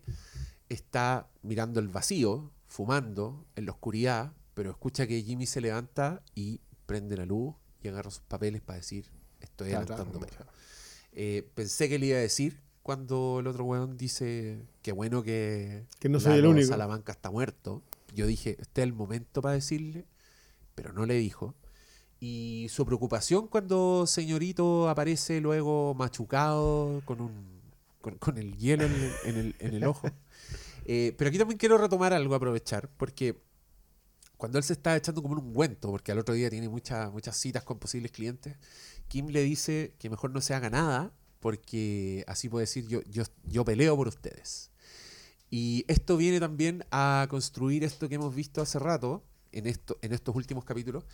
está 0.68 1.30
mirando 1.44 1.80
el 1.80 1.90
vacío, 1.90 2.52
fumando 2.66 3.46
en 3.56 3.68
la 3.68 3.74
oscuridad, 3.74 4.34
pero 4.56 4.72
escucha 4.72 5.06
que 5.06 5.22
Jimmy 5.22 5.46
se 5.46 5.62
levanta 5.62 6.24
y 6.34 6.62
prende 6.86 7.18
la 7.18 7.26
luz 7.26 7.56
y 7.82 7.88
agarra 7.88 8.10
sus 8.12 8.22
papeles 8.24 8.62
para 8.62 8.78
decir, 8.78 9.06
estoy 9.40 9.70
Claro, 9.70 9.84
adelantando 9.86 10.20
claro. 10.20 10.34
pega". 10.46 10.52
Eh, 11.14 11.48
pensé 11.56 11.88
que 11.90 11.98
le 12.00 12.08
iba 12.08 12.18
a 12.18 12.22
decir 12.22 12.62
cuando 12.84 13.38
el 13.40 13.48
otro 13.48 13.64
weón 13.64 13.98
dice 13.98 14.60
que 14.82 14.92
bueno 14.92 15.24
que, 15.24 15.86
Que 16.00 16.10
no 16.10 16.20
soy 16.20 16.40
el 16.40 16.46
único. 16.46 16.68
Salamanca 16.68 17.12
está 17.14 17.32
muerto. 17.32 17.82
Yo 18.14 18.28
dije, 18.28 18.58
este 18.60 18.82
es 18.82 18.88
el 18.88 18.94
momento 18.94 19.42
para 19.42 19.56
decirle, 19.56 20.06
pero 20.76 20.94
no 20.94 21.06
le 21.06 21.16
dijo. 21.16 21.56
Y 22.20 22.68
su 22.70 22.86
preocupación 22.86 23.48
cuando 23.48 24.06
señorito 24.08 24.88
aparece 24.90 25.42
luego 25.42 25.94
machucado 25.96 27.02
con 27.06 27.22
un 27.22 27.56
con, 28.02 28.16
con 28.20 28.38
el 28.38 28.56
hielo 28.58 28.86
en 28.86 28.92
el, 28.94 29.12
en 29.26 29.38
el- 29.38 29.56
en 29.60 29.74
el 29.76 29.84
ojo. 29.86 30.08
Eh, 30.88 31.16
pero 31.18 31.30
aquí 31.30 31.40
también 31.40 31.58
quiero 31.58 31.80
retomar 31.80 32.14
algo, 32.14 32.36
aprovechar, 32.36 32.88
porque 32.98 33.42
cuando 34.38 34.58
él 34.58 34.64
se 34.64 34.74
está 34.74 34.96
echando 34.96 35.22
como 35.22 35.36
un 35.36 35.40
ungüento, 35.40 35.90
porque 35.90 36.12
al 36.12 36.20
otro 36.20 36.34
día 36.36 36.50
tiene 36.50 36.70
muchas 36.70 37.12
muchas 37.12 37.38
citas 37.38 37.64
con 37.64 37.80
posibles 37.80 38.12
clientes, 38.12 38.58
Kim 39.08 39.28
le 39.28 39.44
dice 39.44 39.94
que 40.00 40.10
mejor 40.10 40.32
no 40.32 40.42
se 40.42 40.54
haga 40.54 40.70
nada, 40.70 41.14
porque 41.40 42.24
así 42.28 42.50
puede 42.50 42.64
decir 42.64 42.88
yo, 42.88 43.02
yo, 43.04 43.24
yo 43.44 43.64
peleo 43.64 43.96
por 43.96 44.08
ustedes. 44.08 44.72
Y 45.52 45.86
esto 45.88 46.18
viene 46.18 46.40
también 46.40 46.84
a 46.90 47.28
construir 47.30 47.84
esto 47.84 48.10
que 48.10 48.16
hemos 48.16 48.34
visto 48.34 48.62
hace 48.64 48.80
rato, 48.80 49.24
en, 49.52 49.68
esto, 49.68 49.98
en 50.02 50.12
estos 50.12 50.36
últimos 50.36 50.66
capítulos, 50.66 51.06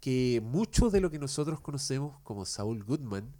que 0.00 0.40
mucho 0.44 0.90
de 0.90 1.00
lo 1.00 1.10
que 1.10 1.18
nosotros 1.18 1.60
conocemos 1.60 2.20
como 2.22 2.46
Saul 2.46 2.84
Goodman 2.84 3.34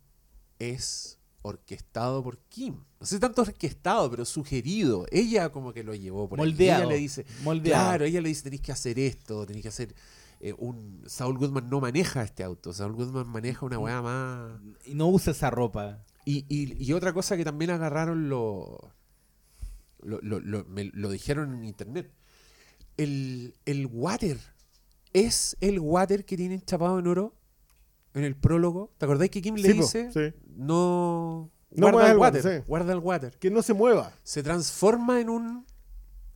es 0.58 1.19
orquestado 1.42 2.22
por 2.22 2.38
Kim. 2.48 2.76
No 3.00 3.06
sé 3.06 3.18
tanto 3.18 3.42
orquestado, 3.42 4.10
pero 4.10 4.24
sugerido. 4.24 5.06
Ella 5.10 5.50
como 5.50 5.72
que 5.72 5.82
lo 5.84 5.94
llevó 5.94 6.28
por 6.28 6.40
ahí. 6.40 6.46
Moldeado. 6.46 6.82
Ella 6.82 6.90
le 6.92 6.98
dice, 6.98 7.24
moldeado. 7.42 7.84
Claro, 7.84 8.04
ella 8.04 8.20
le 8.20 8.28
dice, 8.28 8.42
tenéis 8.42 8.62
que 8.62 8.72
hacer 8.72 8.98
esto, 8.98 9.46
tenéis 9.46 9.62
que 9.62 9.68
hacer... 9.68 9.94
eh, 10.40 10.54
un 10.58 11.02
Saul 11.06 11.38
Goodman 11.38 11.68
no 11.70 11.80
maneja 11.80 12.22
este 12.22 12.42
auto, 12.44 12.72
Saul 12.72 12.92
Goodman 12.92 13.26
maneja 13.28 13.64
una 13.66 13.78
weá 13.78 14.00
más... 14.02 14.60
Y 14.84 14.94
no 14.94 15.08
usa 15.08 15.32
esa 15.32 15.50
ropa. 15.50 16.04
Y, 16.24 16.44
y- 16.48 16.82
y 16.82 16.92
otra 16.92 17.12
cosa 17.12 17.36
que 17.36 17.44
también 17.44 17.70
agarraron 17.70 18.28
lo, 18.28 18.92
lo, 20.02 20.18
lo- 20.20 20.40
lo- 20.40 20.64
me 20.66 20.84
lo 20.92 21.10
dijeron 21.10 21.54
en 21.54 21.64
internet. 21.64 22.12
El, 22.96 23.54
el 23.64 23.86
water. 23.86 24.38
¿Es 25.12 25.56
el 25.60 25.80
water 25.80 26.24
que 26.24 26.36
tienen 26.36 26.60
chapado 26.60 26.98
en 26.98 27.06
oro 27.06 27.34
en 28.14 28.24
el 28.24 28.36
prólogo? 28.36 28.92
¿Te 28.98 29.04
acordáis 29.04 29.30
que 29.30 29.40
Kim 29.42 29.54
le 29.56 29.68
Sí, 29.68 29.74
po, 29.74 29.82
dice? 29.82 30.10
sí. 30.12 30.40
No. 30.56 31.50
No 31.72 31.92
guarda 31.92 32.10
el 32.10 32.18
water. 32.18 32.42
sí. 32.42 32.64
Guarda 32.66 32.92
el 32.92 32.98
water. 32.98 33.38
Que 33.38 33.50
no 33.50 33.62
se 33.62 33.74
mueva. 33.74 34.12
Se 34.24 34.42
transforma 34.42 35.20
en 35.20 35.30
un 35.30 35.66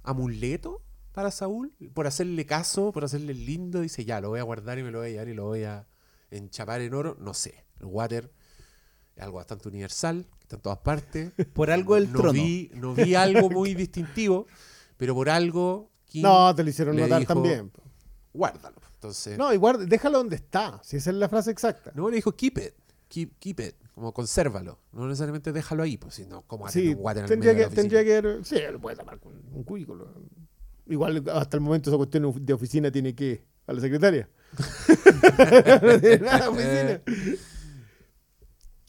amuleto 0.03 0.83
para 1.13 1.31
Saúl 1.31 1.73
por 1.93 2.07
hacerle 2.07 2.47
caso, 2.47 2.93
por 2.93 3.05
hacerle 3.05 3.33
el 3.33 3.45
lindo. 3.47 3.81
Dice, 3.81 4.05
ya, 4.05 4.21
lo 4.21 4.29
voy 4.31 4.41
a 4.41 4.45
guardar 4.45 4.79
y 4.79 4.83
me 4.83 4.91
lo 4.91 4.99
voy 4.99 5.09
a 5.09 5.11
llevar 5.11 5.29
y 5.29 5.35
lo 5.35 5.45
voy 5.45 5.65
a, 5.65 5.87
en 6.31 6.51
chapar 6.51 6.81
en 6.81 6.95
oro, 6.95 7.17
no 7.21 7.35
sé. 7.35 7.65
El 7.81 7.87
water 7.87 8.33
es 9.17 9.23
algo 9.23 9.37
bastante 9.39 9.69
universal, 9.69 10.27
que 10.39 10.43
está 10.45 10.57
en 10.57 10.63
todas 10.63 10.79
partes. 10.79 11.33
Por 11.53 11.71
algo 11.71 11.97
el 11.97 12.13
no 12.13 12.19
trono. 12.19 12.33
Vi, 12.33 12.71
no 12.75 12.95
vi 12.95 13.15
algo 13.15 13.51
muy 13.51 13.75
distintivo, 13.75 14.47
pero 14.97 15.15
por 15.15 15.29
algo. 15.31 15.91
Kim 16.07 16.23
No, 16.23 16.55
te 16.55 16.63
lo 16.63 16.71
hicieron 16.71 16.95
le 16.97 17.03
notar 17.03 17.21
dijo, 17.21 17.35
también. 17.35 17.73
Guárdalo. 18.33 18.77
Entonces. 19.05 19.37
No, 19.37 19.53
igual, 19.53 19.87
déjalo 19.87 20.17
donde 20.17 20.37
está, 20.37 20.81
si 20.83 20.97
esa 20.97 21.11
es 21.11 21.17
la 21.17 21.29
frase 21.29 21.51
exacta. 21.51 21.93
No, 21.95 22.09
le 22.09 22.17
dijo 22.17 22.33
keep 22.33 22.57
it. 22.59 22.73
Keep, 23.09 23.39
keep 23.39 23.61
it. 23.61 23.75
Como 23.95 24.15
consérvalo. 24.15 24.81
No 24.93 25.07
necesariamente 25.07 25.53
déjalo 25.53 25.83
ahí, 25.83 25.99
pues 25.99 26.15
si 26.15 26.25
no, 26.25 26.43
¿cómo 26.47 26.65
va 26.65 26.71
a 26.71 26.73
tener 26.73 26.97
Sí, 26.97 27.29
tendría 27.29 27.55
que, 27.55 27.67
tendría 27.67 28.03
que... 28.03 28.41
Sí, 28.45 28.57
lo 28.73 28.81
puede 28.81 28.97
tapar 28.97 29.21
con 29.21 29.35
un 29.53 29.63
cubículo. 29.63 30.09
Igual 30.87 31.23
hasta 31.31 31.59
el 31.59 31.61
momento 31.61 31.91
esa 31.91 31.99
cuestión 31.99 32.35
de 32.41 32.53
oficina 32.55 32.91
tiene 32.91 33.15
que... 33.15 33.45
A 33.67 33.75
la 33.75 33.81
secretaria. 33.81 34.29
no 35.83 36.01
tiene 36.01 36.19
nada 36.19 36.49
oficina. 36.49 37.03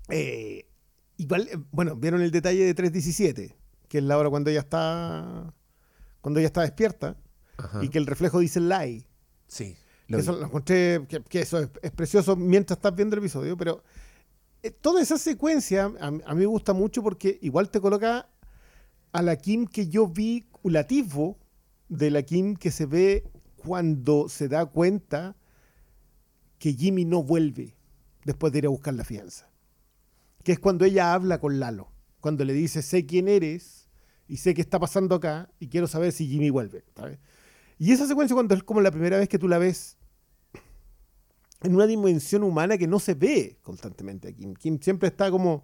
Eh, 0.10 0.70
igual, 1.18 1.50
eh, 1.52 1.58
bueno, 1.72 1.98
vieron 1.98 2.22
el 2.22 2.32
detalle 2.32 2.64
de 2.64 2.74
317, 2.74 3.58
que 3.90 3.98
es 3.98 4.04
la 4.04 4.18
hora 4.18 4.30
cuando 4.30 4.50
ella 4.50 4.62
está... 4.62 5.54
Cuando 6.22 6.40
ella 6.40 6.48
está 6.48 6.62
despierta 6.62 7.18
Ajá. 7.58 7.84
y 7.84 7.90
que 7.90 7.98
el 7.98 8.08
reflejo 8.08 8.40
dice 8.40 8.62
lie. 8.62 9.08
Sí. 9.48 9.78
Lo 10.08 10.20
eso 10.20 10.34
lo 10.34 10.46
encontré, 10.46 11.06
que, 11.08 11.22
que 11.22 11.42
eso 11.42 11.60
es, 11.60 11.70
es 11.82 11.92
precioso 11.92 12.36
mientras 12.36 12.78
estás 12.78 12.96
viendo 12.96 13.16
el 13.16 13.20
episodio, 13.24 13.58
pero 13.58 13.84
eh, 14.62 14.72
toda 14.72 15.02
esa 15.02 15.18
secuencia 15.18 15.92
a, 16.00 16.08
a 16.08 16.12
mí 16.12 16.40
me 16.40 16.46
gusta 16.46 16.74
mucho 16.74 17.02
porque 17.02 17.40
igual 17.42 17.70
te 17.70 17.82
coloca 17.82 18.30
a 19.12 19.22
la 19.22 19.36
Kim 19.38 19.66
que 19.66 19.88
yo 19.88 20.08
vi, 20.08 20.46
un 20.62 20.78
atisbo 20.78 21.40
de 21.90 22.12
la 22.12 22.24
Kim 22.24 22.56
que 22.56 22.72
se 22.72 22.86
ve 22.86 23.24
cuando 23.56 24.30
se 24.30 24.48
da 24.48 24.66
cuenta 24.66 25.36
que 26.60 26.74
Jimmy 26.74 27.06
no 27.06 27.24
vuelve 27.24 27.76
después 28.26 28.52
de 28.52 28.60
ir 28.60 28.66
a 28.66 28.70
buscar 28.70 28.94
la 28.94 29.04
fianza. 29.04 29.50
Que 30.44 30.52
es 30.52 30.60
cuando 30.60 30.86
ella 30.86 31.14
habla 31.14 31.40
con 31.40 31.60
Lalo, 31.60 31.92
cuando 32.20 32.44
le 32.44 32.54
dice, 32.54 32.82
sé 32.82 33.06
quién 33.06 33.28
eres 33.28 33.88
y 34.28 34.38
sé 34.38 34.54
qué 34.54 34.62
está 34.62 34.80
pasando 34.80 35.16
acá 35.16 35.50
y 35.60 35.68
quiero 35.68 35.88
saber 35.88 36.12
si 36.12 36.28
Jimmy 36.28 36.50
vuelve. 36.50 36.84
¿sabes? 36.96 37.20
Y 37.78 37.92
esa 37.92 38.08
secuencia 38.08 38.34
cuando 38.34 38.56
es 38.56 38.64
como 38.64 38.82
la 38.82 38.92
primera 38.92 39.18
vez 39.18 39.28
que 39.30 39.38
tú 39.40 39.48
la 39.48 39.58
ves 39.58 39.98
en 41.62 41.76
una 41.76 41.88
dimensión 41.88 42.44
humana 42.44 42.78
que 42.78 42.88
no 42.88 43.00
se 43.00 43.14
ve 43.16 43.58
constantemente 43.62 44.30
aquí. 44.30 44.54
Kim 44.60 44.80
siempre 44.80 45.08
está 45.10 45.32
como... 45.32 45.64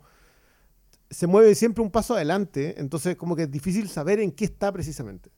Se 1.10 1.28
mueve 1.28 1.54
siempre 1.56 1.84
un 1.84 1.92
paso 1.92 2.16
adelante, 2.16 2.76
entonces 2.80 3.16
como 3.18 3.36
que 3.36 3.44
es 3.44 3.52
difícil 3.52 3.90
saber 3.90 4.20
en 4.20 4.32
qué 4.32 4.46
está 4.46 4.72
precisamente. 4.72 5.30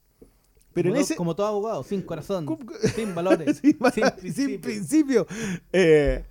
Pero 0.74 0.90
como, 0.90 0.96
en 0.98 1.02
ese... 1.02 1.16
como 1.16 1.36
todo 1.36 1.48
abogado, 1.48 1.84
sin 1.84 2.02
corazón, 2.06 2.46
¿Cómo- 2.46 2.72
sin 2.96 3.14
valores, 3.16 3.58
sin, 3.58 3.78
sin, 4.34 4.62
principio. 4.62 5.26
Eh, 5.72 6.24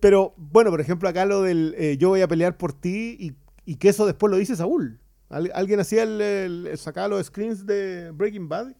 pero 0.00 0.32
bueno, 0.36 0.70
por 0.70 0.80
ejemplo, 0.80 1.08
acá 1.08 1.24
lo 1.26 1.42
del 1.42 1.74
eh, 1.76 1.96
yo 1.98 2.08
voy 2.10 2.20
a 2.20 2.28
pelear 2.28 2.56
por 2.56 2.72
ti 2.72 3.16
y, 3.18 3.36
y 3.64 3.76
que 3.76 3.88
eso 3.88 4.06
después 4.06 4.30
lo 4.30 4.36
dice 4.36 4.54
Saúl. 4.56 5.00
Al- 5.28 5.50
alguien 5.54 5.80
hacía 5.80 6.04
el, 6.04 6.20
el- 6.20 6.66
el- 6.68 6.78
sacaba 6.78 7.08
los 7.08 7.26
screens 7.26 7.66
de 7.66 8.12
Breaking 8.12 8.48
Bad 8.48 8.74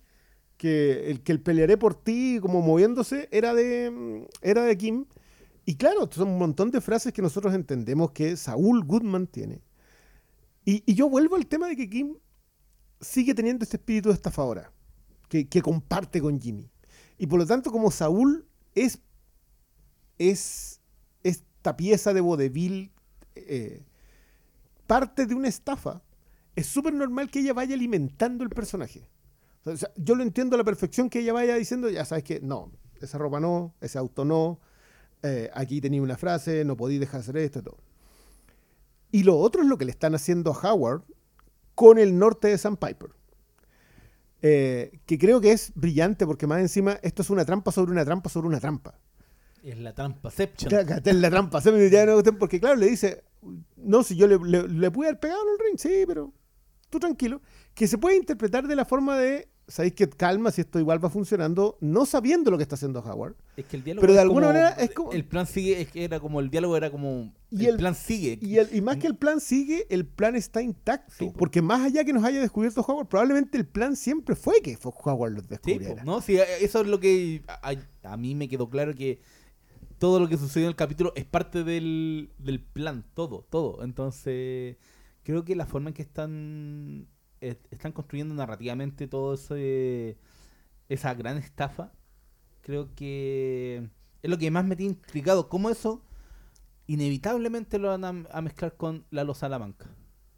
que 0.59 1.11
el 1.11 1.23
que 1.23 1.33
el 1.33 1.41
pelearé 1.41 1.79
por 1.79 1.95
ti 1.95 2.39
como 2.43 2.61
moviéndose 2.61 3.29
era 3.33 3.55
de 3.55 4.29
era 4.43 4.65
de 4.65 4.77
Kim. 4.77 5.07
Y 5.65 5.77
claro 5.77 6.09
son 6.11 6.29
un 6.29 6.39
montón 6.39 6.71
de 6.71 6.81
frases 6.81 7.13
que 7.13 7.23
nosotros 7.23 7.55
entendemos 7.55 8.11
que 8.11 8.37
Saúl 8.37 8.85
Goodman 8.85 9.27
tiene. 9.27 9.63
Y, 10.65 10.83
y 10.85 10.95
yo 10.95 11.09
vuelvo 11.09 11.37
al 11.37 11.47
tema 11.47 11.69
de 11.69 11.77
que 11.77 11.89
Kim 11.89 12.17
sigue 13.01 13.35
teniendo 13.35 13.65
este 13.65 13.77
espíritu 13.77 14.09
de 14.11 14.17
estafadora 14.17 14.73
que, 15.29 15.49
que 15.49 15.63
comparte 15.63 16.21
con 16.21 16.41
Jimmy. 16.41 16.71
Y 17.17 17.27
por 17.27 17.39
lo 17.39 17.47
tanto 17.47 17.71
como 17.71 17.91
Saúl 17.91 18.47
es 18.75 19.01
es 20.19 20.81
esta 21.23 21.77
pieza 21.77 22.13
de 22.13 22.21
vodevil 22.21 22.91
eh, 23.37 23.85
parte 24.87 25.27
de 25.27 25.35
una 25.35 25.49
estafa 25.49 26.03
es 26.57 26.67
súper 26.67 26.93
normal 26.93 27.31
que 27.31 27.39
ella 27.39 27.53
vaya 27.53 27.75
alimentando 27.75 28.43
el 28.43 28.51
personaje 28.51 29.09
o 29.65 29.77
sea, 29.77 29.91
yo 29.97 30.15
lo 30.15 30.23
entiendo 30.23 30.55
a 30.55 30.59
la 30.59 30.65
perfección 30.65 31.11
que 31.11 31.21
ella 31.21 31.33
vaya 31.33 31.55
diciendo, 31.57 31.89
ya 31.91 32.05
sabes 32.05 32.25
que 32.25 32.41
no, 32.41 32.73
esa 33.01 33.19
ropa 33.19 33.41
no, 33.41 33.75
ese 33.81 33.99
auto 33.99 34.25
no, 34.25 34.61
eh, 35.23 35.51
aquí 35.55 35.81
tenía 35.81 36.03
una 36.03 36.17
frase, 36.17 36.65
no 36.65 36.77
podí 36.77 36.99
dejar 36.99 37.21
hacer 37.21 37.37
esto 37.39 37.59
y 37.61 37.63
todo. 37.63 37.79
Y 39.11 39.23
lo 39.23 39.37
otro 39.39 39.63
es 39.63 39.69
lo 39.69 39.79
que 39.79 39.85
le 39.85 39.91
están 39.91 40.15
haciendo 40.15 40.53
a 40.53 40.73
Howard 40.73 41.03
con 41.75 41.99
el 41.99 42.19
norte 42.19 42.49
de 42.49 42.59
Sandpiper. 42.59 43.11
Eh, 44.41 45.01
que 45.05 45.19
creo 45.19 45.41
que 45.41 45.51
es 45.51 45.73
brillante 45.75 46.25
porque 46.25 46.47
más 46.47 46.61
encima 46.61 47.01
esto 47.03 47.23
es 47.23 47.31
una 47.31 47.45
trampa 47.45 47.73
sobre 47.73 47.91
una 47.91 48.05
trampa 48.05 48.29
sobre 48.29 48.47
una 48.47 48.61
trampa. 48.61 48.95
Es 50.67 50.73
la 50.73 50.85
que 50.87 50.93
está 50.95 51.11
en 51.11 51.21
la 51.21 51.31
trampa, 51.31 51.61
se 51.61 51.73
me 51.73 51.91
ya 51.91 52.07
no 52.07 52.15
gusten, 52.15 52.39
porque 52.39 52.61
claro, 52.61 52.77
le 52.77 52.87
dice, 52.87 53.25
no, 53.77 54.05
si 54.05 54.15
yo 54.15 54.29
le, 54.29 54.39
le, 54.39 54.69
le 54.69 54.91
pude 54.91 55.09
haber 55.09 55.19
pegado 55.19 55.43
en 55.43 55.49
el 55.49 55.59
ring, 55.59 55.79
sí, 55.79 56.05
pero 56.07 56.33
tú 56.89 57.01
tranquilo, 57.01 57.41
que 57.79 57.87
se 57.87 57.97
puede 57.97 58.17
interpretar 58.17 58.67
de 58.67 58.75
la 58.75 58.85
forma 58.85 59.17
de, 59.17 59.47
sabéis 59.69 59.95
que 59.95 60.09
calma 60.09 60.51
si 60.51 60.63
esto 60.63 60.81
igual 60.81 61.03
va 61.03 61.11
funcionando, 61.11 61.79
no 61.81 62.07
sabiendo 62.07 62.51
lo 62.51 62.57
que 62.57 62.65
está 62.65 62.75
haciendo 62.75 62.99
Howard. 62.99 63.37
Es 63.57 63.67
que 63.67 63.77
el 63.77 63.85
diálogo 63.85 64.01
Pero 64.01 64.15
de 64.15 64.19
alguna 64.21 64.47
como- 64.49 64.53
manera 64.59 64.71
es 64.71 64.91
como- 64.91 65.13
El 65.13 65.25
plan 65.25 65.47
sigue, 65.47 65.81
es 65.81 65.89
que 65.89 66.03
era 66.03 66.19
como 66.19 66.41
el 66.41 66.51
diálogo 66.51 66.77
era 66.77 66.91
como. 66.91 67.33
Y 67.51 67.67
el, 67.67 67.71
el- 67.75 67.77
plan 67.77 67.95
sigue. 67.95 68.37
Y, 68.43 68.57
el- 68.59 68.69
y 68.75 68.81
más 68.81 68.97
que 68.97 69.07
el 69.07 69.15
plan 69.17 69.41
sigue, 69.41 69.87
el 69.91 70.05
plan 70.07 70.35
está 70.35 70.61
intacto, 70.61 71.13
Sí, 71.17 71.27
po. 71.27 71.35
porque 71.35 71.63
más 71.63 71.83
allá 71.83 72.03
que 72.03 72.13
nos 72.13 72.25
haya 72.25 72.41
descubierto 72.41 72.81
Howard, 72.81 73.07
probablemente 73.07 73.57
el 73.57 73.65
plan 73.67 73.95
siempre 73.95 74.35
fue 74.35 74.61
que 74.61 74.77
Howard 74.83 75.33
lo 75.35 75.41
Sí, 75.43 75.47
descubriera. 75.49 76.03
po, 76.03 76.11
¿no? 76.11 76.21
Sí, 76.21 76.37
eso 76.61 76.81
es 76.81 76.89
lo 76.89 76.99
que. 76.99 77.43
A 78.03 78.17
mí 78.17 78.35
me 78.35 78.49
quedó 78.49 78.69
claro 78.69 78.93
que 78.93 79.21
todo 79.99 80.19
lo 80.19 80.29
que 80.29 80.37
sucedió 80.37 80.67
en 80.67 80.71
el 80.71 80.77
capítulo 80.77 81.13
es 81.15 81.27
parte 81.27 81.63
del, 81.63 82.33
del 82.39 82.61
plan, 82.61 83.05
todo, 83.15 83.47
todo. 83.49 83.85
Entonces, 83.85 84.79
creo 85.23 85.45
que 85.45 85.55
la 85.55 85.67
forma 85.67 85.91
en 85.91 85.95
que 85.95 86.03
están. 86.03 87.07
Est- 87.41 87.67
están 87.73 87.93
construyendo 87.93 88.35
narrativamente 88.35 89.07
todo 89.09 89.35
ese. 89.35 90.17
esa 90.89 91.15
gran 91.15 91.39
estafa. 91.39 91.93
Creo 92.63 92.95
que 92.95 93.89
es 94.23 94.31
lo 94.31 94.39
que 94.39 94.51
más 94.51 94.65
me 94.65 94.77
tiene 94.77 94.93
intrigado. 94.95 95.49
¿Cómo 95.49 95.71
eso 95.71 96.03
inevitablemente 96.87 97.79
lo 97.79 97.89
van 97.89 98.05
a, 98.05 98.29
a 98.33 98.43
mezclar 98.43 98.77
con 98.77 99.05
Lalo 99.11 99.35
Salamanca? 99.35 99.87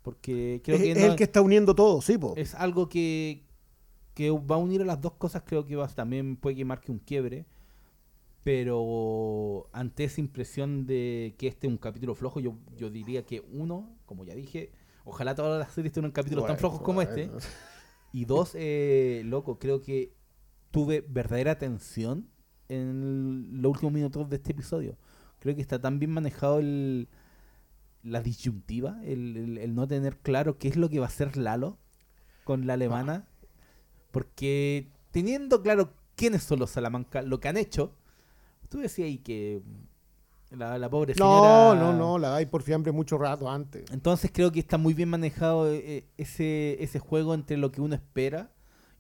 Porque 0.03 0.61
creo 0.65 0.77
es, 0.79 0.83
que 0.83 0.93
es 0.93 0.99
no- 0.99 1.07
el 1.07 1.17
que 1.17 1.25
está 1.25 1.41
uniendo 1.43 1.75
todo, 1.75 2.01
sí, 2.03 2.19
po. 2.19 2.35
es 2.37 2.55
algo 2.55 2.89
que, 2.89 3.45
que 4.15 4.31
va 4.31 4.57
a 4.57 4.59
unir 4.59 4.83
a 4.83 4.85
las 4.85 5.01
dos 5.01 5.13
cosas, 5.15 5.43
creo 5.47 5.67
que 5.67 5.77
va, 5.77 5.89
también 5.89 6.37
puede 6.37 6.57
que 6.57 6.65
marque 6.65 6.93
un 6.93 6.99
quiebre. 6.99 7.47
Pero 8.43 9.69
ante 9.73 10.05
esa 10.05 10.21
impresión 10.21 10.87
de 10.87 11.35
que 11.37 11.47
este 11.49 11.67
es 11.67 11.71
un 11.73 11.77
capítulo 11.79 12.15
flojo, 12.15 12.41
yo, 12.41 12.55
yo 12.77 12.89
diría 12.89 13.27
que 13.27 13.45
uno, 13.53 13.99
como 14.07 14.25
ya 14.25 14.35
dije, 14.35 14.73
ojalá 15.11 15.35
todas 15.35 15.59
las 15.59 15.73
series 15.73 15.93
tengan 15.93 16.11
capítulos 16.13 16.45
tan 16.45 16.55
Bueno, 16.57 16.61
flojos 16.61 16.83
como 16.83 17.03
este. 17.03 17.31
Y 18.13 18.25
dos, 18.25 18.53
eh, 18.55 19.23
loco, 19.25 19.59
creo 19.61 19.81
que 19.83 20.13
tuve 20.73 21.05
verdadera 21.09 21.59
tensión 21.59 22.29
en 22.69 23.63
los 23.63 23.71
últimos 23.73 23.93
minutos 23.93 24.29
de 24.29 24.37
este 24.37 24.51
episodio. 24.53 24.97
Creo 25.39 25.55
que 25.55 25.63
está 25.63 25.81
tan 25.81 25.99
bien 26.01 26.11
manejado 26.11 26.59
el, 26.59 27.09
la 28.03 28.21
disyuntiva, 28.21 29.01
el, 29.05 29.37
el- 29.37 29.59
el 29.59 29.75
no 29.77 29.87
tener 29.87 30.17
claro 30.19 30.59
qué 30.59 30.67
es 30.69 30.77
lo 30.77 30.89
que 30.89 30.99
va 30.99 31.07
a 31.07 31.09
hacer 31.09 31.37
Lalo 31.37 31.79
con 32.45 32.67
la 32.67 32.73
alemana. 32.75 33.29
Porque 34.11 34.91
teniendo 35.13 35.63
claro 35.63 35.95
quiénes 36.17 36.43
son 36.43 36.59
los 36.59 36.71
Salamanca, 36.71 37.23
lo 37.23 37.39
que 37.39 37.47
han 37.49 37.57
hecho, 37.57 37.95
tú 38.69 38.79
decías 38.79 39.07
ahí 39.07 39.19
que 39.19 39.63
la, 40.51 40.79
la 40.79 40.91
pobre 40.91 41.15
No, 41.19 41.25
señora... 41.25 41.75
no, 41.81 41.93
no, 41.97 42.19
la 42.19 42.31
dais 42.31 42.49
por 42.49 42.63
fiambre 42.63 42.93
mucho 42.93 43.19
rato 43.19 43.49
antes. 43.51 43.85
Entonces 43.93 44.31
creo 44.33 44.51
que 44.53 44.61
está 44.61 44.79
muy 44.79 44.95
bien 44.95 45.09
manejado 45.09 45.71
eh, 45.73 46.07
ese, 46.17 46.83
ese 46.83 46.99
juego 46.99 47.35
entre 47.35 47.57
lo 47.57 47.71
que 47.71 47.81
uno 47.81 47.95
espera 47.95 48.51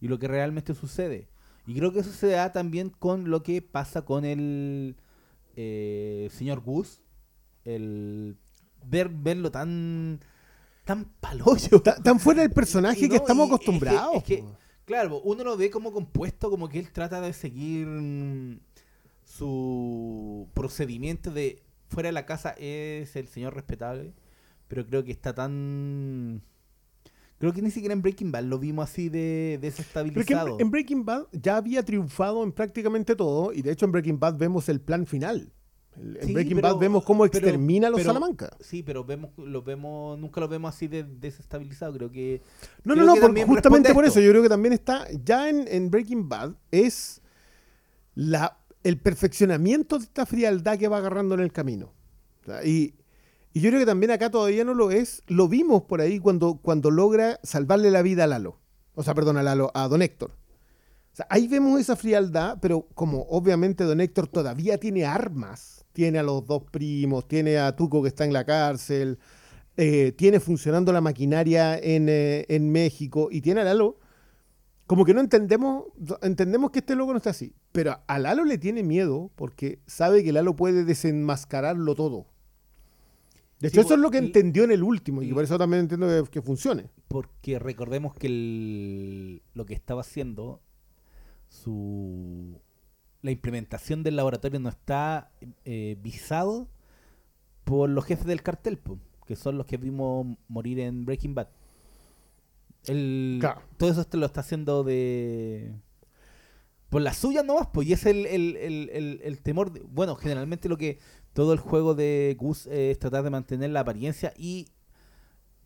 y 0.01 0.09
lo 0.09 0.19
que 0.19 0.29
realmente 0.29 0.75
sucede. 0.75 1.29
Y 1.67 1.75
creo 1.75 1.93
que 1.93 2.01
eso 2.01 2.11
se 2.13 2.29
da 2.29 2.53
también 2.53 2.91
con 2.91 3.31
lo 3.31 3.43
que 3.43 3.63
pasa 3.63 4.03
con 4.05 4.25
el 4.25 4.97
eh, 5.57 6.29
señor 6.33 6.61
Gus. 6.61 7.01
El 7.65 8.37
ver, 8.85 9.09
verlo 9.11 9.51
tan 9.51 10.21
tan 10.85 11.05
palollo. 11.21 11.81
Ta- 11.83 12.03
Tan 12.03 12.19
fuera 12.19 12.43
del 12.43 12.51
personaje 12.55 13.01
Y 13.05 13.09
que 13.09 13.17
no, 13.17 13.21
estamos 13.23 13.43
y 13.43 13.45
es 13.45 13.49
que- 13.51 13.55
acostumbrados. 13.55 14.17
es 14.17 14.25
que, 14.25 14.45
claro, 14.85 15.21
uno 15.23 15.45
lo 15.45 15.57
ve 15.57 15.71
como 15.71 15.93
compuesto, 15.93 16.51
como 16.51 16.69
que 16.69 16.79
él 16.81 16.91
trata 16.93 17.21
de 17.21 17.33
seguir 17.33 17.87
mm, 17.87 18.61
su 19.37 20.49
procedimiento 20.55 21.31
de 21.31 21.63
fuera 21.89 22.09
de 22.09 22.13
la 22.13 22.27
casa 22.27 22.51
es 22.59 23.15
el 23.17 23.29
señor 23.29 23.55
respetable, 23.55 24.13
pero 24.69 24.87
creo 24.87 25.05
que 25.05 25.13
está 25.13 25.35
tan... 25.35 26.43
Creo 27.39 27.53
que 27.55 27.63
ni 27.63 27.71
siquiera 27.71 27.95
en 27.95 28.03
Breaking 28.03 28.33
Bad 28.33 28.45
lo 28.45 28.59
vimos 28.59 28.91
así 28.91 29.09
de 29.09 29.57
Pero 29.61 29.71
desestabilizado. 29.71 30.55
en, 30.57 30.67
en 30.67 30.71
Breaking 30.71 31.05
Bad 31.07 31.27
ya 31.33 31.57
había 31.57 31.83
triunfado 31.85 32.43
en 32.45 32.53
prácticamente 32.53 33.17
todo, 33.17 33.53
y 33.53 33.63
de 33.63 33.73
hecho 33.73 33.87
en 33.87 33.93
Breaking 33.93 34.19
Bad 34.21 34.37
vemos 34.37 34.69
el 34.69 34.81
plan 34.81 35.07
final. 35.07 35.51
El- 35.97 36.19
en 36.21 36.35
Breaking 36.35 36.57
pero- 36.57 36.69
Bad 36.75 36.79
vemos 36.81 37.05
cómo 37.05 37.25
pero- 37.25 37.39
extermina 37.39 37.87
a 37.87 37.91
los 37.91 37.99
pero- 38.01 38.11
Salamanca. 38.11 38.51
Sí, 38.61 38.83
pero 38.83 39.05
vemos, 39.05 39.31
lo 39.39 39.63
vemos, 39.63 40.19
nunca 40.19 40.41
lo 40.41 40.49
vemos 40.49 40.75
así 40.75 40.87
de 40.87 41.05
desestabilizado. 41.05 41.95
Creo 41.95 42.11
que 42.11 42.43
No, 42.85 42.95
creo 42.95 43.07
no, 43.07 43.15
no, 43.15 43.21
por- 43.21 43.47
justamente 43.47 43.95
por 43.95 44.05
eso 44.05 44.21
yo 44.21 44.31
creo 44.31 44.43
que 44.43 44.49
también 44.51 44.73
está, 44.75 45.07
ya 45.25 45.49
en, 45.49 45.67
en 45.67 45.91
Breaking 45.91 46.29
Bad 46.29 46.55
es 46.71 47.23
la 48.15 48.59
el 48.83 48.99
perfeccionamiento 48.99 49.99
de 49.99 50.05
esta 50.05 50.27
frialdad 50.27 50.79
que 50.79 50.89
va 50.89 50.99
agarrando 50.99 51.35
en 51.35 51.41
el 51.41 51.53
camino. 51.53 51.93
Y, 52.65 52.95
y 53.53 53.61
yo 53.61 53.71
creo 53.71 53.81
que 53.81 53.87
también 53.87 54.11
acá 54.11 54.31
todavía 54.31 54.65
no 54.65 54.75
lo 54.75 54.91
es. 54.91 55.23
Lo 55.27 55.49
vimos 55.49 55.83
por 55.83 56.01
ahí 56.01 56.19
cuando, 56.19 56.61
cuando 56.63 56.91
logra 56.91 57.39
salvarle 57.43 57.91
la 57.91 58.03
vida 58.03 58.25
a 58.25 58.27
Lalo. 58.27 58.61
O 58.95 59.03
sea, 59.03 59.15
perdón, 59.15 59.37
a 59.37 59.43
Lalo, 59.43 59.71
a 59.75 59.89
Don 59.89 60.03
Héctor. 60.03 60.33
O 61.13 61.17
sea, 61.17 61.27
ahí 61.29 61.49
vemos 61.49 61.81
esa 61.81 61.97
frialdad, 61.97 62.59
pero 62.61 62.89
como 62.95 63.23
obviamente 63.23 63.85
Don 63.85 64.01
Héctor 64.01 64.29
todavía 64.29 64.79
tiene 64.79 65.05
armas, 65.05 65.85
tiene 65.93 66.21
a 66.21 66.23
los 66.23 66.47
dos 66.47 66.63
primos, 66.71 67.27
tiene 67.27 67.59
a 67.59 67.75
Tuco 67.75 68.03
que 68.03 68.09
está 68.09 68.25
en 68.25 68.33
la 68.33 68.45
cárcel, 68.45 69.19
eh, 69.77 70.13
tiene 70.13 70.39
funcionando 70.39 70.93
la 70.93 71.01
maquinaria 71.01 71.77
en, 71.79 72.09
eh, 72.09 72.47
en 72.49 72.71
México 72.71 73.29
y 73.31 73.41
tiene 73.41 73.63
a 73.63 73.65
Lalo, 73.65 73.99
como 74.91 75.05
que 75.05 75.15
no 75.15 75.21
entendemos, 75.21 75.85
entendemos 76.21 76.73
que 76.73 76.81
este 76.81 76.97
loco 76.97 77.13
no 77.13 77.19
está 77.19 77.31
así, 77.31 77.55
pero 77.71 78.01
a 78.09 78.19
Lalo 78.19 78.45
le 78.45 78.59
tiene 78.59 78.83
miedo 78.83 79.31
porque 79.37 79.79
sabe 79.87 80.25
que 80.25 80.33
Lalo 80.33 80.57
puede 80.57 80.85
desenmascararlo 80.85 81.95
todo. 81.95 82.27
De 83.61 83.69
Sí, 83.71 83.77
hecho, 83.77 83.83
eso 83.83 83.95
es 83.95 84.01
lo 84.01 84.11
que 84.11 84.17
y- 84.19 84.27
entendió 84.27 84.65
en 84.65 84.73
el 84.73 84.83
último 84.83 85.23
y 85.23 85.29
y- 85.31 85.33
por 85.33 85.45
eso 85.45 85.57
también 85.59 85.83
entiendo 85.83 86.09
que, 86.09 86.29
que 86.29 86.43
funcione. 86.43 86.91
Porque 87.07 87.61
recordemos 87.61 88.15
que 88.17 88.27
el- 88.27 89.43
lo 89.55 89.65
que 89.65 89.75
estaba 89.75 90.01
haciendo, 90.01 90.61
su 91.49 92.61
la 93.23 93.31
implementación 93.31 94.03
del 94.03 94.17
laboratorio 94.17 94.59
no 94.59 94.71
está 94.71 95.31
eh, 95.65 95.99
visado 96.03 96.69
por 97.63 97.89
los 97.91 98.05
jefes 98.07 98.27
del 98.27 98.43
cartel, 98.43 98.77
po, 98.77 98.99
que 99.25 99.37
son 99.37 99.57
los 99.57 99.67
que 99.67 99.77
vimos 99.77 100.27
morir 100.49 100.81
en 100.81 101.05
Breaking 101.05 101.37
Bad. 101.37 101.47
El, 102.87 103.39
Claro. 103.41 103.63
Todo 103.77 103.91
eso 103.91 104.01
este 104.01 104.17
lo 104.17 104.27
está 104.27 104.41
haciendo 104.41 104.85
de... 104.85 105.73
Por 106.89 107.03
la 107.03 107.15
suya 107.15 107.43
nomás, 107.45 107.69
pues, 107.73 107.87
y 107.89 107.93
es 107.93 108.05
el, 108.05 108.27
el, 108.27 108.57
el, 108.57 109.21
el- 109.23 109.41
temor. 109.43 109.73
de- 109.73 109.81
bueno, 109.81 110.17
generalmente 110.17 110.69
lo 110.69 110.77
que 110.77 110.99
todo 111.33 111.53
el 111.53 111.61
juego 111.61 111.95
de 111.95 112.37
Gus 112.39 112.67
eh, 112.67 112.91
es 112.91 112.99
tratar 112.99 113.23
de 113.23 113.31
mantener 113.31 113.71
la 113.71 113.81
apariencia 113.81 114.33
y 114.37 114.67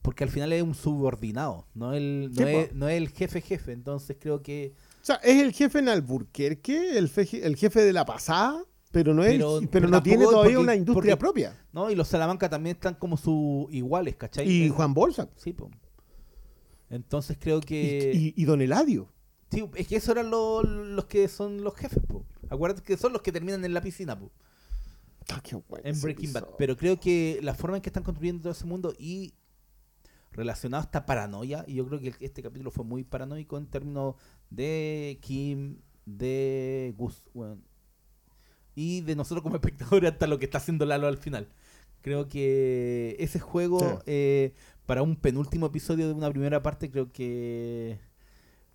porque 0.03 0.23
al 0.25 0.29
final 0.29 0.53
es 0.53 0.63
un 0.63 0.75
subordinado, 0.75 1.67
no 1.73 1.95
el, 1.95 2.31
no, 2.35 2.47
es, 2.47 2.75
no 2.75 2.89
es 2.91 2.99
el 2.99 3.09
jefe 3.09 3.41
jefe. 3.41 3.73
Entonces 3.73 4.19
creo 4.21 4.43
que 4.43 4.75
O 5.01 5.05
sea, 5.05 5.15
es 5.17 5.43
el 5.43 5.53
jefe 5.55 5.79
en 5.79 5.89
Alburquerque, 5.89 6.99
el, 6.99 7.09
fe- 7.09 7.41
el 7.43 7.57
jefe 7.57 7.81
de 7.81 7.95
la 7.95 8.05
pasada, 8.05 8.63
pero 8.93 9.15
no, 9.15 9.25
es, 9.25 9.31
Pero- 9.33 9.61
pero, 9.61 9.71
pero 9.71 9.89
no 9.89 10.03
tiene 10.03 10.25
todavía 10.25 10.43
porque- 10.43 10.59
una 10.59 10.75
industria 10.75 11.17
porque- 11.17 11.21
propia. 11.47 11.65
no 11.73 11.91
y 11.91 11.95
los 11.95 12.07
Salamanca 12.07 12.51
también 12.51 12.77
están 12.77 12.97
como 12.97 13.17
sus 13.17 13.73
iguales, 13.73 14.15
¿cachai? 14.17 14.47
Y 14.47 14.69
Juan 14.69 14.93
Bolsa. 14.93 15.31
Sí, 15.37 15.55
po. 15.55 15.71
Entonces 16.95 17.37
creo 17.41 17.61
que 17.61 18.13
y- 18.15 18.35
y 18.41 18.45
Don 18.45 18.63
Eladio. 18.63 19.09
sí, 19.51 19.65
es 19.77 19.87
que 19.89 19.97
esos 19.97 20.11
eran 20.11 20.31
lo- 20.31 20.63
los 20.63 21.05
que 21.07 21.29
son 21.29 21.63
los 21.63 21.75
jefes, 21.75 22.03
po. 22.07 22.25
Acuérdate 22.49 22.83
que 22.83 22.97
son 22.97 23.13
los 23.13 23.23
que 23.23 23.33
terminan 23.33 23.65
en 23.65 23.75
la 23.75 23.81
piscina, 23.81 24.19
po. 24.19 24.31
Ah, 25.31 25.41
qué 25.43 25.57
bueno 25.57 25.85
en 25.89 26.01
Breaking 26.01 26.33
Bad. 26.33 26.49
Pero 26.59 26.77
creo 26.77 27.01
que 27.01 27.39
la 27.43 27.55
forma 27.55 27.77
en 27.79 27.83
que 27.83 27.89
están 27.89 28.03
construyendo 28.03 28.43
todo 28.43 28.53
ese 28.53 28.67
mundo 28.67 28.95
y 28.99 29.33
relacionado 30.33 30.83
a 30.83 30.85
esta 30.85 31.07
paranoia, 31.07 31.65
y 31.67 31.75
yo 31.75 31.87
creo 31.87 32.01
que 32.01 32.13
este 32.21 32.43
capítulo 32.43 32.71
fue 32.71 32.85
muy 32.85 33.05
paranoico 33.05 33.57
en 33.57 33.67
términos 33.67 34.17
de 34.51 35.19
Kim, 35.23 35.79
de 36.07 36.93
Gus, 36.99 37.23
weón, 37.33 37.65
y 38.75 39.01
de 39.03 39.15
nosotros 39.17 39.43
como 39.43 39.57
espectadores 40.01 40.13
hasta 40.13 40.27
lo 40.27 40.39
que 40.39 40.45
está 40.47 40.59
haciendo 40.59 40.85
Lalo 40.85 41.07
al 41.07 41.17
final. 41.19 41.49
Creo 42.03 42.29
que 42.29 43.17
ese 43.19 43.39
juego, 43.41 43.79
Sí. 43.81 43.87
eh, 44.07 44.55
para 44.87 45.03
un 45.03 45.17
penúltimo 45.17 45.67
episodio 45.67 46.07
de 46.09 46.15
una 46.15 46.31
primera 46.31 46.63
parte, 46.63 46.91
creo 46.91 47.11
que, 47.13 47.99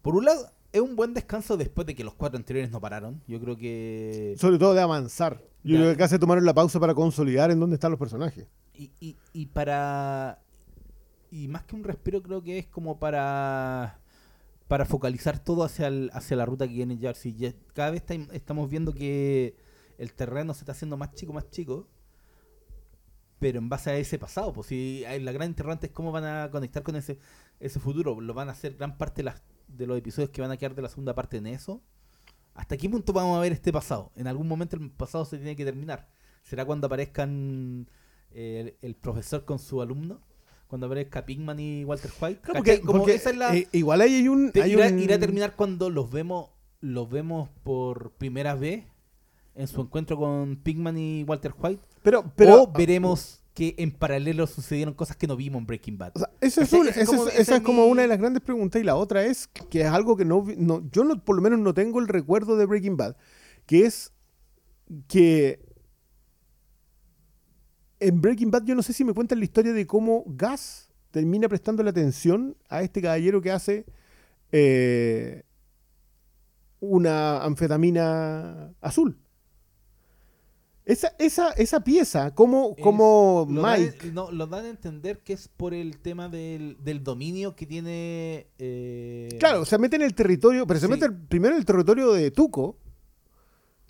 por 0.02 0.16
un 0.16 0.26
lado, 0.26 0.50
es 0.72 0.82
un 0.82 0.96
buen 0.96 1.14
descanso 1.14 1.58
después 1.58 1.86
de 1.88 1.96
que 1.96 2.04
los 2.04 2.14
cuatro 2.16 2.38
anteriores 2.38 2.72
no 2.72 2.80
pararon. 2.80 3.22
Yo 3.28 3.40
creo 3.40 3.58
que... 3.58 4.36
Sobre 4.38 4.58
todo 4.60 4.74
de 4.74 4.82
avanzar. 4.82 5.42
Yo 5.64 5.74
Ya. 5.76 5.80
creo 5.82 5.86
que 5.90 5.94
acá 5.96 6.08
se 6.08 6.20
tomaron 6.20 6.46
la 6.46 6.54
pausa 6.54 6.80
para 6.80 6.94
consolidar 6.94 7.52
en 7.52 7.60
dónde 7.60 7.76
están 7.76 7.92
los 7.92 8.00
personajes. 8.00 8.48
Y, 8.74 8.92
y, 9.00 9.18
y 9.34 9.48
para. 9.48 10.42
Y 11.32 11.48
más 11.50 11.64
que 11.66 11.76
un 11.76 11.84
respiro, 11.84 12.24
creo 12.24 12.42
que 12.42 12.60
es 12.60 12.68
como 12.68 12.98
para. 12.98 14.00
Para 14.70 14.86
focalizar 14.86 15.38
todo 15.44 15.64
hacia, 15.64 15.88
el- 15.88 16.10
hacia 16.14 16.38
la 16.38 16.46
ruta 16.46 16.66
que 16.68 16.74
viene 16.76 16.98
ya. 16.98 17.14
Si 17.14 17.36
cada 17.74 17.92
vez 17.92 18.02
está- 18.08 18.34
estamos 18.34 18.70
viendo 18.70 18.94
que 18.94 19.56
el 19.98 20.14
terreno 20.14 20.54
se 20.54 20.62
está 20.62 20.72
haciendo 20.72 20.96
más 20.96 21.14
chico, 21.14 21.34
más 21.34 21.50
chico. 21.50 21.88
Pero 23.40 23.60
en 23.60 23.70
base 23.70 23.90
a 23.90 23.98
ese 23.98 24.20
pasado, 24.20 24.52
pues 24.54 24.68
si 24.68 25.04
la 25.22 25.32
gran 25.32 25.48
interrogante 25.50 25.88
es 25.88 25.94
cómo 25.94 26.12
van 26.12 26.26
a 26.26 26.50
conectar 26.52 26.84
con 26.84 26.96
ese, 26.98 27.20
ese 27.60 27.80
futuro. 27.80 28.20
Lo 28.20 28.34
van 28.34 28.50
a 28.50 28.52
hacer 28.52 28.76
gran 28.76 28.98
parte 28.98 29.18
de, 29.18 29.24
las, 29.24 29.42
de 29.68 29.88
los 29.88 29.98
episodios 29.98 30.30
que 30.32 30.42
van 30.42 30.52
a 30.52 30.58
quedar 30.58 30.76
de 30.76 30.82
la 30.82 30.90
segunda 30.90 31.16
parte 31.16 31.38
en 31.38 31.48
eso. 31.48 31.82
¿Hasta 32.54 32.76
qué 32.76 32.90
punto 32.90 33.14
vamos 33.14 33.38
a 33.38 33.42
ver 33.42 33.54
este 33.54 33.72
pasado? 33.72 34.12
En 34.18 34.28
algún 34.28 34.48
momento 34.48 34.76
el 34.76 34.92
pasado 34.92 35.24
se 35.24 35.38
tiene 35.38 35.56
que 35.56 35.64
terminar. 35.64 36.10
¿Será 36.44 36.66
cuando 36.66 36.88
aparezcan 36.88 37.88
eh, 38.32 38.76
el, 38.82 38.90
el 38.90 38.96
profesor 38.96 39.46
con 39.46 39.58
su 39.60 39.82
alumno? 39.82 40.20
Cuando 40.68 40.88
aparezca 40.88 41.26
Pigman 41.26 41.60
y 41.60 41.86
Walter 41.86 42.12
White. 42.22 42.42
Claro, 42.42 42.60
¿Cachai? 42.60 42.76
porque, 42.78 42.86
Como 42.86 43.00
porque, 43.00 43.16
esa 43.16 43.30
es 43.30 43.38
la- 43.38 43.56
eh, 43.56 43.68
igual 43.72 44.02
ahí 44.02 44.16
hay 44.16 44.28
un. 44.28 44.52
te- 44.52 44.62
hay 44.64 44.74
irá, 44.74 44.88
un- 44.88 45.00
irá 45.00 45.16
a 45.16 45.20
terminar 45.20 45.56
cuando 45.56 45.90
los 45.90 46.12
vemos 46.12 46.50
los 46.82 47.10
vemos 47.10 47.50
por 47.64 48.12
primera 48.12 48.56
vez 48.56 48.84
en 49.56 49.68
su 49.68 49.82
encuentro 49.82 50.16
con 50.18 50.58
Pigman 50.58 50.98
y 50.98 51.24
Walter 51.24 51.54
White. 51.58 51.82
Pero, 52.04 52.32
pero, 52.36 52.64
o 52.64 52.72
veremos 52.72 53.42
que 53.54 53.76
en 53.78 53.92
paralelo 53.92 54.48
sucedieron 54.48 54.94
cosas 54.94 55.18
que 55.18 55.28
no 55.28 55.36
vimos 55.36 55.60
en 55.60 55.68
Breaking 55.68 55.98
Bad. 55.98 56.12
O 56.16 56.20
sea, 56.20 56.30
eso 56.40 56.62
es 56.62 56.68
Ese- 56.70 56.78
una- 56.80 56.90
ese 56.92 57.02
es 57.02 57.08
esa 57.10 57.18
como- 57.18 57.28
es- 57.28 57.34
esa 57.34 57.42
esa 57.42 57.52
es 57.56 57.58
es 57.60 57.66
como 57.66 57.86
una 57.88 58.02
de 58.04 58.08
las 58.08 58.18
grandes 58.18 58.42
preguntas 58.42 58.82
y 58.82 58.86
la 58.86 58.96
otra 58.96 59.26
es 59.26 59.48
que 59.70 59.82
es 59.82 59.88
algo 59.88 60.16
que 60.16 60.24
no, 60.26 60.42
vi- 60.44 60.56
no 60.58 60.82
yo 60.92 61.04
no, 61.04 61.24
por 61.24 61.36
lo 61.36 61.42
menos 61.42 61.60
no 61.60 61.74
tengo 61.74 62.00
el 62.00 62.08
recuerdo 62.08 62.56
de 62.56 62.66
Breaking 62.66 62.96
Bad, 62.96 63.16
que 63.66 63.86
es 63.86 64.14
que 65.08 65.60
en 68.00 68.22
Breaking 68.22 68.50
Bad 68.52 68.64
yo 68.64 68.76
no 68.76 68.82
sé 68.84 68.94
si 68.94 69.04
me 69.04 69.14
cuentan 69.14 69.40
la 69.40 69.46
historia 69.46 69.74
de 69.74 69.86
cómo 69.86 70.24
Gas 70.28 70.90
termina 71.12 71.50
prestando 71.50 71.84
la 71.84 71.90
atención 71.90 72.56
a 72.70 72.82
este 72.82 73.02
caballero 73.02 73.42
que 73.42 73.52
hace 73.52 73.86
eh, 74.52 75.44
una 76.80 77.44
anfetamina 77.44 78.74
azul. 78.82 79.18
Esa, 80.90 81.14
esa, 81.20 81.52
esa 81.52 81.82
pieza, 81.84 82.34
como, 82.34 82.74
Es- 82.76 82.84
como 82.84 83.46
Mike... 83.48 84.12
no, 84.12 84.32
lo 84.32 84.48
dan 84.48 84.66
a 84.66 84.70
entender 84.70 85.20
que 85.20 85.34
es 85.34 85.48
por 85.48 85.76
el 85.76 86.00
tema 86.00 86.30
del, 86.30 86.78
del 86.84 87.04
dominio 87.04 87.56
que 87.56 87.68
tiene. 87.68 88.48
eh, 88.58 89.30
Claro, 89.40 89.66
se 89.66 89.78
mete 89.78 89.98
en 89.98 90.02
el 90.02 90.16
territorio, 90.16 90.66
pero 90.66 90.80
se 90.80 90.88
Sí. 90.88 90.92
mete 90.92 91.12
primero 91.12 91.54
en 91.54 91.60
el 91.60 91.66
territorio 91.66 92.12
de 92.12 92.32
Tuco, 92.32 92.78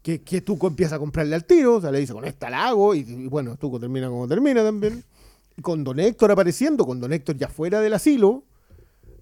que, 0.02 0.22
que 0.24 0.42
Tuco 0.42 0.68
empieza 0.68 0.96
a 0.96 1.00
comprarle 1.00 1.36
al 1.36 1.46
tiro, 1.46 1.76
o 1.78 1.82
sea, 1.82 1.90
le 1.92 2.00
dice 2.00 2.12
con 2.12 2.26
esta 2.26 2.50
la 2.50 2.68
hago, 2.68 2.94
y, 2.94 3.00
y 3.00 3.28
bueno, 3.28 3.56
Tuco 3.56 3.80
termina 3.80 4.10
como 4.10 4.28
termina 4.28 4.62
también. 4.62 5.02
Y 5.56 5.62
con 5.62 5.84
Don 5.86 6.00
Héctor 6.02 6.32
apareciendo, 6.32 6.86
con 6.86 7.00
Don 7.00 7.14
Héctor 7.14 7.38
ya 7.38 7.48
fuera 7.48 7.80
del 7.80 7.94
asilo, 7.94 8.44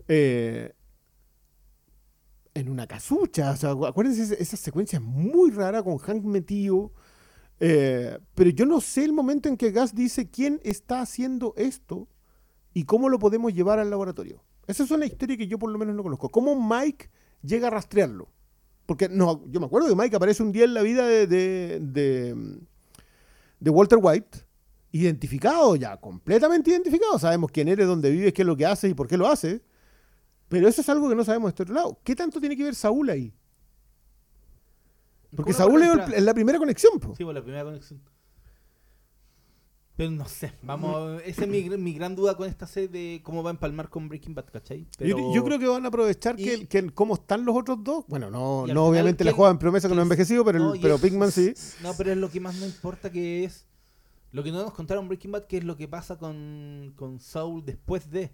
eh, 0.07 0.73
en 2.55 2.69
una 2.69 2.87
casucha, 2.87 3.51
o 3.51 3.55
sea, 3.55 3.71
acuérdense 3.71 4.23
esa, 4.23 4.33
esa 4.33 4.57
secuencia 4.57 4.99
muy 4.99 5.51
rara 5.51 5.83
con 5.83 5.97
Hank 5.99 6.23
metido. 6.23 6.91
Eh, 7.59 8.19
pero 8.35 8.49
yo 8.51 8.65
no 8.65 8.81
sé 8.81 9.03
el 9.03 9.13
momento 9.13 9.49
en 9.49 9.57
que 9.57 9.71
Gas 9.71 9.95
dice 9.95 10.29
quién 10.29 10.59
está 10.63 11.01
haciendo 11.01 11.53
esto 11.57 12.07
y 12.73 12.83
cómo 12.83 13.09
lo 13.09 13.19
podemos 13.19 13.53
llevar 13.53 13.79
al 13.79 13.89
laboratorio. 13.89 14.43
Esa 14.67 14.83
es 14.83 14.91
una 14.91 15.05
historia 15.05 15.37
que 15.37 15.47
yo 15.47 15.57
por 15.57 15.71
lo 15.71 15.79
menos 15.79 15.95
no 15.95 16.03
conozco. 16.03 16.29
¿Cómo 16.29 16.55
Mike 16.55 17.09
llega 17.41 17.67
a 17.67 17.71
rastrearlo? 17.71 18.29
Porque 18.85 19.09
no, 19.09 19.43
yo 19.47 19.59
me 19.59 19.65
acuerdo 19.65 19.89
que 19.89 19.95
Mike 19.95 20.15
aparece 20.15 20.43
un 20.43 20.51
día 20.51 20.65
en 20.65 20.73
la 20.73 20.81
vida 20.81 21.07
de, 21.07 21.27
de, 21.27 23.69
Walter 23.69 23.99
White, 24.01 24.45
identificado 24.91 25.75
ya, 25.75 25.97
completamente 25.97 26.71
identificado. 26.71 27.17
Sabemos 27.17 27.51
quién 27.51 27.67
eres, 27.67 27.87
dónde 27.87 28.11
vives, 28.11 28.33
qué 28.33 28.43
es 28.43 28.45
lo 28.45 28.55
que 28.55 28.65
hace 28.65 28.89
y 28.89 28.93
por 28.93 29.07
qué 29.07 29.17
lo 29.17 29.27
hace. 29.27 29.61
Pero 30.47 30.67
eso 30.67 30.81
es 30.81 30.89
algo 30.89 31.09
que 31.09 31.15
no 31.15 31.25
sabemos 31.25 31.47
de 31.47 31.49
este 31.49 31.63
otro 31.63 31.75
lado. 31.75 31.99
¿Qué 32.03 32.15
tanto 32.15 32.39
tiene 32.39 32.55
que 32.55 32.63
ver 32.63 32.75
Saúl 32.75 33.09
ahí? 33.09 33.33
Porque 35.35 35.53
Saúl 35.53 35.81
es, 35.83 36.23
la 36.23 36.33
primera 36.33 36.57
conexión. 36.57 36.99
po. 36.99 37.15
Sí, 37.15 37.23
por 37.23 37.33
la 37.33 37.41
primera 37.41 37.63
conexión. 37.63 38.01
Pero 39.95 40.11
no 40.11 40.27
sé, 40.27 40.53
vamos, 40.61 41.19
esa 41.25 41.41
es 41.41 41.47
mi, 41.47 41.67
mi 41.71 41.93
gran 41.93 42.15
duda 42.15 42.37
con 42.37 42.47
esta 42.47 42.67
serie 42.67 42.87
de 42.87 43.21
cómo 43.23 43.41
va 43.41 43.49
a 43.49 43.53
empalmar 43.53 43.89
con 43.89 44.07
Breaking 44.07 44.35
Bad, 44.35 44.45
¿cachai? 44.53 44.85
Pero, 44.95 45.17
Yo, 45.17 45.33
yo 45.33 45.43
creo 45.43 45.57
que 45.57 45.65
van 45.67 45.85
a 45.85 45.87
aprovechar 45.87 46.39
Y- 46.39 46.43
que, 46.43 46.67
que 46.67 46.89
cómo 46.91 47.15
están 47.15 47.43
los 47.45 47.55
otros 47.55 47.83
dos. 47.83 48.05
Bueno, 48.07 48.29
no, 48.29 48.67
no 48.67 48.85
obviamente 48.85 49.23
la 49.23 49.31
¿quién- 49.31 49.37
joven 49.37 49.57
promesa 49.57 49.87
que 49.89 49.95
no 49.95 50.01
ha 50.01 50.03
envejecido, 50.03 50.45
pero, 50.45 50.59
no, 50.59 50.73
pero 50.79 50.95
es- 50.95 51.01
Pigman 51.01 51.31
sí. 51.31 51.51
No, 51.81 51.95
pero 51.97 52.11
es 52.11 52.17
lo 52.17 52.29
que 52.29 52.39
más 52.39 52.53
no 52.59 52.67
importa 52.67 53.11
que 53.11 53.43
es 53.45 53.65
lo 54.31 54.43
que 54.43 54.51
no 54.51 54.61
nos 54.61 54.73
contaron 54.73 55.07
Breaking 55.07 55.31
Bad, 55.31 55.45
que 55.45 55.57
es 55.57 55.63
lo 55.63 55.75
que 55.75 55.87
pasa 55.87 56.15
con, 56.19 56.93
con 56.95 57.19
Saul 57.19 57.65
después 57.65 58.11
de. 58.11 58.31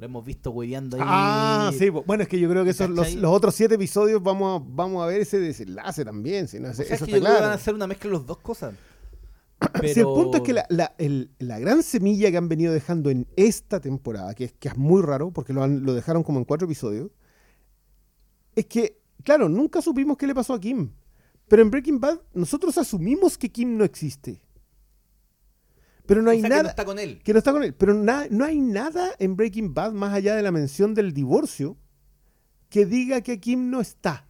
Lo 0.00 0.06
hemos 0.06 0.24
visto 0.24 0.50
hueveando 0.50 0.96
ahí. 0.96 1.02
Ah, 1.04 1.70
sí. 1.78 1.90
Bueno, 1.90 2.22
es 2.22 2.28
que 2.28 2.40
yo 2.40 2.48
creo 2.48 2.64
que 2.64 2.70
esos, 2.70 2.88
los, 2.88 3.14
otros 3.22 3.54
siete 3.54 3.74
episodios 3.74 4.22
vamos 4.22 4.58
a, 4.62 4.64
vamos 4.66 5.02
a 5.02 5.06
ver 5.06 5.20
ese 5.20 5.38
desenlace 5.38 6.06
también. 6.06 6.48
Si 6.48 6.58
no, 6.58 6.70
O 6.70 6.72
sea, 6.72 6.86
es 6.86 6.92
eso 6.92 7.04
que 7.04 7.12
está 7.12 7.18
yo 7.18 7.22
creo 7.22 7.22
que 7.22 7.28
van 7.28 7.34
a 7.34 7.38
claro. 7.40 7.54
hacer 7.54 7.74
una 7.74 7.86
mezcla 7.86 8.10
de 8.10 8.16
las 8.16 8.26
dos 8.26 8.38
cosas. 8.38 8.74
Si 9.92 10.00
el 10.00 10.06
punto 10.06 10.38
es 10.38 10.42
Pero- 10.42 10.44
que 10.44 10.52
la, 10.54 10.64
la- 10.70 10.94
el- 10.96 11.30
la 11.38 11.58
gran 11.58 11.82
semilla 11.82 12.30
que 12.30 12.38
han 12.38 12.48
venido 12.48 12.72
dejando 12.72 13.10
en 13.10 13.26
esta 13.36 13.78
temporada, 13.78 14.34
que 14.34 14.44
es, 14.44 14.52
que 14.54 14.68
es 14.68 14.76
muy 14.78 15.02
raro, 15.02 15.32
porque 15.32 15.52
lo, 15.52 15.62
han- 15.62 15.82
lo 15.84 15.92
dejaron 15.92 16.22
como 16.22 16.38
en 16.38 16.46
cuatro 16.46 16.64
episodios, 16.64 17.10
es 18.56 18.64
que, 18.64 18.98
claro, 19.22 19.50
nunca 19.50 19.82
supimos 19.82 20.16
qué 20.16 20.26
le 20.26 20.34
pasó 20.34 20.54
a 20.54 20.60
Kim. 20.60 20.90
Pero 21.46 21.60
en 21.62 21.70
Breaking 21.70 22.00
Bad 22.00 22.20
nosotros 22.32 22.78
asumimos 22.78 23.36
que 23.36 23.50
Kim 23.50 23.76
no 23.76 23.84
existe. 23.84 24.40
Pero 26.10 26.22
no 26.22 26.30
hay 26.32 26.38
O 26.38 26.40
sea, 26.40 26.48
que 26.48 26.50
nada... 26.50 26.62
no 26.64 26.68
está 26.70 26.84
con 26.84 26.98
él. 26.98 27.20
que 27.22 27.32
no 27.32 27.38
está 27.38 27.52
con 27.52 27.62
él. 27.62 27.72
Pero 27.72 27.94
na- 27.94 28.26
no 28.30 28.44
hay 28.44 28.58
nada 28.58 29.12
en 29.20 29.36
Breaking 29.36 29.72
Bad 29.74 29.92
más 29.92 30.12
allá 30.12 30.34
de 30.34 30.42
la 30.42 30.50
mención 30.50 30.92
del 30.92 31.12
divorcio 31.12 31.76
que 32.68 32.84
diga 32.84 33.20
que 33.20 33.38
Kim 33.38 33.70
no 33.70 33.80
está. 33.80 34.26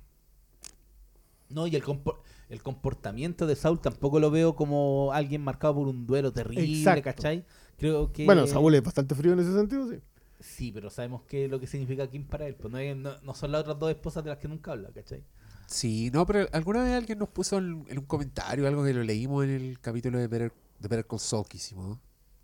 No, 1.49 1.67
y 1.67 1.75
el, 1.75 1.83
compor- 1.83 2.19
el 2.51 2.63
comportamiento 2.63 3.47
de 3.47 3.57
Saúl 3.57 3.81
tampoco 3.81 4.21
lo 4.21 4.31
veo 4.31 4.55
como 4.55 5.11
alguien 5.15 5.43
marcado 5.43 5.77
por 5.77 5.89
un 5.89 6.07
duelo 6.07 6.33
terrible, 6.35 6.65
Exacto. 6.79 7.03
¿cachai? 7.03 7.47
Creo 7.79 8.13
que... 8.13 8.27
Bueno, 8.27 8.47
Saúl 8.47 8.75
es 8.75 8.83
bastante 8.83 9.15
frío 9.15 9.33
en 9.33 9.41
ese 9.41 9.55
sentido, 9.55 9.89
sí. 9.91 10.01
Sí, 10.39 10.73
pero 10.73 10.91
sabemos 10.91 11.23
qué 11.27 11.47
es 11.47 11.51
lo 11.51 11.59
que 11.61 11.67
significa 11.67 12.07
Kim 12.11 12.25
para 12.27 12.47
él. 12.47 12.57
Pues 12.57 12.71
no, 12.71 12.79
es- 12.79 12.95
no- 12.95 13.21
no 13.23 13.35
son 13.35 13.53
las 13.53 13.63
otras 13.63 13.79
dos 13.79 13.91
esposas 13.91 14.23
de 14.23 14.29
las 14.31 14.39
que 14.39 14.49
nunca 14.49 14.73
habla, 14.73 14.91
¿cachai? 14.95 15.25
Sí, 15.67 16.11
no, 16.13 16.27
pero 16.27 16.47
alguna 16.53 16.83
vez 16.85 16.93
alguien 16.93 17.19
nos 17.19 17.31
puso 17.31 17.57
en, 17.57 17.85
en 17.89 17.99
un 17.99 18.05
comentario 18.05 18.67
algo 18.67 18.85
que 18.85 18.93
lo 18.93 19.03
leímos 19.03 19.45
en 19.45 19.51
el 19.51 19.81
capítulo 19.81 20.19
de 20.19 20.27
Better, 20.29 20.53
de 20.81 20.89
Better 20.89 21.07
Call 21.07 21.21
Saul 21.21 21.47
que 21.47 21.59
hicimos. 21.59 21.89
¿no? 21.89 22.01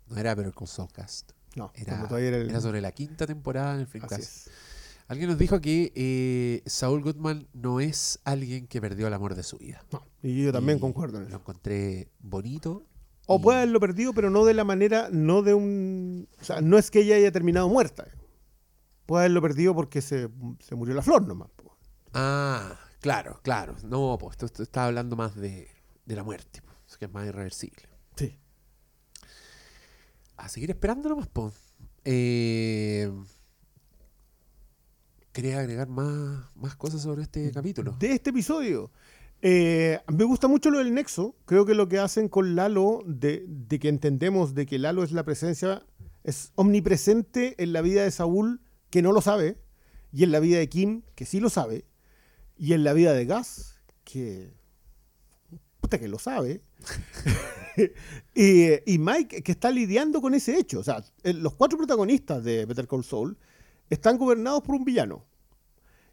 No 0.07 0.17
era 0.17 0.33
Better 0.35 0.53
Call 0.53 0.67
Saul 0.67 0.91
Cast. 0.91 1.31
No, 1.55 1.71
Era, 1.75 1.85
cuando 1.93 2.07
todavía 2.07 2.29
era 2.29 2.37
el- 2.37 2.49
era 2.49 2.61
sobre 2.61 2.79
la 2.81 2.91
quinta 2.91 3.25
temporada 3.27 3.73
en 3.73 3.81
el 3.81 3.87
Filmcast. 3.87 4.47
Alguien 5.07 5.29
nos 5.29 5.37
dijo 5.39 5.59
que 5.61 5.91
eh, 5.95 6.61
Saul 6.65 7.01
Goodman 7.01 7.47
no 7.53 7.79
es 7.79 8.19
alguien 8.25 8.67
que 8.67 8.79
perdió 8.81 9.07
el 9.07 9.13
amor 9.13 9.35
de 9.35 9.43
su 9.43 9.57
vida. 9.57 9.81
No, 9.91 10.05
y 10.21 10.43
yo 10.43 10.51
también 10.51 10.77
Y 10.77 10.81
concuerdo 10.81 11.17
en 11.17 11.23
Lo 11.23 11.29
eso. 11.29 11.37
encontré 11.37 12.09
bonito. 12.19 12.85
O 13.25 13.37
y- 13.37 13.41
puede 13.41 13.57
haberlo 13.59 13.79
perdido, 13.79 14.13
pero 14.13 14.29
no 14.29 14.45
de 14.45 14.53
la 14.53 14.63
manera, 14.65 15.09
no 15.11 15.41
de 15.43 15.53
un... 15.53 16.27
O 16.39 16.43
sea, 16.43 16.61
no 16.61 16.77
es 16.77 16.91
que 16.91 16.99
ella 17.01 17.15
haya 17.15 17.31
terminado 17.31 17.69
muerta. 17.69 18.05
Puede 19.05 19.23
haberlo 19.23 19.41
perdido 19.41 19.73
porque 19.73 20.01
se, 20.01 20.29
se 20.59 20.75
murió 20.75 20.93
la 20.93 21.01
flor 21.01 21.25
nomás. 21.25 21.49
po. 21.55 21.77
Ah, 22.13 22.77
claro, 22.99 23.39
claro. 23.43 23.75
No, 23.83 24.17
pues 24.19 24.33
esto, 24.33 24.45
esto 24.45 24.61
está 24.63 24.85
hablando 24.85 25.15
más 25.15 25.35
de, 25.35 25.69
de 26.05 26.15
la 26.15 26.23
muerte, 26.23 26.61
que 26.99 27.05
es 27.05 27.11
más 27.13 27.25
irreversible. 27.25 27.83
Sí. 28.17 28.35
A 30.37 30.49
seguir 30.49 30.71
esperando 30.71 31.09
nomás, 31.09 31.27
pues. 31.27 31.53
Eh, 32.03 33.11
¿Querías 35.31 35.59
agregar 35.59 35.87
más, 35.87 36.45
más 36.55 36.75
cosas 36.75 37.01
sobre 37.01 37.21
este 37.21 37.51
capítulo? 37.51 37.95
de 37.99 38.13
este 38.13 38.31
episodio. 38.31 38.91
Eh, 39.41 39.99
me 40.11 40.23
gusta 40.23 40.47
mucho 40.47 40.71
lo 40.71 40.79
del 40.79 40.93
nexo. 40.93 41.35
Creo 41.45 41.65
que 41.65 41.75
lo 41.75 41.87
que 41.87 41.99
hacen 41.99 42.27
con 42.27 42.55
Lalo, 42.55 43.03
de, 43.05 43.45
de 43.47 43.79
que 43.79 43.89
entendemos 43.89 44.55
de 44.55 44.65
que 44.65 44.79
Lalo 44.79 45.03
es 45.03 45.11
la 45.11 45.23
presencia, 45.23 45.85
es 46.23 46.51
omnipresente 46.55 47.61
en 47.61 47.71
la 47.71 47.81
vida 47.81 48.03
de 48.03 48.11
Saúl, 48.11 48.61
que 48.89 49.03
no 49.03 49.11
lo 49.11 49.21
sabe, 49.21 49.61
y 50.11 50.23
en 50.23 50.31
la 50.31 50.39
vida 50.39 50.57
de 50.57 50.69
Kim, 50.69 51.03
que 51.13 51.25
sí 51.25 51.39
lo 51.39 51.49
sabe, 51.49 51.85
y 52.57 52.73
en 52.73 52.83
la 52.83 52.93
vida 52.93 53.13
de 53.13 53.25
Gas, 53.25 53.79
que. 54.03 54.56
Puta 55.87 55.99
que 55.99 56.07
lo 56.09 56.19
sabe. 56.19 56.61
y, 58.35 58.97
Mike, 58.97 59.41
que 59.41 59.51
está 59.53 59.71
lidiando 59.71 60.21
con 60.21 60.33
ese 60.33 60.57
hecho. 60.57 60.79
O 60.79 60.83
sea, 60.83 61.01
el- 61.23 61.39
los 61.41 61.53
cuatro 61.53 61.77
protagonistas 61.77 62.43
de 62.43 62.65
Better 62.65 62.87
Call 62.87 63.05
Saul 63.05 63.37
están 63.89 64.17
gobernados 64.17 64.63
por 64.63 64.75
un 64.75 64.83
villano. 64.83 65.23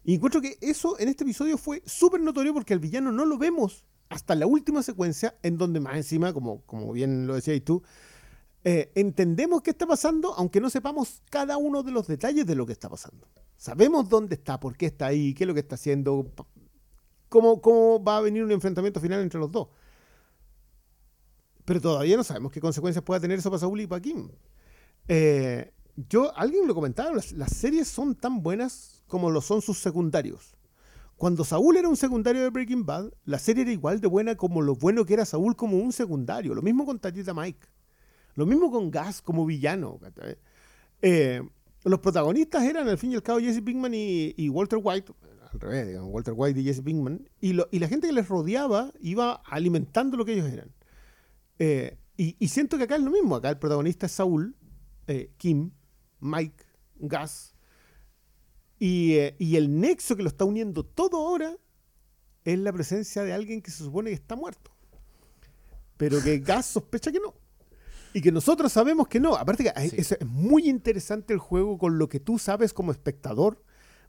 Y 0.05 0.15
encuentro 0.15 0.39
que 0.39 0.57
eso 0.61 0.97
en 0.97 1.09
este 1.09 1.25
episodio 1.25 1.57
fue 1.57 1.81
súper 1.85 2.21
notorio 2.21 2.53
porque 2.53 2.73
al 2.73 2.79
villano 2.79 3.11
no 3.11 3.25
lo 3.25 3.37
vemos 3.37 3.83
hasta 4.07 4.33
la 4.35 4.45
última 4.47 4.81
secuencia, 4.81 5.35
en 5.43 5.57
donde 5.57 5.79
más 5.81 5.97
encima, 5.97 6.31
como, 6.31 6.61
como 6.61 6.93
bien 6.93 7.27
lo 7.27 7.35
decías 7.35 7.59
tú, 7.65 7.81
eh, 8.63 8.91
entendemos 8.95 9.61
qué 9.61 9.71
está 9.71 9.87
pasando, 9.87 10.33
aunque 10.35 10.61
no 10.61 10.69
sepamos 10.69 11.21
cada 11.29 11.57
uno 11.57 11.83
de 11.83 11.91
los 11.91 12.07
detalles 12.07 12.45
de 12.45 12.55
lo 12.55 12.65
que 12.65 12.71
está 12.73 12.87
pasando. 12.87 13.27
Sabemos 13.57 14.07
dónde 14.07 14.35
está, 14.35 14.59
por 14.59 14.77
qué 14.77 14.85
está 14.85 15.07
ahí, 15.07 15.33
qué 15.33 15.43
es 15.43 15.47
lo 15.47 15.53
que 15.53 15.59
está 15.61 15.75
haciendo, 15.75 16.31
cómo, 17.29 17.61
cómo 17.61 18.03
va 18.03 18.17
a 18.17 18.21
venir 18.21 18.43
un 18.43 18.51
enfrentamiento 18.51 18.99
final 18.99 19.21
entre 19.21 19.39
los 19.39 19.51
dos. 19.51 19.67
Pero 21.65 21.81
todavía 21.81 22.15
no 22.17 22.23
sabemos 22.23 22.51
qué 22.51 22.61
consecuencias 22.61 23.03
pueda 23.03 23.19
tener 23.19 23.39
eso 23.39 23.49
para 23.49 23.59
Saúl 23.59 23.81
y 23.81 23.87
para 23.87 24.01
Kim. 24.01 24.29
Eh, 25.07 25.71
yo, 25.95 26.35
alguien 26.37 26.67
lo 26.67 26.75
comentaba, 26.75 27.11
las, 27.13 27.31
las 27.31 27.51
series 27.51 27.87
son 27.87 28.15
tan 28.15 28.43
buenas 28.43 29.03
como 29.07 29.31
lo 29.31 29.41
son 29.41 29.61
sus 29.61 29.79
secundarios. 29.79 30.55
Cuando 31.17 31.45
Saúl 31.45 31.77
era 31.77 31.87
un 31.87 31.95
secundario 31.95 32.41
de 32.41 32.49
Breaking 32.49 32.85
Bad, 32.85 33.11
la 33.23 33.39
serie 33.39 33.63
era 33.63 33.71
igual 33.71 34.01
de 34.01 34.07
buena 34.07 34.35
como 34.35 34.61
lo 34.61 34.75
bueno 34.75 35.05
que 35.05 35.13
era 35.13 35.25
Saúl 35.25 35.55
como 35.55 35.77
un 35.77 35.93
secundario. 35.93 36.53
Lo 36.53 36.61
mismo 36.61 36.85
con 36.85 36.99
Tatita 36.99 37.33
Mike. 37.33 37.67
Lo 38.35 38.45
mismo 38.45 38.69
con 38.69 38.91
Gas 38.91 39.21
como 39.21 39.45
villano. 39.45 39.99
Eh, 41.01 41.41
los 41.85 41.99
protagonistas 41.99 42.63
eran 42.63 42.89
al 42.89 42.97
fin 42.97 43.13
y 43.13 43.15
al 43.15 43.23
cabo 43.23 43.39
Jesse 43.39 43.61
Pinkman 43.61 43.93
y, 43.93 44.33
y 44.35 44.49
Walter 44.49 44.79
White. 44.81 45.13
Al 45.55 45.61
revés, 45.61 45.87
digamos, 45.87 46.09
Walter 46.13 46.33
White 46.35 46.59
y 46.59 46.63
Jesse 46.63 46.81
Pinkman. 46.81 47.29
Y, 47.41 47.53
lo- 47.53 47.67
y 47.71 47.79
la 47.79 47.87
gente 47.87 48.07
que 48.07 48.13
les 48.13 48.27
rodeaba 48.27 48.93
iba 48.99 49.33
alimentando 49.45 50.17
lo 50.17 50.25
que 50.25 50.33
ellos 50.33 50.47
eran. 50.51 50.71
Eh, 51.59 51.97
y, 52.17 52.35
y 52.39 52.47
siento 52.49 52.77
que 52.77 52.83
acá 52.83 52.95
es 52.95 53.01
lo 53.03 53.11
mismo. 53.11 53.35
Acá 53.35 53.49
el 53.49 53.57
protagonista 53.59 54.05
es 54.05 54.11
Saúl, 54.13 54.55
eh, 55.07 55.31
Kim, 55.37 55.71
Mike, 56.19 56.63
Gas. 56.97 57.55
Y, 58.79 59.13
eh, 59.15 59.35
y 59.39 59.55
el 59.55 59.79
nexo 59.79 60.15
que 60.15 60.23
lo 60.23 60.29
está 60.29 60.45
uniendo 60.45 60.83
todo 60.85 61.17
ahora 61.17 61.55
es 62.43 62.59
la 62.59 62.73
presencia 62.73 63.23
de 63.23 63.33
alguien 63.33 63.61
que 63.61 63.71
se 63.71 63.83
supone 63.83 64.09
que 64.09 64.15
está 64.15 64.35
muerto. 64.35 64.71
Pero 65.97 66.21
que 66.21 66.39
Gas 66.39 66.65
sospecha 66.67 67.11
que 67.11 67.19
no. 67.19 67.33
Y 68.13 68.21
que 68.21 68.31
nosotros 68.31 68.71
sabemos 68.71 69.07
que 69.07 69.19
no. 69.19 69.35
Aparte 69.35 69.63
que 69.63 69.71
hay- 69.75 69.89
Sí. 69.89 69.95
es, 69.99 70.11
es 70.13 70.25
muy 70.25 70.69
interesante 70.69 71.33
el 71.33 71.39
juego 71.39 71.77
con 71.77 71.97
lo 71.97 72.07
que 72.09 72.19
tú 72.19 72.37
sabes 72.39 72.73
como 72.73 72.91
espectador 72.91 73.61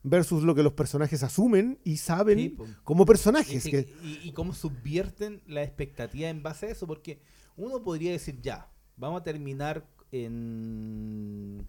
versus 0.09 0.45
lo 0.45 0.55
que 0.55 0.63
los 0.63 0.73
personajes 0.75 1.23
asumen 1.25 1.79
y 1.85 1.97
saben 1.97 2.39
Sí, 2.39 2.49
po. 2.51 2.67
como 2.85 3.05
personajes. 3.05 3.63
sí, 3.63 3.71
que, 3.71 3.93
y- 4.03 4.21
y 4.29 4.33
cómo 4.33 4.53
subvierten 4.55 5.43
la 5.47 5.63
expectativa 5.65 6.29
en 6.29 6.43
base 6.43 6.67
a 6.67 6.71
eso, 6.71 6.87
porque 6.87 7.21
uno 7.57 7.83
podría 7.83 8.13
decir, 8.13 8.41
ya, 8.41 8.71
vamos 8.97 9.21
a 9.21 9.25
terminar 9.25 9.85
en, 10.13 11.67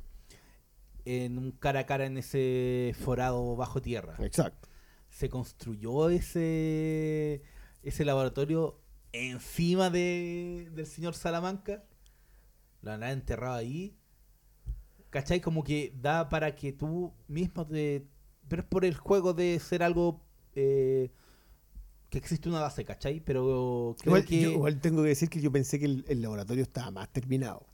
en 1.05 1.37
un 1.37 1.51
cara 1.51 1.81
a 1.81 1.85
cara 1.85 2.05
en 2.05 2.17
ese 2.17 2.95
forado 2.99 3.55
bajo 3.55 3.81
tierra. 3.81 4.15
exacto. 4.19 4.67
Se 5.09 5.29
construyó 5.29 6.09
ese, 6.09 7.41
ese 7.81 8.05
laboratorio 8.05 8.79
encima 9.13 9.89
de, 9.89 10.69
del 10.75 10.85
señor 10.85 11.15
Salamanca. 11.15 11.83
Lo 12.83 12.91
han 12.91 13.01
enterrado 13.03 13.55
ahí. 13.55 13.97
¿Cachai? 15.09 15.39
Como 15.41 15.63
que 15.63 15.93
da 15.99 16.29
para 16.29 16.53
que 16.55 16.71
tú 16.73 17.13
mismo 17.27 17.65
te... 17.65 18.05
Pero 18.47 18.61
es 18.61 18.67
por 18.67 18.85
el 18.85 18.95
juego 18.95 19.33
de 19.33 19.59
ser 19.59 19.83
algo... 19.83 20.21
eh, 20.55 21.11
que 22.09 22.17
existe 22.17 22.47
una 22.47 22.61
base, 22.61 22.85
¿cachai? 22.85 23.19
Pero 23.19 23.95
creo 23.99 24.11
Igual, 24.11 24.25
que... 24.25 24.41
yo 24.41 24.49
igual 24.51 24.79
tengo 24.79 25.01
que 25.03 25.09
decir 25.09 25.29
que 25.29 25.41
yo 25.41 25.51
pensé 25.51 25.77
que 25.77 25.85
el, 25.85 26.05
el 26.07 26.21
laboratorio 26.21 26.63
estaba 26.63 26.89
más 26.91 27.11
terminado. 27.11 27.65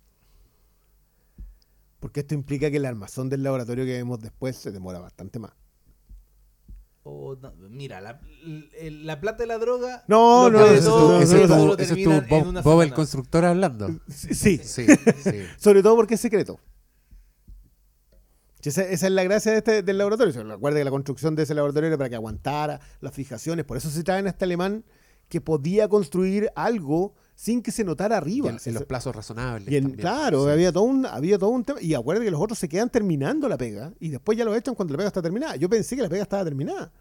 Porque 2.00 2.22
esto 2.22 2.34
implica 2.34 2.70
que 2.72 2.78
el 2.78 2.86
armazón 2.86 3.30
del 3.30 3.44
laboratorio 3.44 3.86
que 3.86 3.92
vemos 3.94 4.20
después 4.20 4.56
se 4.58 4.72
demora 4.72 5.00
bastante 5.00 5.40
más. 5.40 5.54
o 7.04 7.36
no, 7.36 7.54
mira, 7.70 8.02
la, 8.02 8.20
plata 9.22 9.44
de 9.44 9.48
la 9.48 9.58
droga... 9.58 10.04
No, 10.08 10.50
lo 10.50 10.60
no, 10.60 10.66
puede 10.66 10.78
ese 10.78 10.80
es 10.80 10.86
todo, 10.86 11.18
tu- 11.18 11.24
ese 11.24 11.34
pero 11.34 11.44
es 11.44 11.50
todo 11.50 11.60
tu- 11.62 11.68
lo 11.68 11.74
ese 11.74 11.84
es 11.84 11.90
tu 11.90 12.10
terminan 12.10 12.58
en 12.58 12.64
Bob, 12.64 12.82
el 12.82 12.94
constructor 12.94 13.46
hablando. 13.46 13.88
Sí, 14.10 14.34
Sí, 14.34 14.58
sí. 14.58 14.86
sobre 15.58 15.84
todo 15.84 15.96
porque 15.96 16.16
es 16.16 16.22
secreto. 16.22 16.60
Esa, 18.70 18.84
esa 18.84 19.08
es 19.08 19.12
la 19.14 19.24
gracia 19.24 19.52
de 19.52 19.58
este, 19.60 19.84
del 19.84 19.98
laboratorio. 19.98 20.32
O 20.32 20.34
sea, 20.34 20.44
Recuerda 20.44 20.80
que 20.80 20.86
la 20.86 20.92
construcción 20.92 21.36
de 21.36 21.44
ese 21.44 21.54
laboratorio 21.54 21.88
era 21.88 21.98
para 21.98 22.10
que 22.10 22.16
aguantara 22.16 22.80
las 23.02 23.14
fijaciones. 23.14 23.66
Por 23.66 23.78
eso 23.78 23.90
se 23.90 24.04
traen 24.04 24.26
a 24.28 24.30
este 24.30 24.46
alemán 24.46 24.84
que 25.30 25.42
podía 25.42 25.88
construir 25.88 26.50
algo 26.56 27.16
sin 27.36 27.62
que 27.64 27.72
se 27.72 27.84
notara 27.84 28.18
arriba. 28.18 28.50
en, 28.50 28.60
en 28.64 28.74
los 28.74 28.86
plazos 28.86 29.16
razonables. 29.16 29.72
Y 29.72 29.76
en- 29.78 29.84
también. 29.86 30.02
claro, 30.02 30.46
Sí. 30.46 30.52
había, 30.52 30.72
todo 30.72 30.84
un, 30.84 31.06
había 31.06 31.38
todo 31.40 31.50
un 31.50 31.64
tema. 31.64 31.82
Y 31.82 31.94
acuérdate 31.94 32.26
que 32.26 32.32
los 32.32 32.40
otros 32.42 32.60
se 32.60 32.70
quedan 32.70 32.90
terminando 32.90 33.50
la 33.50 33.58
pega 33.58 33.92
y 34.00 34.10
después 34.10 34.38
ya 34.38 34.46
lo 34.46 34.56
echan 34.56 34.76
cuando 34.76 34.94
la 34.94 34.98
pega 34.98 35.08
está 35.08 35.22
terminada. 35.22 35.56
Yo 35.56 35.68
pensé 35.70 35.96
que 35.96 36.02
la 36.04 36.10
pega 36.10 36.24
estaba 36.24 36.44
terminada. 36.46 36.92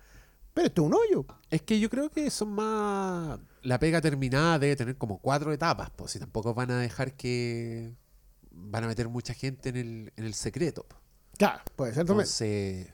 Pero 0.54 0.66
esto 0.66 0.82
es 0.82 0.86
un 0.88 0.94
hoyo. 0.94 1.26
Es 1.50 1.62
que 1.62 1.78
yo 1.80 1.88
creo 1.88 2.10
que 2.10 2.30
son 2.30 2.50
más. 2.52 3.38
La 3.62 3.78
pega 3.78 4.00
terminada 4.00 4.58
debe 4.58 4.76
tener 4.76 4.96
como 4.96 5.18
cuatro 5.18 5.52
etapas, 5.52 5.90
pues 5.94 6.10
si 6.12 6.18
tampoco 6.18 6.52
van 6.54 6.70
a 6.70 6.78
dejar 6.78 7.14
que. 7.14 7.94
Van 8.50 8.84
a 8.84 8.86
meter 8.86 9.08
mucha 9.08 9.32
gente 9.34 9.70
en 9.70 9.76
el, 9.76 10.12
en 10.16 10.24
el 10.24 10.34
secreto. 10.34 10.84
po. 10.88 10.96
Claro, 11.42 11.62
puede 11.76 11.94
ser 11.94 12.06
también. 12.06 12.26
Entonces, 12.26 12.86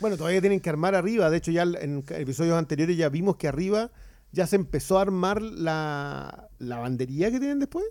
Bueno, 0.00 0.16
todavía 0.16 0.40
tienen 0.40 0.60
que 0.60 0.70
armar 0.70 0.94
arriba. 0.94 1.30
De 1.30 1.38
hecho, 1.38 1.50
ya 1.50 1.62
en 1.62 2.04
episodios 2.10 2.56
anteriores 2.56 2.96
ya 2.96 3.08
vimos 3.08 3.36
que 3.36 3.48
arriba 3.48 3.90
ya 4.32 4.46
se 4.46 4.56
empezó 4.56 4.98
a 4.98 5.02
armar 5.02 5.40
la 5.42 6.48
lavandería 6.58 7.30
que 7.30 7.38
tienen 7.38 7.58
después. 7.58 7.84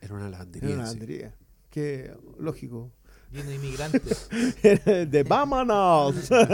era 0.00 0.14
una 0.14 0.24
Era 0.28 0.32
lavandería. 0.32 0.74
una 0.74 0.86
sí. 0.86 0.94
lavandería. 0.94 1.34
Que 1.70 2.14
lógico. 2.38 2.92
Lleno 3.32 3.48
de 3.50 3.54
inmigrantes. 3.56 4.28
de 5.10 5.22
vámonos. 5.26 6.14
¿Por 6.28 6.48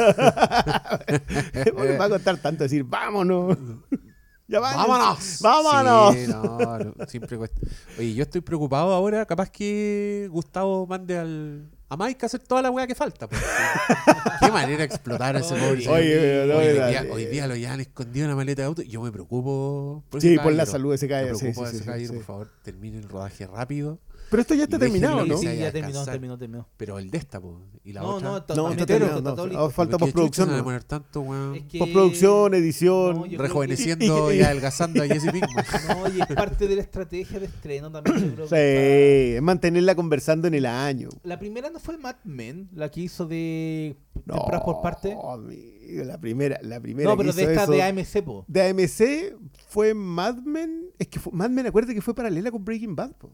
qué 1.86 1.96
va 1.98 2.04
a 2.04 2.08
contar 2.08 2.36
tanto 2.38 2.62
decir 2.64 2.84
vámonos? 2.84 3.56
ya. 4.48 4.60
¡Vámonos! 4.60 5.38
¡Vámonos! 5.40 6.14
Sí, 6.14 6.26
no, 6.28 6.78
no, 6.78 6.94
siempre 7.08 7.36
cuesta. 7.38 7.60
Oye, 7.98 8.14
yo 8.14 8.22
estoy 8.22 8.40
preocupado 8.42 8.92
ahora. 8.92 9.24
Capaz 9.26 9.50
que 9.50 10.28
Gustavo 10.30 10.86
mande 10.86 11.18
al, 11.18 11.70
a 11.92 11.96
Mike 11.96 12.24
hacer 12.24 12.40
toda 12.40 12.62
la 12.62 12.70
weá 12.70 12.86
que 12.86 12.94
falta. 12.94 13.28
pues. 13.28 13.40
Qué 14.40 14.50
manera 14.50 14.78
de 14.78 14.84
explotar 14.84 15.36
a 15.36 15.40
ese 15.40 15.54
pobre. 15.54 15.86
Oye, 15.88 16.44
no, 16.46 16.56
hoy, 16.56 16.66
día, 16.68 17.06
hoy 17.10 17.26
día 17.26 17.46
lo 17.46 17.54
llevan 17.54 17.80
escondido 17.80 18.24
en 18.24 18.30
una 18.30 18.36
maleta 18.36 18.62
de 18.62 18.66
auto. 18.66 18.82
Yo 18.82 19.02
me 19.02 19.12
preocupo 19.12 20.02
por 20.08 20.20
Sí, 20.22 20.34
ese 20.34 20.42
por 20.42 20.52
la 20.54 20.64
salud 20.64 20.90
de 20.90 20.96
ese 20.96 21.06
Me 21.06 21.10
caballero, 21.10 21.34
sí, 21.34 21.40
preocupo 21.40 21.66
sí, 21.66 21.72
de 21.72 21.72
sí, 21.72 21.76
ese 21.76 21.84
caballero, 21.84 22.12
sí. 22.12 22.16
por 22.16 22.24
favor, 22.26 22.48
termine 22.62 22.98
el 22.98 23.08
rodaje 23.08 23.46
rápido. 23.46 23.98
Pero 24.32 24.40
esto 24.40 24.54
ya 24.54 24.64
está 24.64 24.78
terminado, 24.80 25.22
que 25.22 25.28
¿no? 25.28 25.36
Sí, 25.38 25.44
ya 25.56 25.70
terminó, 25.70 26.04
terminó, 26.04 26.36
terminó. 26.38 26.68
Pero 26.76 26.98
el 26.98 27.08
de 27.10 27.18
esta, 27.18 27.40
po, 27.40 27.60
y 27.84 27.92
la 27.92 28.00
No, 28.00 28.16
otra. 28.16 28.28
no, 28.28 28.36
está 28.38 28.54
No, 28.56 28.70
está 28.72 28.86
terminado, 28.86 29.18
está 29.18 29.30
no, 29.30 29.36
todo 29.36 29.42
ahora 29.46 29.52
listo. 29.52 29.70
falta 29.70 29.98
¿Por 29.98 30.08
qué 30.08 30.12
chucha 30.12 30.22
postproducción, 30.24 30.56
¿no? 30.58 30.64
poner 30.64 30.84
tanto, 30.84 31.20
weón? 31.20 31.54
Es 31.54 31.62
que- 31.66 31.78
Postproducción, 31.78 32.54
edición. 32.54 33.14
No, 33.30 33.38
Rejuveneciendo 33.38 34.32
y- 34.32 34.36
y, 34.38 34.42
adelgazando 34.42 35.02
a 35.02 35.06
Jesse 35.06 35.30
Pinkman. 35.30 35.64
No, 35.88 36.08
y 36.08 36.20
es 36.20 36.26
parte 36.28 36.66
de 36.66 36.74
la 36.76 36.82
estrategia 36.82 37.38
de 37.38 37.46
estreno 37.46 37.92
también. 37.92 38.30
yo 38.30 38.34
creo 38.34 38.46
Sí, 38.46 38.50
que 38.54 39.36
es 39.36 39.42
mantenerla 39.42 39.94
conversando 39.94 40.48
en 40.48 40.54
el 40.54 40.66
año. 40.66 41.10
La 41.22 41.38
primera 41.38 41.70
no 41.70 41.78
fue 41.78 41.96
Mad 41.98 42.16
Men, 42.24 42.68
la 42.74 42.90
que 42.90 43.02
hizo 43.02 43.26
de 43.26 43.96
temporadas 44.26 44.62
por 44.64 44.80
parte. 44.82 45.12
amigo, 45.12 46.04
la 46.04 46.18
primera, 46.18 46.58
la 46.62 46.80
primera 46.80 47.10
No, 47.10 47.16
que 47.16 47.22
pero 47.24 47.32
de 47.34 47.42
hizo 47.42 47.50
esta 47.50 47.62
eso- 47.64 47.72
de 47.72 47.82
AMC, 47.82 48.22
po. 48.24 48.44
de 48.48 48.62
AMC 48.70 49.36
fue 49.68 49.92
Mad 49.94 50.36
Men. 50.38 50.86
Es 50.98 51.08
que 51.08 51.20
fue- 51.20 51.32
Mad 51.32 51.50
Men, 51.50 51.66
acuérdate 51.66 51.94
que 51.94 52.00
fue 52.00 52.14
paralela 52.14 52.50
con 52.50 52.64
Breaking 52.64 52.96
Bad. 52.96 53.12
po. 53.16 53.30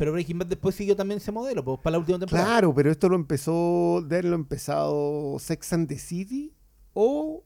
Pero 0.00 0.12
Breaking 0.12 0.38
Bad 0.38 0.46
después 0.46 0.74
siguió 0.74 0.96
también 0.96 1.18
ese 1.18 1.30
modelo, 1.30 1.62
pues, 1.62 1.78
para 1.80 1.92
la 1.92 1.98
última 1.98 2.18
temporada. 2.18 2.46
Claro, 2.48 2.74
pero 2.74 2.90
esto 2.90 3.08
lo 3.08 3.16
empezó, 3.16 4.00
de 4.02 4.16
haberlo 4.16 4.34
empezado 4.34 5.36
Sex 5.38 5.72
and 5.74 5.86
the 5.88 5.98
City 5.98 6.54
o 6.94 7.44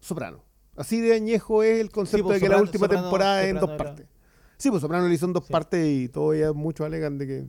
Soprano. 0.00 0.44
Así 0.76 1.00
de 1.00 1.14
añejo 1.14 1.62
es 1.62 1.80
el 1.80 1.90
concepto 1.90 2.26
pues, 2.26 2.40
de 2.40 2.46
que 2.46 2.50
la 2.52 2.60
última 2.60 2.86
Soprano- 2.86 3.02
temporada 3.04 3.42
es 3.42 3.48
en 3.50 3.56
dos 3.58 3.70
era- 3.70 3.76
partes. 3.78 4.06
Sí, 4.58 4.68
pues 4.70 4.82
Soprano 4.82 5.08
lo 5.08 5.14
hizo 5.14 5.24
en 5.26 5.32
dos 5.32 5.46
Sí. 5.46 5.52
partes 5.52 5.86
y 5.88 6.08
todavía 6.08 6.52
muchos 6.52 6.84
alegan 6.86 7.16
de 7.18 7.26
que. 7.26 7.46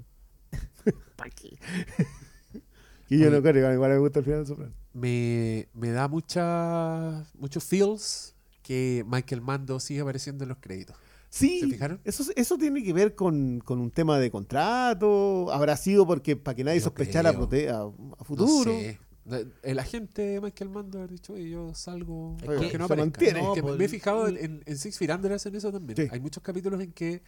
¿Para 1.18 1.30
qué? 1.32 1.58
y 3.10 3.20
yo 3.20 3.30
no 3.30 3.42
creo, 3.42 3.58
igual 3.58 3.74
igual 3.74 3.92
me 3.92 3.98
gusta 4.00 4.20
el 4.20 4.26
final 4.26 4.40
de 4.42 4.46
Soprano. 4.48 4.74
me, 4.94 5.68
me 5.74 5.92
da 5.92 6.08
mucha, 6.08 7.26
muchos 7.38 7.64
feels 7.64 8.36
que 8.64 9.04
Michael 9.08 9.42
Mando 9.42 9.80
sigue 9.80 10.02
apareciendo 10.02 10.44
en 10.46 10.50
los 10.50 10.58
créditos. 10.60 10.96
Sí, 11.38 11.60
¿Se 11.60 11.68
fijaron? 11.68 12.00
Eso, 12.06 12.24
eso 12.36 12.58
tiene 12.58 12.82
que 12.82 12.94
ver 12.94 13.14
con, 13.14 13.60
con 13.60 13.80
un 13.80 13.92
tema 13.92 14.18
de 14.20 14.32
contrato. 14.32 15.52
Habrá 15.52 15.76
sido 15.76 16.08
porque 16.08 16.36
para 16.38 16.56
que 16.56 16.64
nadie 16.64 16.80
Yo 16.80 16.86
sospechara 16.86 17.30
a, 17.32 17.34
a 17.34 17.36
No 17.36 18.16
futuro. 18.24 18.72
sé. 18.72 19.00
El 19.64 19.80
agente 19.80 20.22
de 20.22 20.40
Michael 20.42 20.70
Mando 20.70 21.02
ha 21.02 21.08
dicho, 21.08 21.34
oye, 21.34 21.50
yo 21.50 21.74
salgo 21.74 22.38
Es 22.42 22.72
que 22.72 22.78
no 22.78 22.88
se 22.88 22.96
mantiene. 22.96 23.42
No, 23.42 23.54
que 23.54 23.62
pues, 23.64 23.76
me 23.78 23.86
he 23.86 23.88
fijado 23.90 24.28
en, 24.28 24.38
en- 24.38 24.64
en 24.66 24.78
Six 24.78 24.98
Feet 24.98 25.10
Under 25.12 25.34
hacen 25.34 25.54
eso 25.56 25.72
también. 25.72 25.98
Sí. 25.98 26.08
Hay 26.12 26.20
muchos 26.20 26.42
capítulos 26.44 26.80
en 26.82 26.94
que 26.94 27.22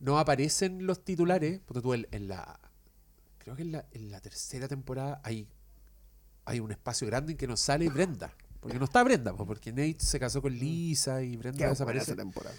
no 0.00 0.18
aparecen 0.18 0.84
los 0.86 1.04
titulares. 1.04 1.60
Porque 1.66 1.80
tú 1.82 1.94
en, 1.94 2.08
en 2.10 2.28
la. 2.28 2.58
Creo 3.38 3.54
que 3.54 3.62
en 3.62 3.72
la, 3.72 3.84
en 3.92 4.10
la 4.10 4.20
tercera 4.20 4.66
temporada 4.68 5.20
hay, 5.22 5.46
hay 6.44 6.60
un 6.60 6.72
espacio 6.72 7.06
grande 7.06 7.32
en 7.32 7.38
que 7.38 7.46
no 7.46 7.56
sale 7.56 7.88
Brenda. 7.90 8.34
Porque 8.60 8.78
no 8.78 8.84
está 8.86 9.02
Brenda, 9.04 9.34
pues, 9.36 9.46
porque 9.46 9.70
Nate 9.70 9.96
se 9.98 10.18
casó 10.18 10.40
con 10.40 10.52
Lisa 10.54 11.22
y 11.22 11.36
Brenda 11.36 11.58
Qué 11.58 11.64
buena 11.64 11.70
desaparece. 11.72 12.04
esa 12.12 12.16
temporada. 12.16 12.54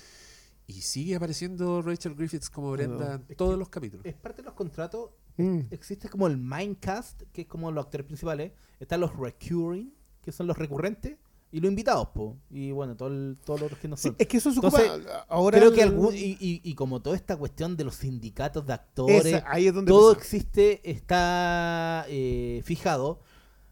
Y 0.66 0.82
sigue 0.82 1.16
apareciendo 1.16 1.82
Rachel 1.82 2.16
Griffiths 2.16 2.50
como 2.50 2.72
Brenda 2.72 3.22
en 3.28 3.36
todos 3.36 3.58
los 3.60 3.68
capítulos. 3.70 4.06
Es 4.06 4.14
parte 4.14 4.42
de 4.42 4.46
los 4.46 4.54
contratos. 4.54 5.10
Mm. 5.38 5.62
Existe 5.72 6.08
como 6.10 6.28
el 6.28 6.38
Mindcast, 6.38 7.24
que 7.34 7.42
es 7.42 7.48
como 7.48 7.72
los 7.72 7.84
actores 7.86 8.06
principales. 8.06 8.54
Están 8.80 9.02
los 9.02 9.16
recurring, 9.18 9.94
que 10.22 10.32
son 10.32 10.48
los 10.48 10.58
recurrentes. 10.58 11.18
Y 11.52 11.60
los 11.60 11.70
invitados, 11.70 12.08
po. 12.16 12.38
Y 12.50 12.72
bueno, 12.72 12.96
todo 12.96 13.10
el- 13.10 13.38
todos 13.46 13.60
los 13.60 13.68
otros 13.68 13.80
que 13.80 13.88
no 13.88 13.96
Sí, 13.96 14.08
son. 14.08 14.16
es 14.18 14.26
que 14.28 14.38
eso 14.38 14.50
se 14.52 14.56
Entonces, 14.56 14.90
ahora. 15.28 15.60
Creo 15.60 15.72
que 15.72 15.84
algún. 15.84 16.16
Y, 16.16 16.38
y- 16.40 16.62
y 16.64 16.74
como 16.76 17.00
toda 17.02 17.16
esta 17.16 17.36
cuestión 17.38 17.76
de 17.78 17.84
los 17.84 17.96
sindicatos 17.96 18.66
de 18.66 18.74
actores. 18.74 19.26
esa- 19.26 19.44
ahí 19.48 19.68
es 19.68 19.74
donde 19.74 19.90
todo 19.92 20.14
pasa. 20.14 20.20
existe, 20.20 20.90
está 20.90 22.06
eh, 22.08 22.62
fijado. 22.66 23.20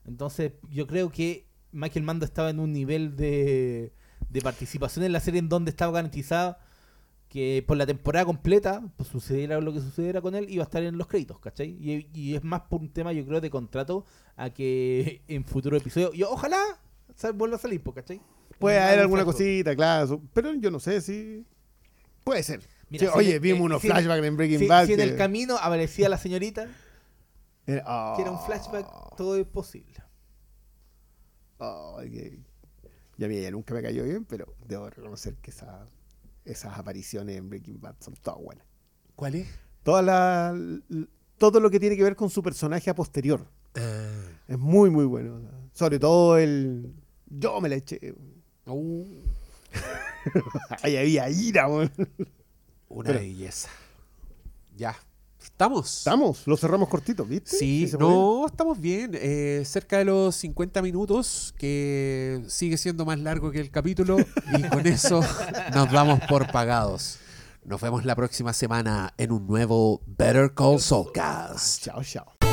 Entonces, 0.05 0.53
yo 0.69 0.85
creo 0.87 1.09
que 1.09 1.47
Michael 1.71 2.03
Mando 2.05 2.25
estaba 2.25 2.49
en 2.51 2.59
un 2.59 2.71
nivel 2.73 3.15
de, 3.15 3.93
de 4.29 4.41
participación 4.41 5.05
en 5.05 5.13
la 5.13 5.19
serie 5.19 5.39
en 5.39 5.49
donde 5.49 5.71
estaba 5.71 5.91
garantizado 5.93 6.57
que 7.31 7.63
por 7.65 7.77
la 7.77 7.85
temporada 7.85 8.25
completa, 8.25 8.83
pues 8.97 9.07
sucediera 9.07 9.61
lo 9.61 9.71
que 9.71 9.79
sucediera 9.79 10.19
con 10.21 10.35
él, 10.35 10.47
iba 10.49 10.63
a 10.63 10.65
estar 10.65 10.83
en 10.83 10.97
los 10.97 11.07
créditos, 11.07 11.39
¿cachai? 11.39 11.69
Y, 11.79 12.09
y 12.13 12.35
es 12.35 12.43
más 12.43 12.63
por 12.63 12.81
un 12.81 12.91
tema, 12.91 13.13
yo 13.13 13.25
creo, 13.25 13.39
de 13.39 13.49
contrato 13.49 14.05
a 14.35 14.49
que 14.49 15.21
en 15.29 15.45
futuro 15.45 15.77
episodio, 15.77 16.11
y 16.13 16.23
ojalá 16.23 16.61
sal- 17.15 17.31
vuelva 17.31 17.55
a 17.55 17.59
salir, 17.59 17.81
pues, 17.81 17.95
¿cachai? 17.95 18.19
Puede 18.59 18.77
haber 18.79 18.99
alguna 18.99 19.23
cosita, 19.23 19.73
claro. 19.77 20.21
Pero 20.33 20.53
yo 20.55 20.69
no 20.69 20.79
sé 20.81 20.99
si. 20.99 21.45
Puede 22.25 22.43
ser. 22.43 22.59
Mira, 22.89 23.05
Sí, 23.07 23.11
si 23.13 23.17
oye, 23.17 23.35
en- 23.37 23.41
vimos 23.41 23.59
eh, 23.61 23.63
unos 23.63 23.81
si 23.81 23.87
en- 23.87 23.93
flashbacks 23.93 24.25
en 24.25 24.35
Breaking 24.37 24.59
Si, 24.59 24.67
Bad. 24.67 24.85
si 24.87 24.91
en 24.91 24.97
que- 24.97 25.03
el 25.05 25.15
camino 25.15 25.55
aparecía 25.57 26.09
la 26.09 26.17
señorita, 26.17 26.67
era- 27.65 28.13
que 28.17 28.21
era 28.23 28.31
un 28.31 28.39
flashback, 28.45 29.15
todo 29.15 29.37
es 29.37 29.47
posible. 29.47 29.95
Oh, 31.59 31.97
que- 32.03 32.39
Y 33.17 33.23
a 33.23 33.27
mí 33.27 33.37
ella 33.37 33.51
nunca 33.51 33.73
me 33.73 33.81
cayó 33.81 34.03
bien, 34.03 34.25
pero 34.25 34.53
debo 34.67 34.89
reconocer 34.89 35.35
que 35.35 35.51
esa- 35.51 35.87
esas 36.45 36.77
apariciones 36.77 37.37
en 37.37 37.49
Breaking 37.49 37.79
Bad 37.79 37.95
son 37.99 38.13
todas 38.15 38.39
buenas. 38.41 38.65
¿Cuál 39.15 39.35
es? 39.35 39.47
Toda 39.83 40.01
la, 40.01 40.55
todo 41.37 41.59
lo 41.59 41.69
que 41.69 41.79
tiene 41.79 41.95
que 41.97 42.03
ver 42.03 42.15
con 42.15 42.29
su 42.29 42.41
personaje 42.43 42.89
a 42.89 42.95
posterior. 42.95 43.45
Ah. 43.75 44.09
Es 44.47 44.57
muy, 44.59 44.89
muy 44.89 45.05
bueno. 45.05 45.41
Sobre 45.73 45.99
todo 45.99 46.37
el. 46.37 46.93
Yo 47.27 47.61
me 47.61 47.69
la 47.69 47.75
eché. 47.75 48.13
Uh, 48.65 49.05
Ahí 50.83 50.97
había 50.97 51.29
ira, 51.29 51.67
weón. 51.67 51.91
una 52.89 53.07
Pero- 53.07 53.19
belleza. 53.19 53.69
Ya. 54.75 54.95
¿Estamos? 55.61 55.97
Estamos, 55.99 56.47
lo 56.47 56.57
cerramos 56.57 56.89
cortito, 56.89 57.23
¿viste? 57.23 57.55
Sí, 57.55 57.87
no, 57.99 58.47
estamos 58.47 58.79
bien. 58.79 59.11
eh, 59.13 59.61
cerca 59.63 59.99
de 59.99 60.05
los 60.05 60.35
50 60.37 60.81
minutos, 60.81 61.53
que 61.55 62.43
sigue 62.47 62.77
siendo 62.77 63.05
más 63.05 63.19
largo 63.19 63.51
que 63.51 63.59
el 63.59 63.69
capítulo. 63.69 64.17
Y 64.57 64.63
con 64.69 64.87
eso 64.87 65.21
nos 65.75 65.91
damos 65.91 66.19
por 66.21 66.51
pagados. 66.51 67.19
Nos 67.63 67.79
vemos 67.79 68.05
la 68.05 68.15
próxima 68.15 68.53
semana 68.53 69.13
en 69.19 69.31
un 69.31 69.45
nuevo 69.45 70.01
Better 70.07 70.51
Call 70.55 70.79
Saulcast. 70.79 71.83
Chao, 71.83 72.03
chao. 72.03 72.50